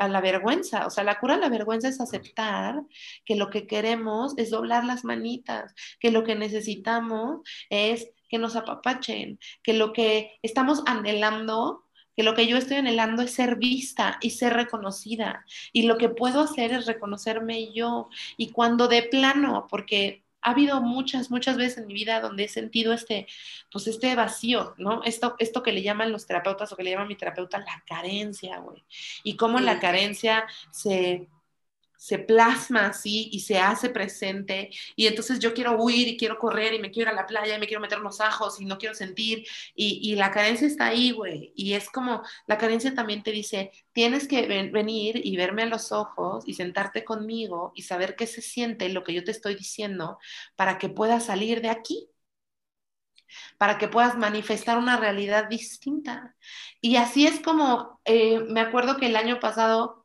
la, 0.10 0.22
vergüenza. 0.22 0.88
O 0.88 0.90
sea, 0.90 1.04
la 1.04 1.20
cura 1.20 1.36
a 1.36 1.38
la 1.38 1.50
vergüenza 1.50 1.88
es 1.88 2.02
aceptar 2.02 2.82
que 3.26 3.36
lo 3.36 3.50
que 3.50 3.68
queremos 3.68 4.34
es 4.38 4.50
doblar 4.50 4.84
las 4.86 5.04
manitas, 5.04 5.76
que 6.00 6.12
lo 6.12 6.24
que 6.24 6.36
necesitamos 6.36 7.42
es 7.70 8.10
que 8.30 8.38
nos 8.38 8.56
apapachen, 8.56 9.40
que 9.62 9.74
lo 9.74 9.94
que 9.94 10.40
estamos 10.42 10.84
anhelando 10.86 11.86
que 12.16 12.24
lo 12.24 12.34
que 12.34 12.48
yo 12.48 12.58
estoy 12.58 12.78
anhelando 12.78 13.24
es 13.24 13.32
ser 13.32 13.58
vista 13.58 14.18
y 14.22 14.30
ser 14.30 14.54
reconocida. 14.54 15.46
Y 15.74 15.84
lo 15.84 15.98
que 15.98 16.10
puedo 16.10 16.40
hacer 16.42 16.72
es 16.72 16.86
reconocerme 16.86 17.74
yo. 17.74 18.10
Y 18.38 18.52
cuando 18.52 18.88
de 18.88 19.04
plano, 19.04 19.68
porque 19.70 20.24
ha 20.46 20.52
habido 20.52 20.80
muchas, 20.80 21.32
muchas 21.32 21.58
veces 21.58 21.80
en 21.80 21.88
mi 21.88 21.96
vida 21.96 22.22
donde 22.22 22.44
he 22.44 22.48
sentido 22.48 22.94
este, 22.94 23.26
pues 23.72 23.88
este 23.88 24.16
vacío, 24.16 24.76
¿no? 24.78 25.04
Esto, 25.04 25.36
esto 25.40 25.64
que 25.64 25.72
le 25.72 25.82
llaman 25.82 26.12
los 26.12 26.28
terapeutas 26.28 26.72
o 26.72 26.78
que 26.78 26.84
le 26.84 26.92
llama 26.92 27.06
mi 27.06 27.16
terapeuta 27.16 27.58
la 27.58 27.84
carencia, 27.88 28.60
güey. 28.60 28.84
Y 29.24 29.38
cómo 29.38 29.60
la 29.60 29.80
carencia 29.80 30.46
se 30.70 31.28
se 32.06 32.20
plasma 32.20 32.86
así 32.88 33.30
y 33.32 33.40
se 33.40 33.58
hace 33.58 33.90
presente 33.90 34.70
y 34.96 35.08
entonces 35.08 35.40
yo 35.40 35.56
quiero 35.56 35.76
huir 35.82 36.08
y 36.08 36.18
quiero 36.18 36.38
correr 36.38 36.76
y 36.76 36.80
me 36.80 36.92
quiero 36.92 37.10
ir 37.10 37.18
a 37.18 37.22
la 37.22 37.26
playa 37.26 37.56
y 37.56 37.60
me 37.60 37.66
quiero 37.66 37.82
meter 37.82 37.98
los 38.00 38.22
ajos 38.22 38.62
y 38.62 38.66
no 38.66 38.78
quiero 38.78 38.94
sentir 38.94 39.44
y, 39.74 40.00
y 40.04 40.16
la 40.16 40.30
carencia 40.30 40.68
está 40.68 40.86
ahí, 40.88 41.12
güey. 41.12 41.52
Y 41.56 41.74
es 41.74 41.90
como, 41.90 42.22
la 42.46 42.60
carencia 42.60 42.94
también 42.94 43.24
te 43.24 43.32
dice, 43.32 43.72
tienes 43.92 44.28
que 44.28 44.46
venir 44.72 45.20
y 45.24 45.36
verme 45.36 45.64
a 45.64 45.66
los 45.66 45.92
ojos 45.92 46.44
y 46.48 46.54
sentarte 46.54 47.04
conmigo 47.04 47.72
y 47.76 47.82
saber 47.82 48.16
qué 48.16 48.28
se 48.28 48.42
siente 48.42 48.90
lo 48.90 49.04
que 49.04 49.14
yo 49.14 49.24
te 49.24 49.32
estoy 49.32 49.56
diciendo 49.56 50.20
para 50.56 50.78
que 50.78 50.90
puedas 50.90 51.26
salir 51.26 51.62
de 51.62 51.70
aquí 51.70 52.10
para 53.58 53.78
que 53.78 53.88
puedas 53.88 54.18
manifestar 54.18 54.78
una 54.78 54.98
realidad 54.98 55.50
distinta. 55.50 56.36
Y 56.82 56.98
así 56.98 57.28
es 57.28 57.40
como, 57.42 58.00
eh, 58.06 58.40
me 58.40 58.62
acuerdo 58.62 58.98
que 58.98 59.08
el 59.08 59.16
año 59.16 59.40
pasado 59.40 60.05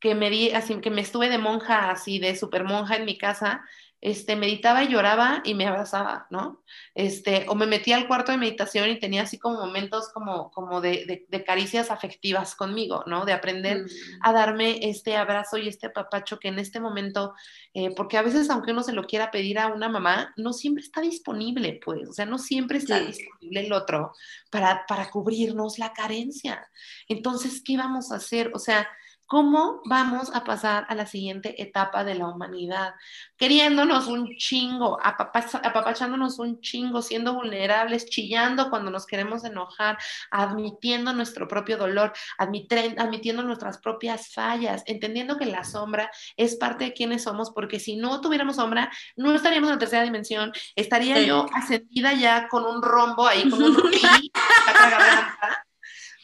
que 0.00 0.14
me 0.14 0.30
di, 0.30 0.50
así 0.52 0.80
que 0.80 0.90
me 0.90 1.00
estuve 1.00 1.28
de 1.28 1.38
monja, 1.38 1.90
así 1.90 2.18
de 2.18 2.36
super 2.36 2.64
monja 2.64 2.96
en 2.96 3.04
mi 3.04 3.18
casa, 3.18 3.62
este, 4.00 4.36
meditaba 4.36 4.84
y 4.84 4.88
lloraba 4.88 5.42
y 5.44 5.54
me 5.54 5.66
abrazaba, 5.66 6.28
¿no? 6.30 6.62
Este, 6.94 7.46
o 7.48 7.56
me 7.56 7.66
metía 7.66 7.96
al 7.96 8.06
cuarto 8.06 8.30
de 8.30 8.38
meditación 8.38 8.88
y 8.90 9.00
tenía 9.00 9.22
así 9.22 9.38
como 9.38 9.58
momentos 9.58 10.10
como, 10.14 10.52
como 10.52 10.80
de, 10.80 11.26
de, 11.28 11.44
caricias 11.44 11.90
afectivas 11.90 12.54
conmigo, 12.54 13.02
¿no? 13.06 13.24
De 13.24 13.32
aprender 13.32 13.82
mm. 13.82 13.88
a 14.22 14.32
darme 14.32 14.78
este 14.88 15.16
abrazo 15.16 15.58
y 15.58 15.66
este 15.66 15.90
papacho 15.90 16.38
que 16.38 16.46
en 16.46 16.60
este 16.60 16.78
momento, 16.78 17.34
eh, 17.74 17.92
porque 17.92 18.18
a 18.18 18.22
veces 18.22 18.50
aunque 18.50 18.70
uno 18.70 18.84
se 18.84 18.92
lo 18.92 19.04
quiera 19.04 19.32
pedir 19.32 19.58
a 19.58 19.66
una 19.66 19.88
mamá, 19.88 20.32
no 20.36 20.52
siempre 20.52 20.84
está 20.84 21.00
disponible, 21.00 21.80
pues, 21.84 22.08
o 22.08 22.12
sea, 22.12 22.24
no 22.24 22.38
siempre 22.38 22.78
está 22.78 23.00
disponible 23.00 23.66
el 23.66 23.72
otro 23.72 24.12
para, 24.50 24.84
para 24.86 25.10
cubrirnos 25.10 25.80
la 25.80 25.92
carencia. 25.92 26.68
Entonces, 27.08 27.62
¿qué 27.64 27.76
vamos 27.76 28.12
a 28.12 28.16
hacer? 28.16 28.52
O 28.54 28.60
sea, 28.60 28.88
¿Cómo 29.28 29.82
vamos 29.84 30.34
a 30.34 30.42
pasar 30.42 30.86
a 30.88 30.94
la 30.94 31.04
siguiente 31.04 31.60
etapa 31.60 32.02
de 32.02 32.14
la 32.14 32.28
humanidad? 32.28 32.94
Queriéndonos 33.36 34.06
un 34.06 34.34
chingo, 34.38 34.98
apapachándonos 35.04 36.38
un 36.38 36.62
chingo, 36.62 37.02
siendo 37.02 37.34
vulnerables, 37.34 38.06
chillando 38.06 38.70
cuando 38.70 38.90
nos 38.90 39.06
queremos 39.06 39.44
enojar, 39.44 39.98
admitiendo 40.30 41.12
nuestro 41.12 41.46
propio 41.46 41.76
dolor, 41.76 42.14
admitiendo 42.38 43.42
nuestras 43.42 43.76
propias 43.76 44.32
fallas, 44.32 44.82
entendiendo 44.86 45.36
que 45.36 45.44
la 45.44 45.62
sombra 45.62 46.10
es 46.38 46.56
parte 46.56 46.84
de 46.84 46.92
quienes 46.94 47.24
somos, 47.24 47.50
porque 47.50 47.80
si 47.80 47.96
no 47.96 48.22
tuviéramos 48.22 48.56
sombra, 48.56 48.90
no 49.14 49.34
estaríamos 49.34 49.68
en 49.68 49.74
la 49.74 49.78
tercera 49.78 50.04
dimensión, 50.04 50.52
estaría 50.74 51.20
yo 51.20 51.44
ascendida 51.52 52.14
ya 52.14 52.48
con 52.48 52.64
un 52.64 52.80
rombo 52.80 53.26
ahí, 53.26 53.50
con 53.50 53.62
un 53.62 53.74
rubí, 53.76 54.32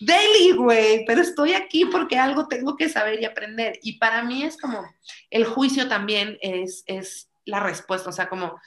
daily, 0.04 0.52
güey, 0.52 1.04
pero 1.06 1.20
estoy 1.20 1.54
aquí 1.54 1.84
porque 1.86 2.18
algo 2.18 2.48
tengo 2.48 2.76
que 2.76 2.88
saber 2.88 3.20
y 3.20 3.24
aprender. 3.24 3.78
Y 3.82 3.98
para 3.98 4.22
mí 4.22 4.42
es 4.42 4.56
como, 4.56 4.84
el 5.30 5.44
juicio 5.44 5.88
también 5.88 6.38
es, 6.40 6.84
es 6.86 7.30
la 7.44 7.60
respuesta, 7.60 8.10
o 8.10 8.12
sea, 8.12 8.28
como 8.28 8.60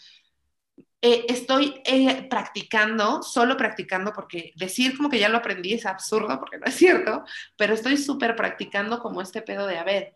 eh, 1.01 1.25
estoy 1.29 1.81
eh, 1.85 2.27
practicando, 2.27 3.21
solo 3.21 3.55
practicando, 3.55 4.13
porque 4.13 4.51
decir 4.55 4.97
como 4.97 5.09
que 5.09 5.19
ya 5.19 5.29
lo 5.29 5.37
aprendí 5.37 5.73
es 5.73 5.85
absurdo, 5.85 6.39
porque 6.39 6.57
no 6.57 6.65
es 6.65 6.75
cierto, 6.75 7.23
pero 7.55 7.75
estoy 7.75 7.97
súper 7.97 8.35
practicando 8.35 8.99
como 8.99 9.21
este 9.21 9.41
pedo 9.43 9.67
de, 9.67 9.77
a 9.77 9.83
ver, 9.83 10.15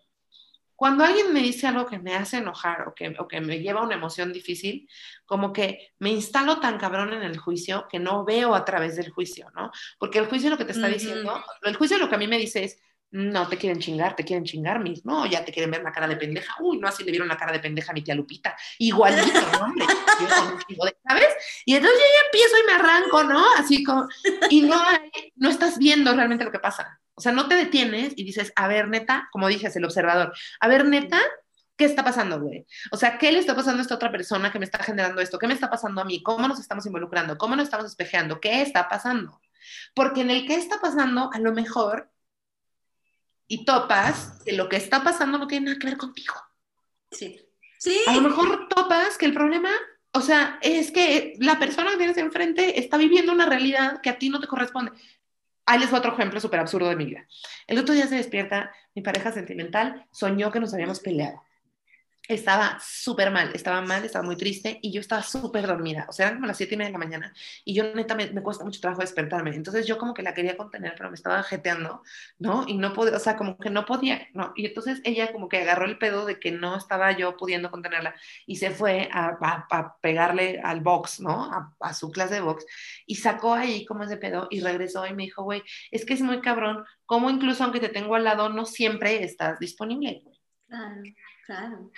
cuando 0.81 1.03
alguien 1.03 1.31
me 1.31 1.43
dice 1.43 1.67
algo 1.67 1.85
que 1.85 1.99
me 1.99 2.15
hace 2.15 2.37
enojar 2.37 2.87
o 2.87 2.95
que, 2.95 3.13
o 3.19 3.27
que 3.27 3.39
me 3.39 3.59
lleva 3.59 3.81
a 3.81 3.83
una 3.83 3.93
emoción 3.93 4.33
difícil, 4.33 4.89
como 5.27 5.53
que 5.53 5.91
me 5.99 6.09
instalo 6.09 6.59
tan 6.59 6.79
cabrón 6.79 7.13
en 7.13 7.21
el 7.21 7.37
juicio 7.37 7.85
que 7.87 7.99
no 7.99 8.25
veo 8.25 8.55
a 8.55 8.65
través 8.65 8.95
del 8.95 9.11
juicio, 9.11 9.51
¿no? 9.53 9.69
Porque 9.99 10.17
el 10.17 10.25
juicio 10.25 10.49
lo 10.49 10.57
que 10.57 10.65
te 10.65 10.71
está 10.71 10.87
diciendo, 10.87 11.39
el 11.61 11.75
juicio 11.75 11.99
lo 11.99 12.09
que 12.09 12.15
a 12.15 12.17
mí 12.17 12.27
me 12.27 12.39
dice 12.39 12.63
es, 12.63 12.79
no, 13.11 13.47
te 13.47 13.57
quieren 13.57 13.77
chingar, 13.79 14.15
te 14.15 14.23
quieren 14.23 14.43
chingar, 14.43 14.79
mis, 14.79 15.05
no, 15.05 15.27
ya 15.27 15.45
te 15.45 15.51
quieren 15.51 15.69
ver 15.69 15.83
la 15.83 15.91
cara 15.91 16.07
de 16.07 16.15
pendeja, 16.15 16.55
uy, 16.61 16.79
no, 16.79 16.87
así 16.87 17.03
le 17.03 17.11
vieron 17.11 17.27
la 17.27 17.37
cara 17.37 17.51
de 17.51 17.59
pendeja 17.59 17.91
a 17.91 17.93
mi 17.93 18.01
tía 18.01 18.15
Lupita, 18.15 18.57
igualito, 18.79 19.39
¿no? 19.39 19.65
Hombre, 19.67 19.85
¿sabes? 21.07 21.27
Y 21.63 21.75
entonces 21.75 21.99
yo 21.99 22.05
ya 22.05 22.25
empiezo 22.25 22.57
y 22.57 22.65
me 22.65 22.73
arranco, 22.73 23.23
¿no? 23.25 23.45
Así 23.55 23.83
como, 23.83 24.07
y 24.49 24.61
no, 24.61 24.81
no 25.35 25.49
estás 25.51 25.77
viendo 25.77 26.11
realmente 26.11 26.43
lo 26.43 26.51
que 26.51 26.57
pasa. 26.57 26.99
O 27.21 27.23
sea, 27.23 27.33
no 27.33 27.47
te 27.47 27.53
detienes 27.53 28.13
y 28.15 28.23
dices, 28.23 28.51
a 28.55 28.67
ver, 28.67 28.87
neta, 28.87 29.29
como 29.31 29.47
dije, 29.47 29.69
el 29.75 29.85
observador, 29.85 30.33
a 30.59 30.67
ver, 30.67 30.85
neta, 30.85 31.21
¿qué 31.77 31.85
está 31.85 32.03
pasando, 32.03 32.41
güey? 32.41 32.65
O 32.89 32.97
sea, 32.97 33.19
¿qué 33.19 33.31
le 33.31 33.37
está 33.37 33.55
pasando 33.55 33.77
a 33.77 33.83
esta 33.83 33.93
otra 33.93 34.11
persona 34.11 34.51
que 34.51 34.57
me 34.57 34.65
está 34.65 34.79
generando 34.79 35.21
esto? 35.21 35.37
¿Qué 35.37 35.45
me 35.45 35.53
está 35.53 35.69
pasando 35.69 36.01
a 36.01 36.03
mí? 36.03 36.23
¿Cómo 36.23 36.47
nos 36.47 36.59
estamos 36.59 36.83
involucrando? 36.87 37.37
¿Cómo 37.37 37.55
nos 37.55 37.65
estamos 37.65 37.85
espejeando? 37.85 38.41
¿Qué 38.41 38.63
está 38.63 38.89
pasando? 38.89 39.39
Porque 39.93 40.21
en 40.21 40.31
el 40.31 40.47
que 40.47 40.55
está 40.55 40.81
pasando, 40.81 41.29
a 41.31 41.37
lo 41.37 41.53
mejor, 41.53 42.09
y 43.47 43.65
topas 43.65 44.41
que 44.43 44.53
lo 44.53 44.67
que 44.67 44.77
está 44.77 45.03
pasando 45.03 45.37
no 45.37 45.45
tiene 45.45 45.67
nada 45.67 45.77
que 45.77 45.85
ver 45.89 45.97
contigo. 45.97 46.33
Sí. 47.11 47.39
Sí. 47.77 48.01
A 48.07 48.13
lo 48.13 48.21
mejor 48.21 48.67
topas 48.67 49.15
que 49.19 49.27
el 49.27 49.33
problema, 49.35 49.69
o 50.11 50.21
sea, 50.21 50.57
es 50.63 50.89
que 50.89 51.35
la 51.37 51.59
persona 51.59 51.91
que 51.91 51.97
tienes 51.97 52.17
enfrente 52.17 52.79
está 52.79 52.97
viviendo 52.97 53.31
una 53.31 53.45
realidad 53.45 54.01
que 54.01 54.09
a 54.09 54.17
ti 54.17 54.29
no 54.29 54.39
te 54.39 54.47
corresponde. 54.47 54.93
Ahí 55.65 55.79
les 55.79 55.93
otro 55.93 56.13
ejemplo 56.13 56.39
súper 56.39 56.59
absurdo 56.59 56.89
de 56.89 56.95
mi 56.95 57.05
vida. 57.05 57.27
El 57.67 57.77
otro 57.79 57.93
día 57.93 58.07
se 58.07 58.15
despierta 58.15 58.71
mi 58.95 59.01
pareja 59.01 59.31
sentimental, 59.31 60.05
soñó 60.11 60.51
que 60.51 60.59
nos 60.59 60.73
habíamos 60.73 60.99
peleado 60.99 61.43
estaba 62.33 62.79
súper 62.81 63.31
mal, 63.31 63.51
estaba 63.53 63.81
mal, 63.81 64.03
estaba 64.03 64.25
muy 64.25 64.35
triste 64.35 64.79
y 64.81 64.91
yo 64.91 65.01
estaba 65.01 65.23
súper 65.23 65.67
dormida, 65.67 66.05
o 66.09 66.11
sea, 66.11 66.27
eran 66.27 66.37
como 66.37 66.47
las 66.47 66.57
siete 66.57 66.75
y 66.75 66.77
media 66.77 66.89
de 66.89 66.93
la 66.93 66.97
mañana 66.99 67.33
y 67.65 67.73
yo 67.73 67.93
neta 67.95 68.15
me, 68.15 68.29
cuesta 68.41 68.63
mucho 68.63 68.79
trabajo 68.79 69.01
despertarme, 69.01 69.55
entonces 69.55 69.87
yo 69.87 69.97
como 69.97 70.13
que 70.13 70.23
la 70.23 70.33
quería 70.33 70.57
contener, 70.57 70.93
pero 70.97 71.09
me 71.09 71.15
estaba 71.15 71.43
jeteando, 71.43 72.03
¿no? 72.39 72.65
Y 72.67 72.75
no 72.75 72.93
podía, 72.93 73.15
o 73.15 73.19
sea, 73.19 73.37
como 73.37 73.57
que 73.57 73.69
no 73.69 73.85
podía, 73.85 74.27
¿no? 74.33 74.53
Y 74.55 74.65
entonces 74.65 75.01
ella 75.03 75.31
como 75.31 75.49
que 75.49 75.57
agarró 75.57 75.85
el 75.85 75.97
pedo 75.97 76.25
de 76.25 76.39
que 76.39 76.51
no 76.51 76.75
estaba 76.75 77.11
yo 77.11 77.37
pudiendo 77.37 77.71
contenerla 77.71 78.15
y 78.45 78.57
se 78.57 78.71
fue 78.71 79.09
a, 79.11 79.37
a, 79.69 79.97
pegarle 80.01 80.59
al 80.63 80.81
box, 80.81 81.19
¿no? 81.19 81.45
A, 81.45 81.75
a, 81.79 81.93
su 81.93 82.11
clase 82.11 82.35
de 82.35 82.41
box 82.41 82.65
y 83.05 83.15
sacó 83.15 83.53
ahí 83.53 83.85
como 83.85 84.03
ese 84.03 84.17
pedo 84.17 84.47
y 84.49 84.61
regresó 84.61 85.05
y 85.05 85.13
me 85.13 85.23
dijo, 85.23 85.43
güey, 85.43 85.63
es 85.91 86.05
que 86.05 86.13
es 86.13 86.21
muy 86.21 86.41
cabrón, 86.41 86.85
como 87.05 87.29
incluso 87.29 87.63
aunque 87.63 87.79
te 87.79 87.89
tengo 87.89 88.15
al 88.15 88.23
lado, 88.23 88.49
no 88.49 88.65
siempre 88.65 89.23
estás 89.23 89.59
disponible. 89.59 90.23
Claro, 90.71 91.01
claro. 91.45 91.91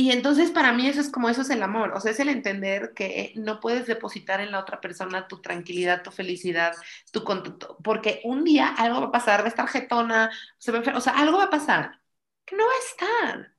Y 0.00 0.12
entonces 0.12 0.50
para 0.50 0.72
mí 0.72 0.88
eso 0.88 0.98
es 1.02 1.10
como 1.10 1.28
eso 1.28 1.42
es 1.42 1.50
el 1.50 1.62
amor, 1.62 1.92
o 1.94 2.00
sea, 2.00 2.12
es 2.12 2.20
el 2.20 2.30
entender 2.30 2.94
que 2.94 3.34
no 3.36 3.60
puedes 3.60 3.86
depositar 3.86 4.40
en 4.40 4.50
la 4.50 4.60
otra 4.60 4.80
persona 4.80 5.28
tu 5.28 5.42
tranquilidad, 5.42 6.02
tu 6.02 6.10
felicidad, 6.10 6.72
tu 7.12 7.22
contento, 7.22 7.76
porque 7.84 8.22
un 8.24 8.42
día 8.42 8.68
algo 8.68 9.02
va 9.02 9.06
a 9.08 9.12
pasar, 9.12 9.40
va 9.42 9.44
a 9.44 9.48
estar 9.48 9.68
jetona, 9.68 10.30
se 10.56 10.72
va 10.72 10.78
a, 10.78 10.96
o 10.96 11.02
sea, 11.02 11.18
algo 11.18 11.36
va 11.36 11.44
a 11.44 11.50
pasar 11.50 12.00
que 12.46 12.56
no 12.56 12.64
va 12.64 12.72
a 12.72 12.78
estar. 12.78 13.54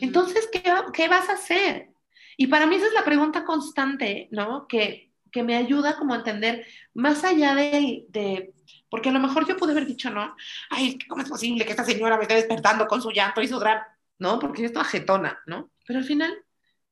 Entonces, 0.00 0.48
¿qué, 0.52 0.64
¿qué, 0.92 1.06
vas 1.06 1.28
a 1.28 1.34
hacer? 1.34 1.90
Y 2.36 2.48
para 2.48 2.66
mí 2.66 2.74
esa 2.74 2.86
es 2.86 2.92
la 2.92 3.04
pregunta 3.04 3.44
constante, 3.44 4.28
¿no? 4.32 4.66
Que, 4.66 5.12
que 5.30 5.44
me 5.44 5.54
ayuda 5.54 5.96
como 5.96 6.14
a 6.14 6.16
entender, 6.16 6.66
más 6.94 7.22
allá 7.22 7.54
de, 7.54 8.06
de, 8.08 8.54
porque 8.88 9.10
a 9.10 9.12
lo 9.12 9.20
mejor 9.20 9.46
yo 9.46 9.56
pude 9.56 9.70
haber 9.70 9.86
dicho, 9.86 10.10
no, 10.10 10.34
ay, 10.68 10.98
¿cómo 11.08 11.22
es 11.22 11.28
posible 11.28 11.64
que 11.64 11.70
esta 11.70 11.84
señora 11.84 12.16
me 12.16 12.22
esté 12.22 12.34
despertando 12.34 12.88
con 12.88 13.00
su 13.00 13.12
llanto 13.12 13.40
y 13.40 13.46
su 13.46 13.60
gran 13.60 13.80
¿no? 14.18 14.38
Porque 14.38 14.62
yo 14.62 14.66
estaba 14.66 14.84
jetona, 14.84 15.42
¿no? 15.46 15.70
Pero 15.86 16.00
al 16.00 16.04
final, 16.04 16.34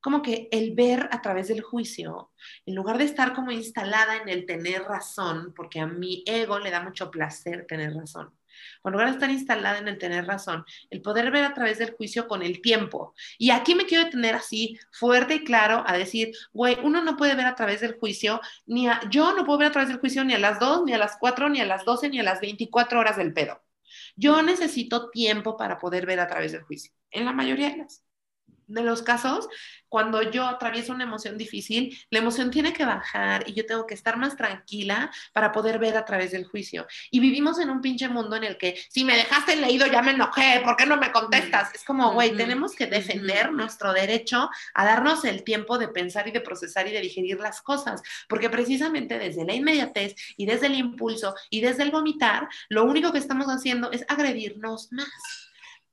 como 0.04 0.20
que 0.20 0.48
el 0.52 0.74
ver 0.74 1.08
a 1.12 1.22
través 1.22 1.48
del 1.48 1.62
juicio, 1.62 2.30
en 2.66 2.74
lugar 2.74 2.98
de 2.98 3.04
estar 3.04 3.32
como 3.32 3.50
instalada 3.50 4.16
en 4.18 4.28
el 4.28 4.44
tener 4.44 4.82
razón, 4.82 5.54
porque 5.56 5.80
a 5.80 5.86
mi 5.86 6.22
ego 6.26 6.58
le 6.58 6.70
da 6.70 6.82
mucho 6.82 7.10
placer 7.10 7.64
tener 7.66 7.94
razón, 7.94 8.30
en 8.84 8.92
lugar 8.92 9.08
de 9.08 9.14
estar 9.14 9.30
instalada 9.30 9.78
en 9.78 9.88
el 9.88 9.96
tener 9.96 10.26
razón, 10.26 10.62
el 10.90 11.00
poder 11.00 11.30
ver 11.30 11.44
a 11.44 11.54
través 11.54 11.78
del 11.78 11.92
juicio 11.92 12.28
con 12.28 12.42
el 12.42 12.60
tiempo. 12.60 13.14
Y 13.38 13.48
aquí 13.48 13.74
me 13.74 13.86
quiero 13.86 14.04
detener 14.04 14.34
así 14.34 14.78
fuerte 14.92 15.36
y 15.36 15.44
claro 15.44 15.82
a 15.86 15.96
decir, 15.96 16.32
güey, 16.52 16.76
uno 16.82 17.02
no 17.02 17.16
puede 17.16 17.34
ver 17.34 17.46
a 17.46 17.54
través 17.54 17.80
del 17.80 17.94
juicio, 17.94 18.42
ni 18.66 18.88
a, 18.88 19.00
yo 19.08 19.34
no 19.34 19.46
puedo 19.46 19.58
ver 19.58 19.68
a 19.68 19.72
través 19.72 19.88
del 19.88 20.00
juicio 20.00 20.22
ni 20.22 20.34
a 20.34 20.38
las 20.38 20.60
2, 20.60 20.84
ni 20.84 20.92
a 20.92 20.98
las 20.98 21.16
4, 21.18 21.48
ni 21.48 21.62
a 21.62 21.66
las 21.66 21.86
12, 21.86 22.10
ni 22.10 22.20
a 22.20 22.24
las 22.24 22.42
24 22.42 23.00
horas 23.00 23.16
del 23.16 23.32
pedo. 23.32 23.62
Yo 24.16 24.42
necesito 24.42 25.08
tiempo 25.08 25.56
para 25.56 25.78
poder 25.78 26.04
ver 26.04 26.20
a 26.20 26.28
través 26.28 26.52
del 26.52 26.62
juicio, 26.62 26.92
en 27.10 27.24
la 27.24 27.32
mayoría 27.32 27.70
de 27.70 27.78
las 27.78 28.04
de 28.66 28.82
los 28.82 29.02
casos, 29.02 29.48
cuando 29.88 30.22
yo 30.22 30.44
atravieso 30.46 30.92
una 30.92 31.04
emoción 31.04 31.38
difícil, 31.38 31.96
la 32.10 32.18
emoción 32.18 32.50
tiene 32.50 32.72
que 32.72 32.84
bajar 32.84 33.48
y 33.48 33.54
yo 33.54 33.64
tengo 33.64 33.86
que 33.86 33.94
estar 33.94 34.16
más 34.16 34.36
tranquila 34.36 35.10
para 35.32 35.52
poder 35.52 35.78
ver 35.78 35.96
a 35.96 36.04
través 36.04 36.32
del 36.32 36.46
juicio. 36.46 36.86
Y 37.12 37.20
vivimos 37.20 37.60
en 37.60 37.70
un 37.70 37.80
pinche 37.80 38.08
mundo 38.08 38.34
en 38.34 38.42
el 38.42 38.58
que 38.58 38.76
si 38.90 39.04
me 39.04 39.16
dejaste 39.16 39.54
leído 39.54 39.86
ya 39.86 40.02
me 40.02 40.10
enojé, 40.10 40.62
¿por 40.64 40.76
qué 40.76 40.84
no 40.84 40.96
me 40.96 41.12
contestas? 41.12 41.72
Es 41.74 41.84
como, 41.84 42.12
güey, 42.12 42.36
tenemos 42.36 42.74
que 42.74 42.86
defender 42.86 43.52
nuestro 43.52 43.92
derecho 43.92 44.50
a 44.74 44.84
darnos 44.84 45.24
el 45.24 45.44
tiempo 45.44 45.78
de 45.78 45.86
pensar 45.86 46.26
y 46.26 46.32
de 46.32 46.40
procesar 46.40 46.88
y 46.88 46.92
de 46.92 47.00
digerir 47.00 47.38
las 47.38 47.62
cosas, 47.62 48.02
porque 48.28 48.50
precisamente 48.50 49.18
desde 49.18 49.44
la 49.44 49.54
inmediatez 49.54 50.16
y 50.36 50.46
desde 50.46 50.66
el 50.66 50.74
impulso 50.74 51.36
y 51.50 51.60
desde 51.60 51.84
el 51.84 51.92
vomitar, 51.92 52.48
lo 52.68 52.84
único 52.84 53.12
que 53.12 53.18
estamos 53.18 53.46
haciendo 53.46 53.92
es 53.92 54.04
agredirnos 54.08 54.90
más. 54.90 55.43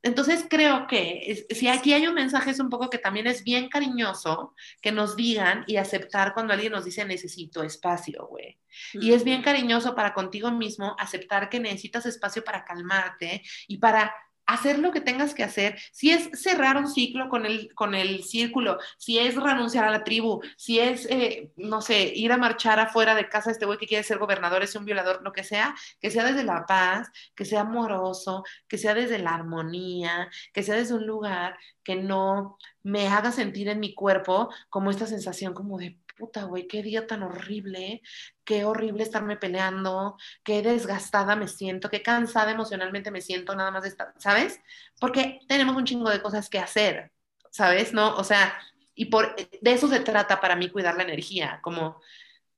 Entonces 0.03 0.45
creo 0.49 0.87
que 0.87 1.45
si 1.49 1.67
aquí 1.67 1.93
hay 1.93 2.07
un 2.07 2.15
mensaje 2.15 2.51
es 2.51 2.59
un 2.59 2.69
poco 2.69 2.89
que 2.89 2.97
también 2.97 3.27
es 3.27 3.43
bien 3.43 3.69
cariñoso 3.69 4.55
que 4.81 4.91
nos 4.91 5.15
digan 5.15 5.63
y 5.67 5.77
aceptar 5.77 6.33
cuando 6.33 6.53
alguien 6.53 6.71
nos 6.71 6.85
dice 6.85 7.05
necesito 7.05 7.63
espacio, 7.63 8.25
güey. 8.27 8.57
Y 8.93 9.13
es 9.13 9.23
bien 9.23 9.41
cariñoso 9.41 9.93
para 9.93 10.13
contigo 10.13 10.51
mismo 10.51 10.95
aceptar 10.97 11.49
que 11.49 11.59
necesitas 11.59 12.05
espacio 12.05 12.43
para 12.43 12.65
calmarte 12.65 13.43
y 13.67 13.77
para 13.77 14.13
hacer 14.53 14.79
lo 14.79 14.91
que 14.91 15.01
tengas 15.01 15.33
que 15.33 15.43
hacer, 15.43 15.77
si 15.91 16.11
es 16.11 16.29
cerrar 16.33 16.77
un 16.77 16.87
ciclo 16.87 17.29
con 17.29 17.45
el, 17.45 17.73
con 17.73 17.95
el 17.95 18.23
círculo, 18.23 18.77
si 18.97 19.19
es 19.19 19.35
renunciar 19.35 19.85
a 19.85 19.91
la 19.91 20.03
tribu, 20.03 20.41
si 20.57 20.79
es, 20.79 21.05
eh, 21.09 21.51
no 21.57 21.81
sé, 21.81 22.11
ir 22.15 22.31
a 22.31 22.37
marchar 22.37 22.79
afuera 22.79 23.15
de 23.15 23.29
casa 23.29 23.51
este 23.51 23.65
güey 23.65 23.77
que 23.77 23.87
quiere 23.87 24.03
ser 24.03 24.17
gobernador, 24.17 24.63
es 24.63 24.75
un 24.75 24.85
violador, 24.85 25.21
lo 25.23 25.31
que 25.31 25.43
sea, 25.43 25.75
que 25.99 26.11
sea 26.11 26.23
desde 26.25 26.43
la 26.43 26.65
paz, 26.65 27.09
que 27.35 27.45
sea 27.45 27.61
amoroso, 27.61 28.43
que 28.67 28.77
sea 28.77 28.93
desde 28.93 29.19
la 29.19 29.35
armonía, 29.35 30.29
que 30.53 30.63
sea 30.63 30.75
desde 30.75 30.95
un 30.95 31.05
lugar 31.05 31.57
que 31.83 31.95
no 31.95 32.57
me 32.83 33.07
haga 33.07 33.31
sentir 33.31 33.67
en 33.69 33.79
mi 33.79 33.93
cuerpo 33.93 34.49
como 34.69 34.91
esta 34.91 35.07
sensación 35.07 35.53
como 35.53 35.77
de 35.77 35.97
puta, 36.21 36.43
güey, 36.45 36.67
qué 36.67 36.83
día 36.83 37.07
tan 37.07 37.23
horrible, 37.23 38.01
qué 38.45 38.65
horrible 38.65 39.03
estarme 39.03 39.37
peleando, 39.37 40.17
qué 40.43 40.61
desgastada 40.61 41.35
me 41.35 41.47
siento, 41.47 41.89
qué 41.89 42.01
cansada 42.03 42.51
emocionalmente 42.51 43.11
me 43.11 43.21
siento 43.21 43.55
nada 43.55 43.71
más 43.71 43.83
de 43.83 43.89
estar, 43.89 44.13
¿sabes? 44.17 44.61
Porque 44.99 45.39
tenemos 45.47 45.75
un 45.75 45.85
chingo 45.85 46.09
de 46.11 46.21
cosas 46.21 46.49
que 46.49 46.59
hacer, 46.59 47.11
¿sabes? 47.51 47.93
¿No? 47.93 48.15
O 48.17 48.23
sea, 48.23 48.53
Y 48.93 49.05
por, 49.05 49.35
de 49.35 49.71
eso 49.73 49.87
se 49.87 50.01
trata 50.01 50.39
para 50.41 50.55
mí 50.55 50.69
cuidar 50.69 50.95
la 50.97 51.03
energía, 51.03 51.59
como 51.63 52.01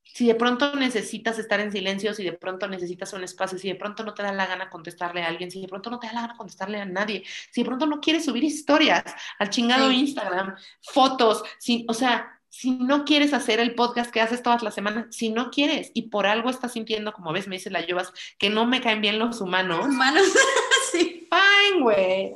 si 0.04 0.28
de 0.28 0.36
pronto 0.36 0.76
necesitas 0.76 1.40
estar 1.40 1.60
en 1.60 1.72
silencio, 1.72 2.14
si 2.14 2.24
de 2.24 2.34
pronto 2.34 2.68
necesitas 2.68 3.14
un 3.14 3.24
espacio, 3.24 3.58
si 3.58 3.70
de 3.70 3.76
pronto 3.76 4.04
no 4.04 4.14
te 4.14 4.24
da 4.24 4.32
la 4.34 4.46
gana 4.46 4.70
contestarle 4.70 5.24
a 5.24 5.28
alguien, 5.28 5.50
si 5.52 5.62
de 5.62 5.68
pronto 5.68 5.90
no 5.90 6.00
te 6.00 6.08
da 6.08 6.14
la 6.14 6.22
gana 6.22 6.38
contestarle 6.38 6.80
a 6.80 6.86
nadie, 6.86 7.24
si 7.52 7.62
de 7.62 7.66
pronto 7.66 7.86
no 7.88 8.00
quieres 8.02 8.26
subir 8.26 8.44
historias 8.44 9.04
al 9.40 9.50
chingado 9.50 9.92
Instagram, 9.92 10.56
fotos, 10.82 11.44
si, 11.60 11.86
o 11.90 11.94
sea, 11.94 12.40
si 12.54 12.70
no 12.70 13.04
quieres 13.04 13.34
hacer 13.34 13.60
el 13.60 13.74
podcast 13.74 14.12
que 14.12 14.22
haces 14.22 14.44
todas 14.44 14.62
las 14.62 14.76
semanas, 14.76 15.08
si 15.10 15.30
no 15.30 15.50
quieres 15.50 15.90
y 15.96 16.04
por 16.04 16.28
algo 16.28 16.52
estás 16.52 16.74
sintiendo, 16.74 17.12
como 17.12 17.34
ves, 17.34 17.48
me 17.48 17.56
dice 17.56 17.72
la 17.72 17.84
Yovas, 17.84 18.14
que 18.38 18.52
no 18.52 18.68
me 18.68 18.80
caen 18.80 19.02
bien 19.02 19.18
los 19.18 19.42
humanos. 19.42 19.88
Humanos, 19.88 20.28
sí. 20.92 21.28
Fine, 21.32 21.82
güey. 21.82 22.36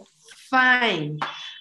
Fine 0.49 1.19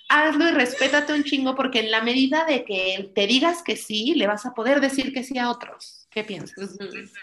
hazlo 0.09 0.49
y 0.49 0.53
respétate 0.53 1.13
un 1.13 1.25
chingo 1.25 1.55
porque 1.55 1.81
en 1.81 1.91
la 1.91 2.01
medida 2.01 2.45
de 2.45 2.65
que 2.65 3.11
te 3.15 3.27
digas 3.27 3.63
que 3.63 3.77
sí, 3.77 4.15
le 4.15 4.27
vas 4.27 4.47
a 4.47 4.55
poder 4.55 4.81
decir 4.81 5.13
que 5.13 5.25
sí 5.25 5.39
a 5.39 5.51
otros. 5.51 6.06
¿Qué 6.17 6.25
piensas? 6.25 6.71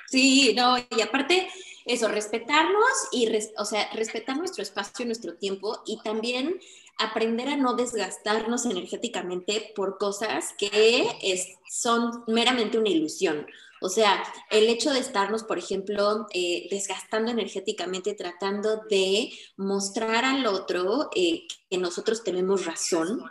Sí, 0.08 0.54
no, 0.56 0.78
y 0.78 1.02
aparte 1.02 1.48
eso, 1.84 2.08
respetarnos 2.10 2.92
y, 3.12 3.28
o 3.58 3.66
sea, 3.66 3.90
respetar 3.94 4.38
nuestro 4.38 4.62
espacio, 4.62 5.04
nuestro 5.08 5.34
tiempo 5.34 5.82
y 5.88 6.00
también 6.04 6.60
aprender 7.00 7.48
a 7.50 7.58
no 7.58 7.74
desgastarnos 7.74 8.68
energéticamente 8.68 9.74
por 9.76 9.98
cosas 9.98 10.54
que 10.60 11.10
son 11.68 12.24
meramente 12.28 12.78
una 12.78 12.90
ilusión. 12.90 13.48
O 13.82 13.90
sea, 13.90 14.24
el 14.52 14.70
hecho 14.70 14.92
de 14.92 15.00
estarnos, 15.00 15.42
por 15.44 15.58
ejemplo, 15.58 16.28
eh, 16.32 16.68
desgastando 16.70 17.32
energéticamente, 17.32 18.14
tratando 18.14 18.84
de 18.92 19.32
mostrar 19.58 20.24
al 20.24 20.46
otro 20.46 21.10
eh, 21.16 21.48
que 21.68 21.80
nosotros 21.80 22.24
tenemos 22.24 22.68
razón, 22.68 23.24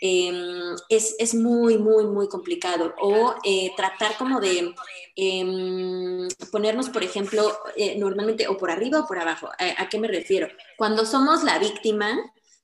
em, 0.00 0.76
es, 0.88 1.34
muy, 1.34 1.78
muy, 1.78 2.04
muy 2.06 2.28
complicado. 2.28 2.94
O 3.00 3.34
eh, 3.44 3.72
tratar 3.76 4.16
como 4.16 4.40
de 4.40 4.74
em, 5.16 6.28
ponernos, 6.50 6.88
por 6.90 7.02
ejemplo, 7.02 7.58
normalmente 7.96 8.48
o 8.48 8.56
por 8.56 8.70
arriba 8.70 9.00
o 9.00 9.06
por 9.06 9.18
abajo. 9.18 9.48
¿A, 9.58 9.88
qué 9.88 9.98
me 9.98 10.08
refiero? 10.08 10.48
Cuando 10.76 11.04
somos 11.04 11.44
la 11.44 11.58
víctima, 11.58 12.16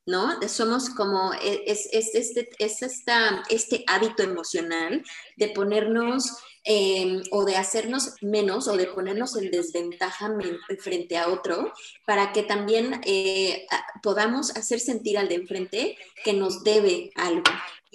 ¿no? 0.06 0.40
Somos 0.48 0.90
como, 0.90 1.32
es, 1.34 1.88
es, 1.92 2.14
este, 2.14 2.50
es 2.58 2.82
esta, 2.82 3.42
este 3.50 3.84
hábito 3.86 4.22
emocional 4.22 5.02
de 5.36 5.48
ponernos 5.48 6.38
Em, 6.66 7.22
o 7.30 7.44
de 7.44 7.56
hacernos 7.56 8.14
menos 8.22 8.68
o 8.68 8.76
de 8.78 8.86
ponernos 8.86 9.36
en 9.36 9.50
desventaja 9.50 10.32
frente 10.78 11.18
a 11.18 11.28
otro 11.28 11.70
para 12.06 12.32
que 12.32 12.42
también 12.42 13.02
eh, 13.04 13.66
podamos 14.02 14.56
hacer 14.56 14.80
sentir 14.80 15.18
al 15.18 15.28
de 15.28 15.34
enfrente 15.34 15.98
que 16.24 16.32
nos 16.32 16.64
debe 16.64 17.10
algo 17.16 17.42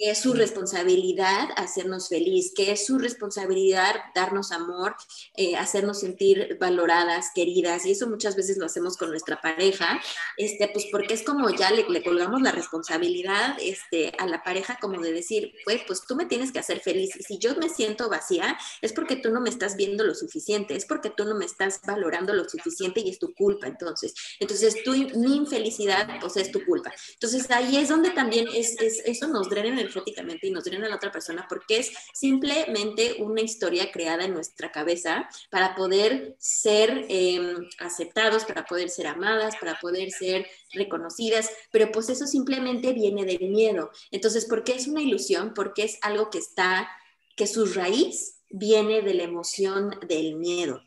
que 0.00 0.10
es 0.10 0.20
su 0.20 0.32
responsabilidad 0.32 1.50
hacernos 1.56 2.08
feliz, 2.08 2.52
que 2.56 2.72
es 2.72 2.86
su 2.86 2.98
responsabilidad 2.98 3.94
darnos 4.14 4.50
amor, 4.50 4.96
eh, 5.36 5.56
hacernos 5.56 6.00
sentir 6.00 6.56
valoradas, 6.58 7.30
queridas, 7.34 7.84
y 7.84 7.90
eso 7.90 8.08
muchas 8.08 8.34
veces 8.34 8.56
lo 8.56 8.64
hacemos 8.64 8.96
con 8.96 9.10
nuestra 9.10 9.42
pareja, 9.42 10.00
este, 10.38 10.68
pues 10.68 10.86
porque 10.90 11.12
es 11.12 11.22
como 11.22 11.50
ya 11.50 11.70
le, 11.70 11.86
le 11.86 12.02
colgamos 12.02 12.40
la 12.40 12.50
responsabilidad 12.50 13.58
este, 13.60 14.12
a 14.18 14.26
la 14.26 14.42
pareja 14.42 14.78
como 14.80 15.00
de 15.02 15.12
decir, 15.12 15.52
pues, 15.66 15.82
pues 15.86 16.02
tú 16.06 16.16
me 16.16 16.24
tienes 16.24 16.50
que 16.50 16.60
hacer 16.60 16.80
feliz, 16.80 17.14
y 17.16 17.22
si 17.22 17.38
yo 17.38 17.54
me 17.56 17.68
siento 17.68 18.08
vacía, 18.08 18.56
es 18.80 18.94
porque 18.94 19.16
tú 19.16 19.30
no 19.30 19.42
me 19.42 19.50
estás 19.50 19.76
viendo 19.76 20.02
lo 20.02 20.14
suficiente, 20.14 20.76
es 20.76 20.86
porque 20.86 21.10
tú 21.10 21.24
no 21.24 21.34
me 21.34 21.44
estás 21.44 21.78
valorando 21.86 22.32
lo 22.32 22.48
suficiente 22.48 23.00
y 23.00 23.10
es 23.10 23.18
tu 23.18 23.34
culpa, 23.34 23.66
entonces, 23.66 24.14
entonces 24.38 24.82
tu, 24.82 24.92
mi 24.92 25.36
infelicidad, 25.36 26.08
pues 26.22 26.38
es 26.38 26.50
tu 26.50 26.64
culpa. 26.64 26.90
Entonces 27.12 27.50
ahí 27.50 27.76
es 27.76 27.90
donde 27.90 28.10
también 28.10 28.46
es, 28.54 28.80
es 28.80 29.02
eso 29.04 29.28
nos 29.28 29.50
drena 29.50 29.68
en 29.68 29.78
el 29.78 29.89
energéticamente 29.90 30.46
y 30.46 30.50
nos 30.50 30.64
drena 30.64 30.86
a 30.86 30.90
la 30.90 30.96
otra 30.96 31.12
persona 31.12 31.46
porque 31.48 31.78
es 31.78 31.92
simplemente 32.14 33.16
una 33.18 33.40
historia 33.40 33.90
creada 33.90 34.24
en 34.24 34.34
nuestra 34.34 34.70
cabeza 34.72 35.28
para 35.50 35.74
poder 35.74 36.36
ser 36.38 37.06
em, 37.08 37.68
aceptados, 37.78 38.44
para 38.44 38.64
poder 38.64 38.88
ser 38.88 39.06
amadas, 39.06 39.56
para 39.56 39.78
poder 39.78 40.10
ser 40.10 40.46
reconocidas, 40.72 41.50
pero 41.72 41.90
pues 41.90 42.08
eso 42.08 42.26
simplemente 42.26 42.92
viene 42.92 43.24
del 43.24 43.50
miedo. 43.50 43.90
Entonces, 44.10 44.46
¿por 44.46 44.64
qué 44.64 44.74
es 44.74 44.86
una 44.86 45.02
ilusión? 45.02 45.52
Porque 45.54 45.84
es 45.84 45.98
algo 46.02 46.30
que 46.30 46.38
está, 46.38 46.88
que 47.36 47.46
su 47.46 47.66
raíz 47.66 48.40
viene 48.50 49.02
de 49.02 49.14
la 49.14 49.24
emoción 49.24 49.98
del 50.06 50.36
miedo. 50.36 50.82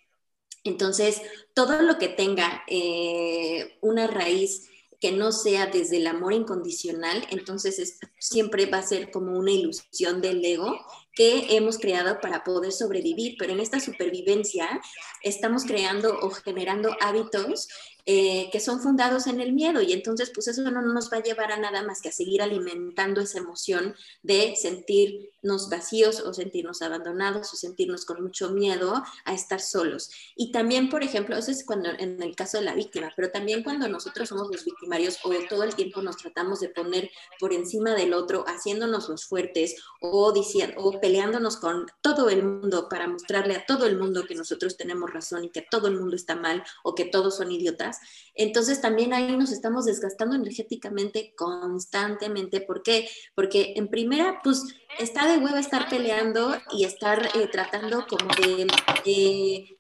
Entonces, 0.64 1.22
todo 1.54 1.82
lo 1.82 1.98
que 1.98 2.08
tenga 2.08 2.64
eh, 2.68 3.78
una 3.82 4.08
raíz 4.08 4.70
que 5.04 5.12
no 5.12 5.34
sea 5.34 5.66
desde 5.66 5.98
el 5.98 6.08
amor 6.08 6.32
incondicional, 6.32 7.28
entonces 7.30 8.00
siempre 8.20 8.68
va 8.68 8.78
a 8.78 8.84
ser 8.84 9.12
como 9.12 9.38
una 9.38 9.52
ilusión 9.52 10.22
del 10.22 10.46
ego 10.46 10.80
que 11.12 11.58
hemos 11.58 11.78
creado 11.78 12.22
para 12.22 12.46
poder 12.46 12.72
sobrevivir, 12.72 13.36
pero 13.38 13.52
en 13.52 13.60
esta 13.60 13.82
supervivencia 13.82 14.80
estamos 15.22 15.66
creando 15.66 16.18
o 16.22 16.30
generando 16.30 16.96
hábitos 17.02 17.68
eh, 18.06 18.50
que 18.52 18.60
son 18.60 18.82
fundados 18.82 19.28
en 19.28 19.40
el 19.40 19.54
miedo 19.54 19.82
y 19.82 19.94
entonces 19.94 20.30
pues 20.34 20.50
eso 20.50 20.62
no 20.70 20.82
nos 20.82 21.10
va 21.10 21.18
a 21.18 21.24
llevar 21.24 21.54
a 21.54 21.58
nada 21.58 21.84
más 21.84 22.02
que 22.02 22.10
a 22.10 22.12
seguir 22.12 22.42
alimentando 22.42 23.22
esa 23.22 23.38
emoción 23.38 23.96
de 24.24 24.58
sentirnos 24.58 25.70
vacíos 25.70 26.20
o 26.20 26.34
sentirnos 26.34 26.82
abandonados 26.82 27.54
o 27.54 27.56
sentirnos 27.56 28.04
con 28.04 28.22
mucho 28.22 28.52
miedo 28.52 29.02
a 29.24 29.34
estar 29.34 29.62
solos. 29.62 30.12
Y 30.36 30.52
también, 30.52 30.90
por 30.90 31.02
ejemplo, 31.02 31.38
eso 31.38 31.52
es 31.52 31.64
cuando 31.64 31.92
en 31.98 32.22
el 32.22 32.36
caso 32.36 32.58
de 32.58 32.66
la 32.66 32.76
víctima, 32.76 33.10
pero 33.16 33.32
también 33.32 33.64
cuando 33.64 33.88
nosotros 33.88 34.28
somos 34.28 34.50
los 34.52 34.66
victimarios 34.66 35.20
o 35.24 35.32
todo 35.50 35.64
el 35.64 35.74
tiempo 35.74 36.02
nos 36.02 36.18
tratamos 36.18 36.60
de 36.60 36.70
poner 36.70 37.10
por 37.40 37.54
encima 37.54 37.96
del 37.96 38.14
otro, 38.14 38.44
haciéndonos 38.48 39.08
los 39.08 39.26
fuertes 39.26 39.76
o 40.02 40.34
diciendo 40.34 40.76
o 40.78 41.00
peleándonos 41.00 41.56
con 41.56 41.88
todo 42.02 42.30
el 42.30 42.44
mundo 42.44 42.90
para 42.90 43.08
mostrarle 43.08 43.56
a 43.56 43.66
todo 43.66 43.86
el 43.86 43.98
mundo 43.98 44.26
que 44.26 44.36
nosotros 44.36 44.76
tenemos 44.76 45.12
razón 45.12 45.46
y 45.46 45.50
que 45.50 45.66
todo 45.70 45.88
el 45.88 45.98
mundo 45.98 46.18
está 46.18 46.36
mal 46.36 46.64
o 46.84 46.96
que 46.96 47.06
todos 47.06 47.38
son 47.38 47.50
idiotas 47.50 47.93
entonces 48.36 48.82
también 48.82 49.14
ahí 49.14 49.36
nos 49.38 49.52
estamos 49.52 49.86
desgastando 49.86 50.36
energéticamente 50.36 51.34
constantemente. 51.36 52.62
¿Por 52.62 52.84
qué? 52.84 53.10
Porque 53.36 53.74
en 53.76 53.90
primera, 53.90 54.42
pues 54.44 54.64
está 55.00 55.28
de 55.28 55.38
huevo 55.38 55.58
estar 55.58 55.90
peleando 55.90 56.56
y 56.72 56.86
estar 56.86 57.30
eh, 57.36 57.48
tratando 57.52 58.06
como 58.08 58.28
de 58.36 58.68
de, 59.06 59.78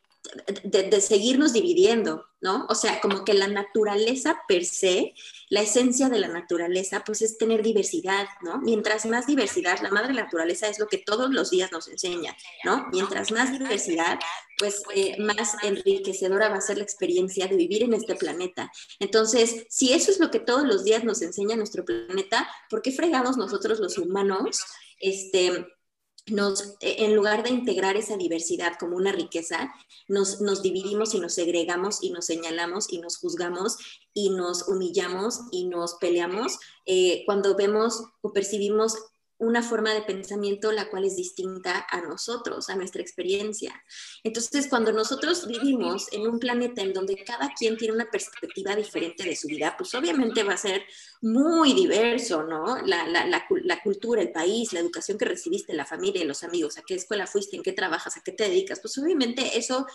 seguirnos 1.01 1.53
dividiendo, 1.53 2.25
¿no? 2.39 2.65
O 2.69 2.75
sea, 2.75 3.01
como 3.01 3.25
que 3.25 3.33
la 3.33 3.47
naturaleza 3.47 4.41
per 4.47 4.63
se, 4.65 5.13
la 5.49 5.61
esencia 5.61 6.09
de 6.09 6.19
la 6.19 6.29
naturaleza, 6.29 7.03
pues 7.05 7.21
es 7.21 7.37
tener 7.37 7.61
diversidad, 7.61 8.27
¿no? 8.41 8.59
Mientras 8.59 9.05
más 9.05 9.27
diversidad, 9.27 9.79
la 9.81 9.91
madre 9.91 10.13
naturaleza 10.13 10.67
es 10.67 10.79
lo 10.79 10.87
que 10.87 10.97
todos 10.97 11.31
los 11.31 11.49
días 11.49 11.71
nos 11.71 11.87
enseña, 11.87 12.35
¿no? 12.63 12.87
Mientras 12.91 13.31
más 13.31 13.51
diversidad, 13.51 14.19
pues 14.57 14.81
eh, 14.95 15.17
más 15.19 15.55
enriquecedora 15.61 16.49
va 16.49 16.57
a 16.57 16.61
ser 16.61 16.77
la 16.77 16.83
experiencia 16.83 17.47
de 17.47 17.55
vivir 17.55 17.83
en 17.83 17.93
este 17.93 18.15
planeta. 18.15 18.71
Entonces, 18.99 19.65
si 19.69 19.93
eso 19.93 20.09
es 20.09 20.19
lo 20.19 20.31
que 20.31 20.39
todos 20.39 20.63
los 20.63 20.83
días 20.83 21.03
nos 21.03 21.21
enseña 21.21 21.55
nuestro 21.55 21.83
planeta, 21.83 22.49
¿por 22.69 22.81
qué 22.81 22.91
fregamos 22.91 23.35
nosotros 23.35 23.79
los 23.79 23.97
humanos? 23.97 24.63
Este, 24.99 25.65
nos, 26.27 26.75
e, 26.79 27.05
en 27.05 27.15
lugar 27.15 27.43
de 27.43 27.49
integrar 27.49 27.97
esa 27.97 28.17
diversidad 28.17 28.73
como 28.79 28.95
una 28.95 29.11
riqueza, 29.11 29.73
nos, 30.07 30.41
nos, 30.41 30.61
dividimos 30.61 31.13
y 31.13 31.19
nos 31.19 31.33
segregamos 31.33 32.01
y 32.01 32.11
nos 32.11 32.25
señalamos 32.25 32.91
y 32.91 32.99
nos 32.99 33.17
juzgamos 33.17 33.77
y 34.13 34.29
nos 34.29 34.67
humillamos 34.67 35.41
y 35.51 35.65
nos 35.65 35.95
peleamos 35.95 36.59
eh, 36.85 37.23
cuando 37.25 37.55
vemos 37.55 38.03
o 38.21 38.31
percibimos 38.31 38.95
una 39.43 39.61
forma 39.61 39.93
de 39.93 40.01
pensamiento 40.01 40.71
la 40.71 40.89
cual 40.89 41.05
es 41.05 41.15
distinta 41.15 41.85
a 41.89 42.01
nosotros, 42.01 42.69
a 42.69 42.75
nuestra 42.75 43.01
experiencia. 43.01 43.73
Entonces, 44.23 44.67
cuando 44.67 44.91
nosotros 44.91 45.47
vivimos 45.47 46.11
en 46.11 46.27
un 46.27 46.39
planeta 46.39 46.81
en 46.81 46.93
donde 46.93 47.23
cada 47.23 47.53
quien 47.57 47.77
tiene 47.77 47.93
una 47.93 48.09
perspectiva 48.09 48.75
diferente 48.75 49.23
de 49.23 49.35
su 49.35 49.47
vida, 49.47 49.75
pues 49.77 49.93
obviamente 49.95 50.43
va 50.43 50.53
a 50.53 50.57
ser 50.57 50.83
muy 51.21 51.73
diverso, 51.73 52.43
¿no? 52.43 52.77
La, 52.85 53.07
la, 53.07 53.25
la, 53.25 53.81
cultura, 53.81 54.21
el 54.21 54.31
país, 54.31 54.73
la 54.73 54.79
educación 54.79 55.17
que 55.17 55.25
recibiste, 55.25 55.73
la 55.73 55.85
familia, 55.85 56.25
los 56.25 56.43
amigos, 56.43 56.77
a 56.77 56.83
qué 56.83 56.95
escuela 56.95 57.27
fuiste, 57.27 57.55
en 57.55 57.63
qué 57.63 57.73
trabajas, 57.73 58.17
a 58.17 58.21
qué 58.21 58.31
te 58.31 58.43
dedicas, 58.45 58.79
pues 58.79 58.97
obviamente 58.97 59.57
eso 59.57 59.85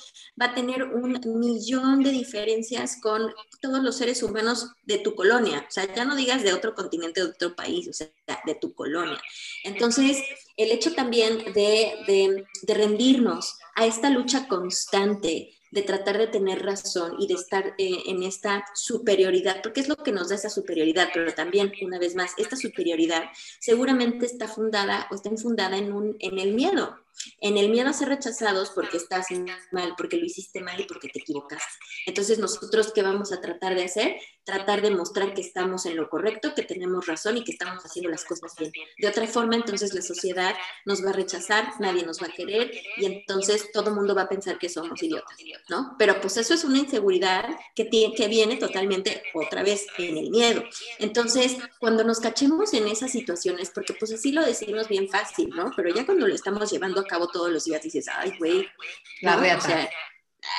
va 0.40 0.46
a 0.46 0.54
tener 0.54 0.84
un 0.84 1.20
millón 1.38 2.02
de 2.02 2.10
diferencias 2.10 2.98
con 3.02 3.32
todos 3.60 3.82
los 3.82 3.96
seres 3.96 4.22
humanos 4.22 4.72
de 4.84 4.98
tu 4.98 5.14
colonia. 5.14 5.64
O 5.68 5.70
sea, 5.70 5.92
ya 5.94 6.04
no 6.04 6.16
digas 6.16 6.42
de 6.42 6.52
otro 6.52 6.74
continente, 6.74 7.20
de 7.20 7.28
otro 7.28 7.54
país, 7.54 7.88
o 7.88 7.92
sea, 7.92 8.08
de 8.44 8.54
tu 8.54 8.72
colonia. 8.74 9.20
Entonces, 9.64 10.22
el 10.56 10.72
hecho 10.72 10.94
también 10.94 11.38
de, 11.54 12.44
rendirnos 12.66 13.56
a 13.74 13.86
esta 13.86 14.10
lucha 14.10 14.48
constante, 14.48 15.50
de 15.70 15.82
tratar 15.82 16.18
de 16.18 16.26
tener 16.26 16.64
razón 16.64 17.16
y 17.18 17.26
de 17.26 17.34
estar 17.34 17.74
eh, 17.78 18.02
en 18.06 18.22
esta 18.22 18.64
superioridad, 18.74 19.60
porque 19.62 19.80
es 19.80 19.88
lo 19.88 19.96
que 19.96 20.12
nos 20.12 20.30
da 20.30 20.34
esa 20.34 20.48
superioridad, 20.48 21.10
pero 21.12 21.32
también, 21.34 21.72
una 21.82 21.98
vez 21.98 22.16
más, 22.16 22.32
esta 22.38 22.56
superioridad 22.56 23.24
seguramente 23.60 24.26
está 24.26 24.48
fundada 24.48 25.06
o 25.10 25.14
está 25.14 25.28
infundada 25.28 25.76
en, 25.76 25.92
un, 25.92 26.16
en 26.20 26.38
el 26.38 26.54
miedo. 26.54 26.96
en 27.40 27.58
el 27.58 27.68
miedo 27.68 27.90
a 27.90 27.92
ser 27.92 28.08
rechazados 28.08 28.70
porque 28.70 28.96
estás 28.96 29.26
mal, 29.72 29.94
porque 29.96 30.16
lo 30.16 30.24
hiciste 30.24 30.60
mal 30.60 30.80
y 30.80 30.84
porque 30.84 31.08
te 31.08 31.20
equivocaste. 31.20 31.72
Entonces, 32.06 32.38
nosotros, 32.38 32.92
¿qué 32.92 33.02
vamos 33.02 33.32
a 33.32 33.40
tratar 33.40 33.74
de 33.74 33.84
hacer? 33.84 34.16
Tratar 34.48 34.80
de 34.80 34.90
mostrar 34.90 35.34
que 35.34 35.42
estamos 35.42 35.84
en 35.84 35.94
lo 35.94 36.08
correcto, 36.08 36.54
que 36.54 36.62
tenemos 36.62 37.06
razón 37.06 37.36
y 37.36 37.44
que 37.44 37.52
estamos 37.52 37.84
haciendo 37.84 38.08
las 38.08 38.24
cosas 38.24 38.54
bien. 38.56 38.72
De 38.96 39.06
otra 39.06 39.26
forma, 39.26 39.56
entonces 39.56 39.92
la 39.92 40.00
sociedad 40.00 40.54
nos 40.86 41.04
va 41.04 41.10
a 41.10 41.12
rechazar, 41.12 41.68
nadie 41.80 42.02
nos 42.02 42.22
va 42.22 42.28
a 42.28 42.32
querer 42.32 42.70
y 42.96 43.04
entonces 43.04 43.70
todo 43.72 43.90
el 43.90 43.96
mundo 43.96 44.14
va 44.14 44.22
a 44.22 44.28
pensar 44.30 44.58
que 44.58 44.70
somos 44.70 45.02
idiotas, 45.02 45.36
¿no? 45.68 45.96
Pero 45.98 46.18
pues 46.22 46.38
eso 46.38 46.54
es 46.54 46.64
una 46.64 46.78
inseguridad 46.78 47.44
que, 47.74 47.84
tiene, 47.84 48.14
que 48.14 48.26
viene 48.26 48.56
totalmente 48.56 49.22
otra 49.34 49.62
vez 49.62 49.86
en 49.98 50.16
el 50.16 50.30
miedo. 50.30 50.64
Entonces, 50.98 51.58
cuando 51.78 52.02
nos 52.02 52.18
cachemos 52.18 52.72
en 52.72 52.88
esas 52.88 53.12
situaciones, 53.12 53.68
porque 53.68 53.92
pues 53.92 54.14
así 54.14 54.32
lo 54.32 54.42
decimos 54.42 54.88
bien 54.88 55.10
fácil, 55.10 55.50
¿no? 55.50 55.72
Pero 55.76 55.94
ya 55.94 56.06
cuando 56.06 56.26
lo 56.26 56.34
estamos 56.34 56.72
llevando 56.72 57.02
a 57.02 57.04
cabo 57.04 57.28
todos 57.28 57.50
los 57.50 57.66
días 57.66 57.82
dices, 57.82 58.06
ay, 58.10 58.32
güey, 58.38 58.66
la 59.20 59.36
reata. 59.36 59.90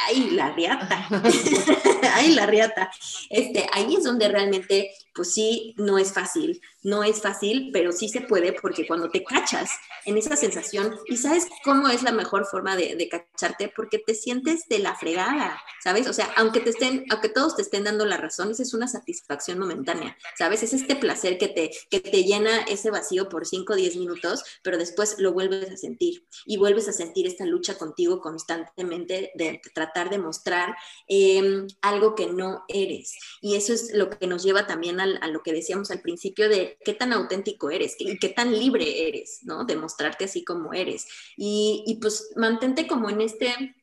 Ay, 0.07 0.29
la 0.31 0.51
riata, 0.51 1.07
ay, 2.13 2.33
la 2.33 2.45
riata. 2.45 2.91
Este, 3.29 3.67
ahí 3.73 3.95
es 3.95 4.03
donde 4.03 4.27
realmente, 4.27 4.91
pues 5.13 5.33
sí, 5.33 5.73
no 5.77 5.97
es 5.97 6.13
fácil, 6.13 6.61
no 6.83 7.03
es 7.03 7.21
fácil, 7.21 7.69
pero 7.73 7.91
sí 7.91 8.09
se 8.09 8.21
puede 8.21 8.53
porque 8.53 8.87
cuando 8.87 9.09
te 9.09 9.23
cachas 9.23 9.71
en 10.05 10.17
esa 10.17 10.35
sensación, 10.35 10.97
y 11.07 11.17
sabes 11.17 11.47
cómo 11.63 11.89
es 11.89 12.03
la 12.03 12.11
mejor 12.11 12.45
forma 12.45 12.75
de, 12.75 12.95
de, 12.95 13.09
cacharte, 13.09 13.71
porque 13.75 13.99
te 13.99 14.15
sientes 14.15 14.67
de 14.69 14.79
la 14.79 14.95
fregada, 14.95 15.61
¿sabes? 15.83 16.07
O 16.07 16.13
sea, 16.13 16.31
aunque 16.37 16.61
te 16.61 16.69
estén, 16.69 17.05
aunque 17.09 17.29
todos 17.29 17.55
te 17.55 17.61
estén 17.61 17.83
dando 17.83 18.05
la 18.05 18.17
razón, 18.17 18.51
esa 18.51 18.63
es 18.63 18.73
una 18.73 18.87
satisfacción 18.87 19.59
momentánea, 19.59 20.17
¿sabes? 20.37 20.63
Es 20.63 20.73
este 20.73 20.95
placer 20.95 21.37
que 21.37 21.49
te, 21.49 21.71
que 21.89 21.99
te 21.99 22.23
llena 22.23 22.61
ese 22.61 22.91
vacío 22.91 23.29
por 23.29 23.45
5 23.45 23.73
o 23.73 23.75
10 23.75 23.97
minutos, 23.97 24.43
pero 24.63 24.77
después 24.77 25.15
lo 25.19 25.33
vuelves 25.33 25.69
a 25.71 25.77
sentir 25.77 26.25
y 26.45 26.57
vuelves 26.57 26.87
a 26.87 26.93
sentir 26.93 27.27
esta 27.27 27.45
lucha 27.45 27.77
contigo 27.77 28.21
constantemente 28.21 29.31
de 29.35 29.61
tratar 29.79 30.09
de 30.09 30.17
mostrar 30.17 30.75
eh, 31.07 31.65
algo 31.81 32.15
que 32.15 32.27
no 32.27 32.65
eres. 32.67 33.17
Y 33.41 33.55
eso 33.55 33.73
es 33.73 33.93
lo 33.93 34.09
que 34.09 34.27
nos 34.27 34.43
lleva 34.43 34.67
también 34.67 34.99
a, 34.99 35.27
lo 35.27 35.41
que 35.41 35.53
decíamos 35.53 35.89
al 35.91 36.01
principio 36.01 36.49
de 36.49 36.77
qué 36.83 36.93
tan 36.93 37.13
auténtico 37.13 37.69
eres 37.69 37.95
y 37.99 38.17
qué 38.19 38.29
tan 38.29 38.51
libre 38.51 39.07
eres, 39.07 39.39
¿no? 39.43 39.63
De 39.63 39.75
mostrarte 39.77 40.25
así 40.25 40.43
como 40.43 40.73
eres. 40.73 41.07
Y, 41.37 41.83
y 41.87 41.95
pues 41.95 42.31
mantente 42.35 42.87
como 42.87 43.09
en 43.09 43.21
este, 43.21 43.75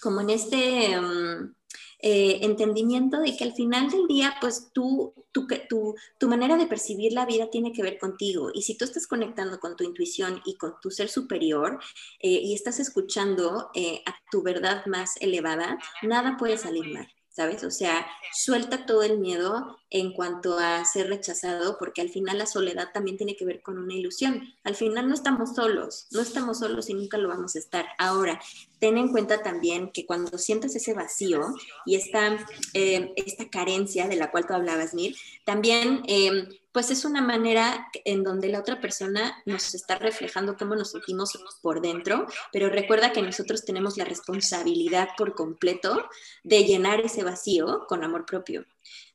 como 0.00 0.20
en 0.20 0.30
este... 0.30 0.98
Um, 0.98 1.54
eh, 2.02 2.40
entendimiento 2.42 3.20
de 3.20 3.36
que 3.36 3.44
al 3.44 3.52
final 3.52 3.88
del 3.88 4.08
día, 4.08 4.34
pues 4.40 4.70
tú, 4.72 5.14
tu, 5.30 5.46
tu, 5.68 5.94
tu, 6.18 6.28
manera 6.28 6.56
de 6.56 6.66
percibir 6.66 7.12
la 7.12 7.26
vida 7.26 7.48
tiene 7.48 7.72
que 7.72 7.82
ver 7.82 7.96
contigo. 7.98 8.50
Y 8.52 8.62
si 8.62 8.76
tú 8.76 8.84
estás 8.84 9.06
conectando 9.06 9.60
con 9.60 9.76
tu 9.76 9.84
intuición 9.84 10.42
y 10.44 10.56
con 10.56 10.74
tu 10.82 10.90
ser 10.90 11.08
superior 11.08 11.78
eh, 12.18 12.40
y 12.42 12.54
estás 12.54 12.80
escuchando 12.80 13.70
eh, 13.74 14.02
a 14.04 14.14
tu 14.32 14.42
verdad 14.42 14.84
más 14.86 15.16
elevada, 15.20 15.78
nada 16.02 16.36
puede 16.36 16.58
salir 16.58 16.92
mal. 16.92 17.08
¿Sabes? 17.32 17.64
O 17.64 17.70
sea, 17.70 18.06
suelta 18.34 18.84
todo 18.86 19.02
el 19.02 19.18
miedo 19.18 19.78
en 19.90 20.12
cuanto 20.12 20.58
a 20.58 20.84
ser 20.84 21.08
rechazado, 21.08 21.76
porque 21.78 22.02
al 22.02 22.10
final 22.10 22.38
la 22.38 22.46
soledad 22.46 22.88
también 22.92 23.16
tiene 23.16 23.36
que 23.36 23.44
ver 23.44 23.62
con 23.62 23.78
una 23.78 23.94
ilusión. 23.94 24.54
Al 24.64 24.74
final 24.74 25.08
no 25.08 25.14
estamos 25.14 25.54
solos, 25.54 26.06
no 26.10 26.20
estamos 26.20 26.58
solos 26.58 26.90
y 26.90 26.94
nunca 26.94 27.18
lo 27.18 27.28
vamos 27.28 27.56
a 27.56 27.58
estar. 27.58 27.86
Ahora, 27.98 28.40
ten 28.78 28.98
en 28.98 29.08
cuenta 29.08 29.42
también 29.42 29.90
que 29.92 30.06
cuando 30.06 30.36
sientes 30.38 30.76
ese 30.76 30.92
vacío 30.92 31.40
y 31.86 31.96
esta, 31.96 32.36
eh, 32.74 33.12
esta 33.16 33.48
carencia 33.48 34.08
de 34.08 34.16
la 34.16 34.30
cual 34.30 34.46
tú 34.46 34.52
hablabas, 34.52 34.94
Mir, 34.94 35.16
también... 35.44 36.02
Eh, 36.06 36.48
pues 36.72 36.90
es 36.90 37.04
una 37.04 37.20
manera 37.20 37.88
en 38.04 38.24
donde 38.24 38.48
la 38.48 38.60
otra 38.60 38.80
persona 38.80 39.42
nos 39.44 39.74
está 39.74 39.96
reflejando 39.96 40.56
cómo 40.56 40.74
nos 40.74 40.90
sentimos 40.92 41.38
por 41.60 41.80
dentro, 41.80 42.26
pero 42.50 42.68
recuerda 42.68 43.12
que 43.12 43.22
nosotros 43.22 43.64
tenemos 43.64 43.96
la 43.96 44.04
responsabilidad 44.04 45.10
por 45.16 45.34
completo 45.34 46.08
de 46.42 46.64
llenar 46.64 47.00
ese 47.00 47.22
vacío 47.24 47.86
con 47.86 48.04
amor 48.04 48.24
propio 48.24 48.64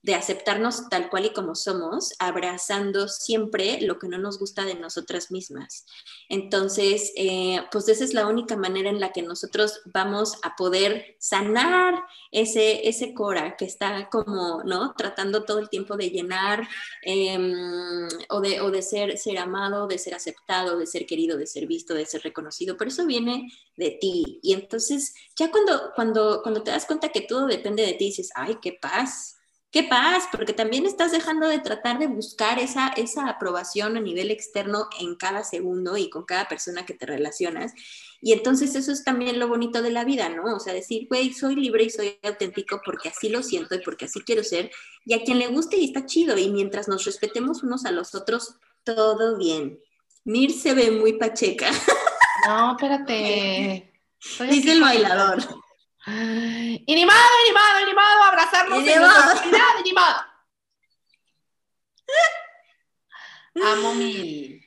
de 0.08 0.16
aceptarnos 0.16 0.88
tal 0.90 1.10
cual 1.10 1.26
y 1.26 1.34
como 1.34 1.54
somos, 1.54 2.14
abrazando 2.20 3.10
siempre 3.10 3.82
lo 3.82 4.00
que 4.00 4.08
no 4.08 4.18
nos 4.18 4.40
gusta 4.40 4.64
de 4.64 4.76
nosotras 4.76 5.32
mismas. 5.32 5.86
Entonces, 6.30 7.12
eh, 7.18 7.62
pues 7.72 7.90
esa 7.90 8.06
es 8.06 8.14
la 8.14 8.28
única 8.28 8.56
manera 8.56 8.90
en 8.90 9.02
la 9.02 9.12
que 9.12 9.22
nosotros 9.22 9.82
vamos 9.86 10.38
a 10.44 10.56
poder 10.56 11.18
sanar 11.20 12.02
ese, 12.32 12.88
ese 12.88 13.14
cora 13.14 13.58
que 13.58 13.66
está 13.66 14.08
como, 14.10 14.64
¿no? 14.64 14.94
Tratando 14.96 15.44
todo 15.44 15.60
el 15.60 15.68
tiempo 15.68 15.98
de 15.98 16.10
llenar 16.10 16.68
em, 17.02 18.08
o, 18.30 18.40
de, 18.40 18.62
o 18.62 18.72
de 18.72 18.82
ser, 18.82 19.18
ser 19.18 19.38
amado, 19.40 19.88
de 19.88 19.98
ser 19.98 20.14
aceptado, 20.14 20.78
de 20.78 20.88
ser 20.88 21.06
querido, 21.06 21.38
de 21.38 21.48
ser 21.48 21.68
visto, 21.68 21.94
de 21.94 22.06
ser 22.06 22.22
reconocido. 22.22 22.78
Pero 22.78 22.90
eso 22.90 23.06
viene 23.06 23.52
de 23.76 23.92
ti. 24.00 24.40
Y 24.42 24.54
entonces, 24.54 25.14
ya 25.36 25.52
cuando, 25.52 25.92
cuando, 25.96 26.42
cuando 26.44 26.64
te 26.64 26.72
das 26.72 26.86
cuenta 26.86 27.10
que 27.10 27.22
todo 27.22 27.48
depende 27.48 27.86
de 27.86 27.94
ti, 27.94 28.06
dices, 28.06 28.30
ay, 28.36 28.58
qué 28.62 28.78
paz 28.80 29.37
qué 29.72 29.84
paz, 29.84 30.26
porque 30.32 30.54
también 30.54 30.86
estás 30.86 31.12
dejando 31.12 31.48
de 31.48 31.60
tratar 31.60 32.00
de 32.00 32.08
buscar 32.08 32.60
esa, 32.60 32.88
esa 32.90 33.28
aprobación 33.28 33.98
a 33.98 34.00
nivel 34.00 34.32
externo 34.32 34.88
en 35.00 35.16
cada 35.16 35.44
segundo 35.44 35.98
y 35.98 36.10
con 36.10 36.26
cada 36.26 36.48
persona 36.48 36.86
que 36.86 36.94
te 36.94 37.06
relacionas. 37.06 37.74
Y 38.22 38.34
entonces 38.34 38.76
eso 38.76 38.92
es 38.92 39.04
también 39.04 39.40
lo 39.40 39.48
bonito 39.48 39.82
de 39.82 39.92
la 39.92 40.06
vida, 40.06 40.30
¿no? 40.30 40.56
O 40.56 40.60
sea, 40.60 40.74
decir, 40.74 41.08
güey, 41.10 41.34
soy 41.34 41.56
libre 41.56 41.84
y 41.84 41.90
soy 41.90 42.18
auténtico 42.24 42.82
porque 42.84 43.10
así 43.10 43.30
lo 43.30 43.44
siento 43.44 43.76
y 43.76 43.80
porque 43.80 44.06
así 44.06 44.22
quiero 44.22 44.44
ser. 44.44 44.72
Y 45.06 45.14
a 45.14 45.24
quien 45.24 45.40
le 45.40 45.48
guste 45.48 45.78
y 45.78 45.86
está 45.86 46.06
chido. 46.06 46.38
Y 46.38 46.50
mientras 46.50 46.88
nos 46.88 47.06
respetemos 47.06 47.62
unos 47.62 47.86
a 47.86 47.92
los 47.92 48.16
otros, 48.16 48.56
todo 48.84 49.38
bien. 49.38 49.80
Mir 50.24 50.52
se 50.52 50.74
ve 50.74 50.92
muy 50.92 51.14
pacheca. 51.14 51.70
No, 52.48 52.72
espérate. 52.72 53.94
Dice 54.50 54.72
el 54.72 54.82
bailador. 54.82 55.40
Inimado, 56.10 57.20
animado, 57.46 57.78
animado, 57.84 58.24
abrazarnos 58.24 58.80
animado. 58.80 59.32
en 59.44 59.56
animado. 59.80 60.26
Amo 63.74 63.94
mil. 63.96 64.64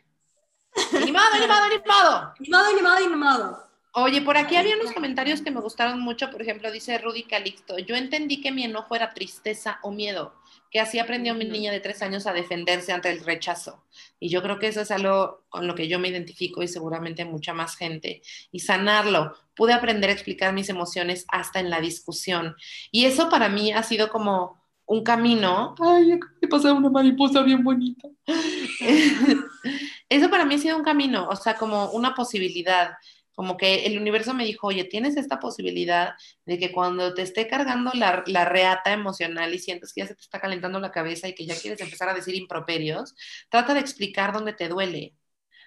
Animado, 0.92 1.34
animado, 1.34 1.64
animado. 1.64 2.34
Animado, 2.38 2.66
animado, 2.68 2.96
animado. 2.96 3.70
Oye, 3.92 4.20
por 4.20 4.36
aquí 4.36 4.56
había 4.56 4.76
unos 4.76 4.92
comentarios 4.92 5.40
que 5.40 5.50
me 5.50 5.60
gustaron 5.60 5.98
mucho. 6.00 6.30
Por 6.30 6.42
ejemplo, 6.42 6.70
dice 6.70 6.98
Rudy 6.98 7.22
Calixto, 7.22 7.78
yo 7.78 7.96
entendí 7.96 8.42
que 8.42 8.52
mi 8.52 8.64
enojo 8.64 8.94
era 8.94 9.14
tristeza 9.14 9.78
o 9.82 9.90
miedo 9.90 10.34
que 10.70 10.80
así 10.80 10.98
aprendió 10.98 11.34
mi 11.34 11.44
niña 11.44 11.72
de 11.72 11.80
tres 11.80 12.00
años 12.02 12.26
a 12.26 12.32
defenderse 12.32 12.92
ante 12.92 13.10
el 13.10 13.24
rechazo. 13.24 13.84
Y 14.20 14.28
yo 14.28 14.42
creo 14.42 14.58
que 14.58 14.68
eso 14.68 14.80
es 14.80 14.90
algo 14.90 15.44
con 15.48 15.66
lo 15.66 15.74
que 15.74 15.88
yo 15.88 15.98
me 15.98 16.08
identifico 16.08 16.62
y 16.62 16.68
seguramente 16.68 17.24
mucha 17.24 17.52
más 17.52 17.76
gente. 17.76 18.22
Y 18.52 18.60
sanarlo. 18.60 19.34
Pude 19.56 19.72
aprender 19.72 20.10
a 20.10 20.12
explicar 20.12 20.54
mis 20.54 20.68
emociones 20.68 21.26
hasta 21.28 21.58
en 21.60 21.70
la 21.70 21.80
discusión. 21.80 22.54
Y 22.92 23.06
eso 23.06 23.28
para 23.28 23.48
mí 23.48 23.72
ha 23.72 23.82
sido 23.82 24.10
como 24.10 24.60
un 24.86 25.04
camino. 25.04 25.74
Ay, 25.80 26.18
me 26.40 26.48
pasa 26.48 26.72
una 26.72 26.90
mariposa 26.90 27.42
bien 27.42 27.62
bonita. 27.62 28.08
eso 30.08 30.30
para 30.30 30.44
mí 30.44 30.54
ha 30.54 30.58
sido 30.58 30.76
un 30.76 30.82
camino, 30.82 31.28
o 31.28 31.36
sea, 31.36 31.54
como 31.54 31.90
una 31.90 32.14
posibilidad 32.14 32.90
como 33.40 33.56
que 33.56 33.86
el 33.86 33.96
universo 33.98 34.34
me 34.34 34.44
dijo, 34.44 34.66
oye, 34.66 34.84
tienes 34.84 35.16
esta 35.16 35.40
posibilidad 35.40 36.12
de 36.44 36.58
que 36.58 36.72
cuando 36.72 37.14
te 37.14 37.22
esté 37.22 37.48
cargando 37.48 37.90
la, 37.94 38.22
la, 38.26 38.44
reata 38.44 38.92
emocional 38.92 39.54
y 39.54 39.58
sientes 39.58 39.94
que 39.94 40.02
ya 40.02 40.08
se 40.08 40.14
te 40.14 40.20
está 40.20 40.42
calentando 40.42 40.78
la 40.78 40.90
cabeza 40.92 41.26
y 41.26 41.34
que 41.34 41.46
ya 41.46 41.58
quieres 41.58 41.80
empezar 41.80 42.10
a 42.10 42.12
decir 42.12 42.34
improperios, 42.34 43.14
trata 43.48 43.72
de 43.72 43.80
explicar 43.80 44.34
dónde 44.34 44.52
te 44.52 44.68
duele. 44.68 45.14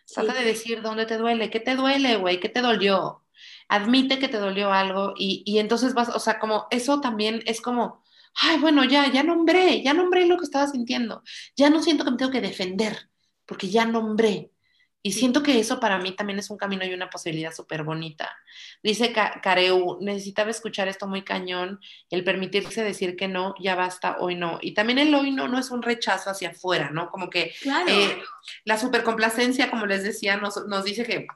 Trata 0.05 0.35
de 0.35 0.43
decir 0.45 0.83
dónde 0.83 1.07
te 1.07 1.17
duele, 1.17 1.49
qué 1.49 1.59
te 1.59 1.75
duele, 1.75 2.17
güey, 2.17 2.39
qué 2.39 2.47
te 2.47 2.61
dolió. 2.61 3.25
Admite 3.69 4.19
que 4.19 4.27
te 4.27 4.37
dolió 4.37 4.71
algo 4.71 5.15
y, 5.17 5.41
y 5.43 5.57
entonces 5.57 5.95
vas, 5.95 6.09
o 6.09 6.19
sea, 6.19 6.37
como 6.37 6.67
eso 6.69 7.01
también 7.01 7.41
es 7.47 7.59
como, 7.59 8.03
ay, 8.35 8.59
bueno, 8.59 8.85
ya, 8.85 9.11
ya 9.11 9.23
nombré, 9.23 9.81
ya 9.81 9.95
nombré 9.95 10.27
lo 10.27 10.37
que 10.37 10.43
estaba 10.43 10.67
sintiendo. 10.67 11.23
Ya 11.55 11.71
no 11.71 11.81
siento 11.81 12.05
que 12.05 12.11
me 12.11 12.17
tengo 12.17 12.31
que 12.31 12.41
defender, 12.41 13.09
porque 13.47 13.69
ya 13.71 13.85
nombré. 13.85 14.52
Y 15.05 15.11
siento 15.11 15.43
que 15.43 15.59
eso 15.59 15.81
para 15.81 15.99
mí 15.99 16.13
también 16.13 16.39
es 16.39 16.49
un 16.49 16.57
camino 16.57 16.85
y 16.85 16.93
una 16.93 17.09
posibilidad 17.09 17.53
súper 17.53 17.83
bonita. 17.83 18.31
Dice 18.81 19.11
Careu, 19.11 19.97
necesitaba 19.99 20.49
escuchar 20.49 20.87
esto 20.87 21.07
muy 21.07 21.23
cañón, 21.23 21.81
el 22.09 22.23
permitirse 22.23 22.83
decir 22.83 23.17
que 23.17 23.27
no, 23.27 23.53
ya 23.59 23.75
basta, 23.75 24.15
hoy 24.19 24.35
no. 24.35 24.59
Y 24.61 24.73
también 24.73 24.99
el 24.99 25.13
hoy 25.13 25.31
no 25.31 25.49
no 25.49 25.59
es 25.59 25.71
un 25.71 25.81
rechazo 25.81 26.29
hacia 26.29 26.51
afuera, 26.51 26.89
¿no? 26.89 27.11
Como 27.11 27.29
que 27.29 27.53
claro. 27.61 27.85
eh, 27.89 28.23
la 28.63 28.77
supercomplacencia, 28.77 29.69
como 29.69 29.85
les 29.85 30.03
decía, 30.03 30.37
nos, 30.37 30.65
nos 30.67 30.85
dice 30.85 31.03
que 31.03 31.27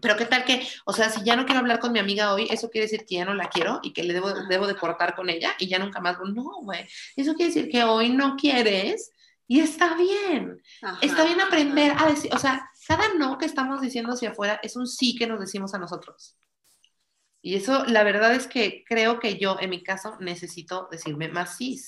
pero 0.00 0.16
qué 0.16 0.24
tal 0.24 0.44
que, 0.44 0.66
o 0.84 0.92
sea, 0.92 1.10
si 1.10 1.22
ya 1.24 1.36
no 1.36 1.44
quiero 1.44 1.60
hablar 1.60 1.78
con 1.78 1.92
mi 1.92 1.98
amiga 1.98 2.32
hoy, 2.32 2.46
eso 2.50 2.70
quiere 2.70 2.86
decir 2.86 3.04
que 3.06 3.16
ya 3.16 3.24
no 3.24 3.34
la 3.34 3.48
quiero 3.48 3.80
y 3.82 3.92
que 3.92 4.02
le 4.02 4.14
debo, 4.14 4.32
debo 4.48 4.66
de 4.66 4.76
cortar 4.76 5.14
con 5.14 5.28
ella 5.28 5.54
y 5.58 5.68
ya 5.68 5.78
nunca 5.78 6.00
más. 6.00 6.18
No, 6.20 6.62
güey. 6.62 6.86
Eso 7.16 7.34
quiere 7.34 7.52
decir 7.52 7.70
que 7.70 7.84
hoy 7.84 8.10
no 8.10 8.36
quieres 8.36 9.12
y 9.46 9.60
está 9.60 9.94
bien. 9.94 10.62
Ajá, 10.80 10.98
está 11.02 11.24
bien 11.24 11.40
aprender 11.40 11.92
ajá. 11.92 12.06
a 12.06 12.10
decir, 12.10 12.30
o 12.32 12.38
sea, 12.38 12.69
cada 12.90 13.14
no 13.14 13.38
que 13.38 13.46
estamos 13.46 13.80
diciendo 13.80 14.14
hacia 14.14 14.30
afuera 14.30 14.58
es 14.64 14.74
un 14.74 14.88
sí 14.88 15.14
que 15.14 15.28
nos 15.28 15.38
decimos 15.38 15.74
a 15.74 15.78
nosotros. 15.78 16.36
Y 17.40 17.54
eso, 17.54 17.84
la 17.84 18.02
verdad 18.02 18.34
es 18.34 18.48
que 18.48 18.82
creo 18.84 19.20
que 19.20 19.38
yo, 19.38 19.58
en 19.60 19.70
mi 19.70 19.84
caso, 19.84 20.16
necesito 20.18 20.88
decirme 20.90 21.28
más 21.28 21.56
sí. 21.56 21.80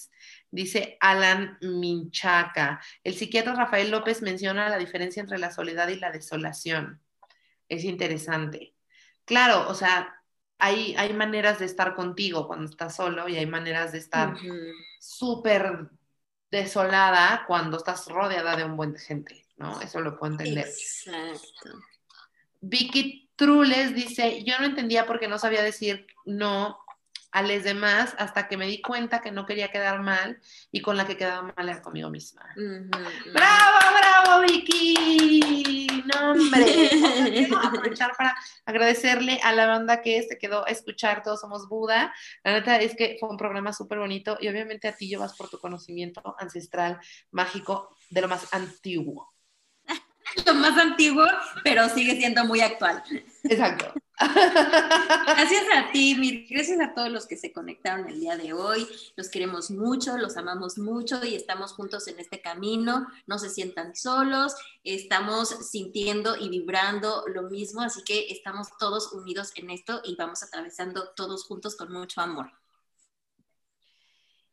Dice 0.52 0.96
Alan 1.00 1.58
Minchaca. 1.60 2.80
El 3.02 3.16
psiquiatra 3.16 3.56
Rafael 3.56 3.90
López 3.90 4.22
menciona 4.22 4.68
la 4.68 4.78
diferencia 4.78 5.20
entre 5.20 5.38
la 5.38 5.50
soledad 5.50 5.88
y 5.88 5.96
la 5.96 6.12
desolación. 6.12 7.02
es 7.68 7.82
interesante. 7.82 8.76
Claro, 9.24 9.68
o 9.68 9.74
sea, 9.74 10.14
hay, 10.58 10.94
hay 10.96 11.12
maneras 11.14 11.58
de 11.58 11.64
estar 11.64 11.96
contigo 11.96 12.46
cuando 12.46 12.70
estás 12.70 12.94
solo 12.94 13.28
y 13.28 13.36
hay 13.36 13.46
maneras 13.46 13.90
de 13.90 13.98
estar 13.98 14.36
súper 15.00 15.90
desolada 16.52 17.44
cuando 17.48 17.78
estás 17.78 18.06
rodeada 18.06 18.54
de 18.54 18.64
un 18.64 18.76
buen 18.76 18.92
de 18.92 19.00
gente, 19.00 19.41
¿no? 19.62 19.80
Eso 19.80 20.00
lo 20.00 20.18
puedo 20.18 20.32
entender. 20.32 20.66
Exacto. 20.66 21.80
Vicky 22.60 23.30
Trules 23.36 23.94
dice, 23.94 24.44
yo 24.44 24.58
no 24.58 24.66
entendía 24.66 25.06
por 25.06 25.18
qué 25.18 25.28
no 25.28 25.38
sabía 25.38 25.62
decir 25.62 26.06
no 26.26 26.78
a 27.32 27.42
los 27.42 27.64
demás 27.64 28.14
hasta 28.18 28.46
que 28.46 28.58
me 28.58 28.66
di 28.66 28.82
cuenta 28.82 29.22
que 29.22 29.32
no 29.32 29.46
quería 29.46 29.68
quedar 29.68 30.00
mal 30.02 30.38
y 30.70 30.82
con 30.82 30.96
la 30.96 31.06
que 31.06 31.16
quedaba 31.16 31.52
mal 31.56 31.68
era 31.68 31.80
conmigo 31.80 32.10
misma. 32.10 32.42
¡Bravo, 32.54 33.78
bravo, 33.98 34.42
Vicky! 34.42 36.02
No, 36.04 36.32
hombre. 36.32 36.64
Quiero 37.32 37.58
aprovechar 37.58 38.12
para 38.16 38.36
agradecerle 38.66 39.40
a 39.42 39.52
la 39.52 39.66
banda 39.66 40.02
que 40.02 40.22
se 40.22 40.36
quedó 40.38 40.66
a 40.66 40.70
escuchar 40.70 41.22
Todos 41.22 41.40
Somos 41.40 41.68
Buda. 41.68 42.12
La 42.44 42.52
neta 42.52 42.76
es 42.76 42.94
que 42.94 43.16
fue 43.18 43.30
un 43.30 43.38
programa 43.38 43.72
súper 43.72 43.98
bonito 43.98 44.36
y 44.40 44.48
obviamente 44.48 44.88
a 44.88 44.92
ti 44.94 45.08
llevas 45.08 45.34
por 45.34 45.48
tu 45.48 45.58
conocimiento 45.58 46.36
ancestral, 46.38 46.98
mágico, 47.30 47.96
de 48.10 48.20
lo 48.20 48.28
más 48.28 48.52
antiguo. 48.52 49.31
lo 50.46 50.54
más 50.54 50.78
antiguo, 50.78 51.26
pero 51.64 51.88
sigue 51.88 52.16
siendo 52.16 52.44
muy 52.44 52.60
actual. 52.60 53.02
Exacto. 53.44 53.92
Gracias 54.18 55.64
a 55.74 55.90
ti, 55.90 56.46
gracias 56.48 56.80
a 56.80 56.94
todos 56.94 57.10
los 57.10 57.26
que 57.26 57.36
se 57.36 57.52
conectaron 57.52 58.08
el 58.08 58.20
día 58.20 58.36
de 58.36 58.52
hoy. 58.52 58.86
Los 59.16 59.28
queremos 59.28 59.70
mucho, 59.70 60.16
los 60.16 60.36
amamos 60.36 60.78
mucho 60.78 61.24
y 61.24 61.34
estamos 61.34 61.72
juntos 61.72 62.06
en 62.08 62.20
este 62.20 62.40
camino. 62.40 63.06
No 63.26 63.38
se 63.38 63.50
sientan 63.50 63.96
solos, 63.96 64.54
estamos 64.84 65.48
sintiendo 65.70 66.36
y 66.36 66.48
vibrando 66.48 67.24
lo 67.34 67.42
mismo, 67.44 67.82
así 67.82 68.02
que 68.04 68.28
estamos 68.30 68.68
todos 68.78 69.12
unidos 69.12 69.50
en 69.56 69.70
esto 69.70 70.00
y 70.04 70.14
vamos 70.14 70.42
atravesando 70.42 71.08
todos 71.16 71.44
juntos 71.44 71.74
con 71.76 71.92
mucho 71.92 72.20
amor. 72.20 72.52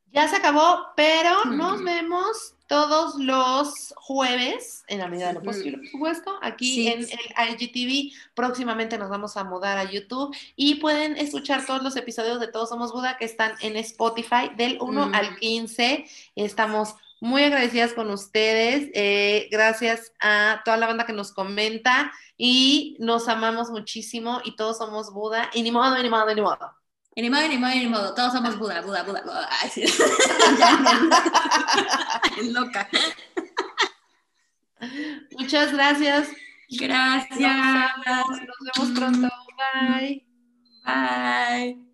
Ya 0.08 0.28
se 0.28 0.38
acabó, 0.38 0.88
pero 0.96 1.46
nos 1.46 1.84
vemos 1.84 2.56
todos 2.70 3.16
los 3.16 3.96
jueves, 3.98 4.84
en 4.88 5.00
la 5.00 5.08
medida 5.08 5.30
de 5.30 5.34
lo 5.34 5.42
posible, 5.42 5.80
por 5.80 5.88
supuesto, 5.88 6.38
aquí 6.44 6.88
en 6.88 7.00
el 7.00 7.60
IGTV. 7.60 8.16
Próximamente 8.36 9.00
nos 9.00 9.10
vamos 9.10 9.36
a 9.38 9.44
mudar 9.44 9.80
a 9.80 9.92
YouTube 9.92 10.34
y 10.56 10.76
pueden 10.76 11.18
escuchar 11.18 11.66
todos 11.66 11.82
los 11.82 11.96
episodios 11.96 12.40
de 12.40 12.48
Todos 12.48 12.70
Somos 12.70 12.94
Buda 12.94 13.18
que 13.18 13.26
están 13.26 13.54
en 13.62 13.76
Spotify 13.76 14.52
del 14.56 14.78
1 14.80 15.12
al 15.14 15.36
15. 15.40 16.06
Estamos 16.36 16.94
muy 17.20 17.42
agradecidas 17.42 17.94
con 17.94 18.12
ustedes. 18.12 18.92
Eh, 18.94 19.50
gracias 19.52 20.14
a 20.22 20.62
toda 20.64 20.78
la 20.78 20.86
banda 20.86 21.08
que 21.08 21.14
nos 21.14 21.32
comenta 21.32 22.12
y 22.38 22.96
nos 23.00 23.28
amamos 23.30 23.72
muchísimo 23.72 24.42
y 24.46 24.56
todos 24.56 24.78
somos 24.78 25.12
Buda. 25.12 25.50
Y 25.56 25.64
ni 25.64 25.72
modo, 25.72 25.98
ni 26.02 26.10
modo, 26.10 26.36
ni 26.36 26.42
modo. 26.42 26.79
Modo, 27.16 27.47
ni 27.47 27.88
modo. 27.88 28.14
Todos 28.14 28.34
somos 28.34 28.57
Buda, 28.57 28.82
Buda, 28.82 29.03
Buda. 29.03 29.22
Buda. 29.22 29.49
Ay, 29.62 29.70
sí. 29.70 29.84
loca. 32.51 32.89
Muchas 35.38 35.74
gracias. 35.74 36.30
Gracias. 36.70 37.97
Nos 38.05 38.39
vemos 38.76 38.97
pronto. 38.97 39.30
Bye. 39.74 40.26
Bye. 40.86 41.89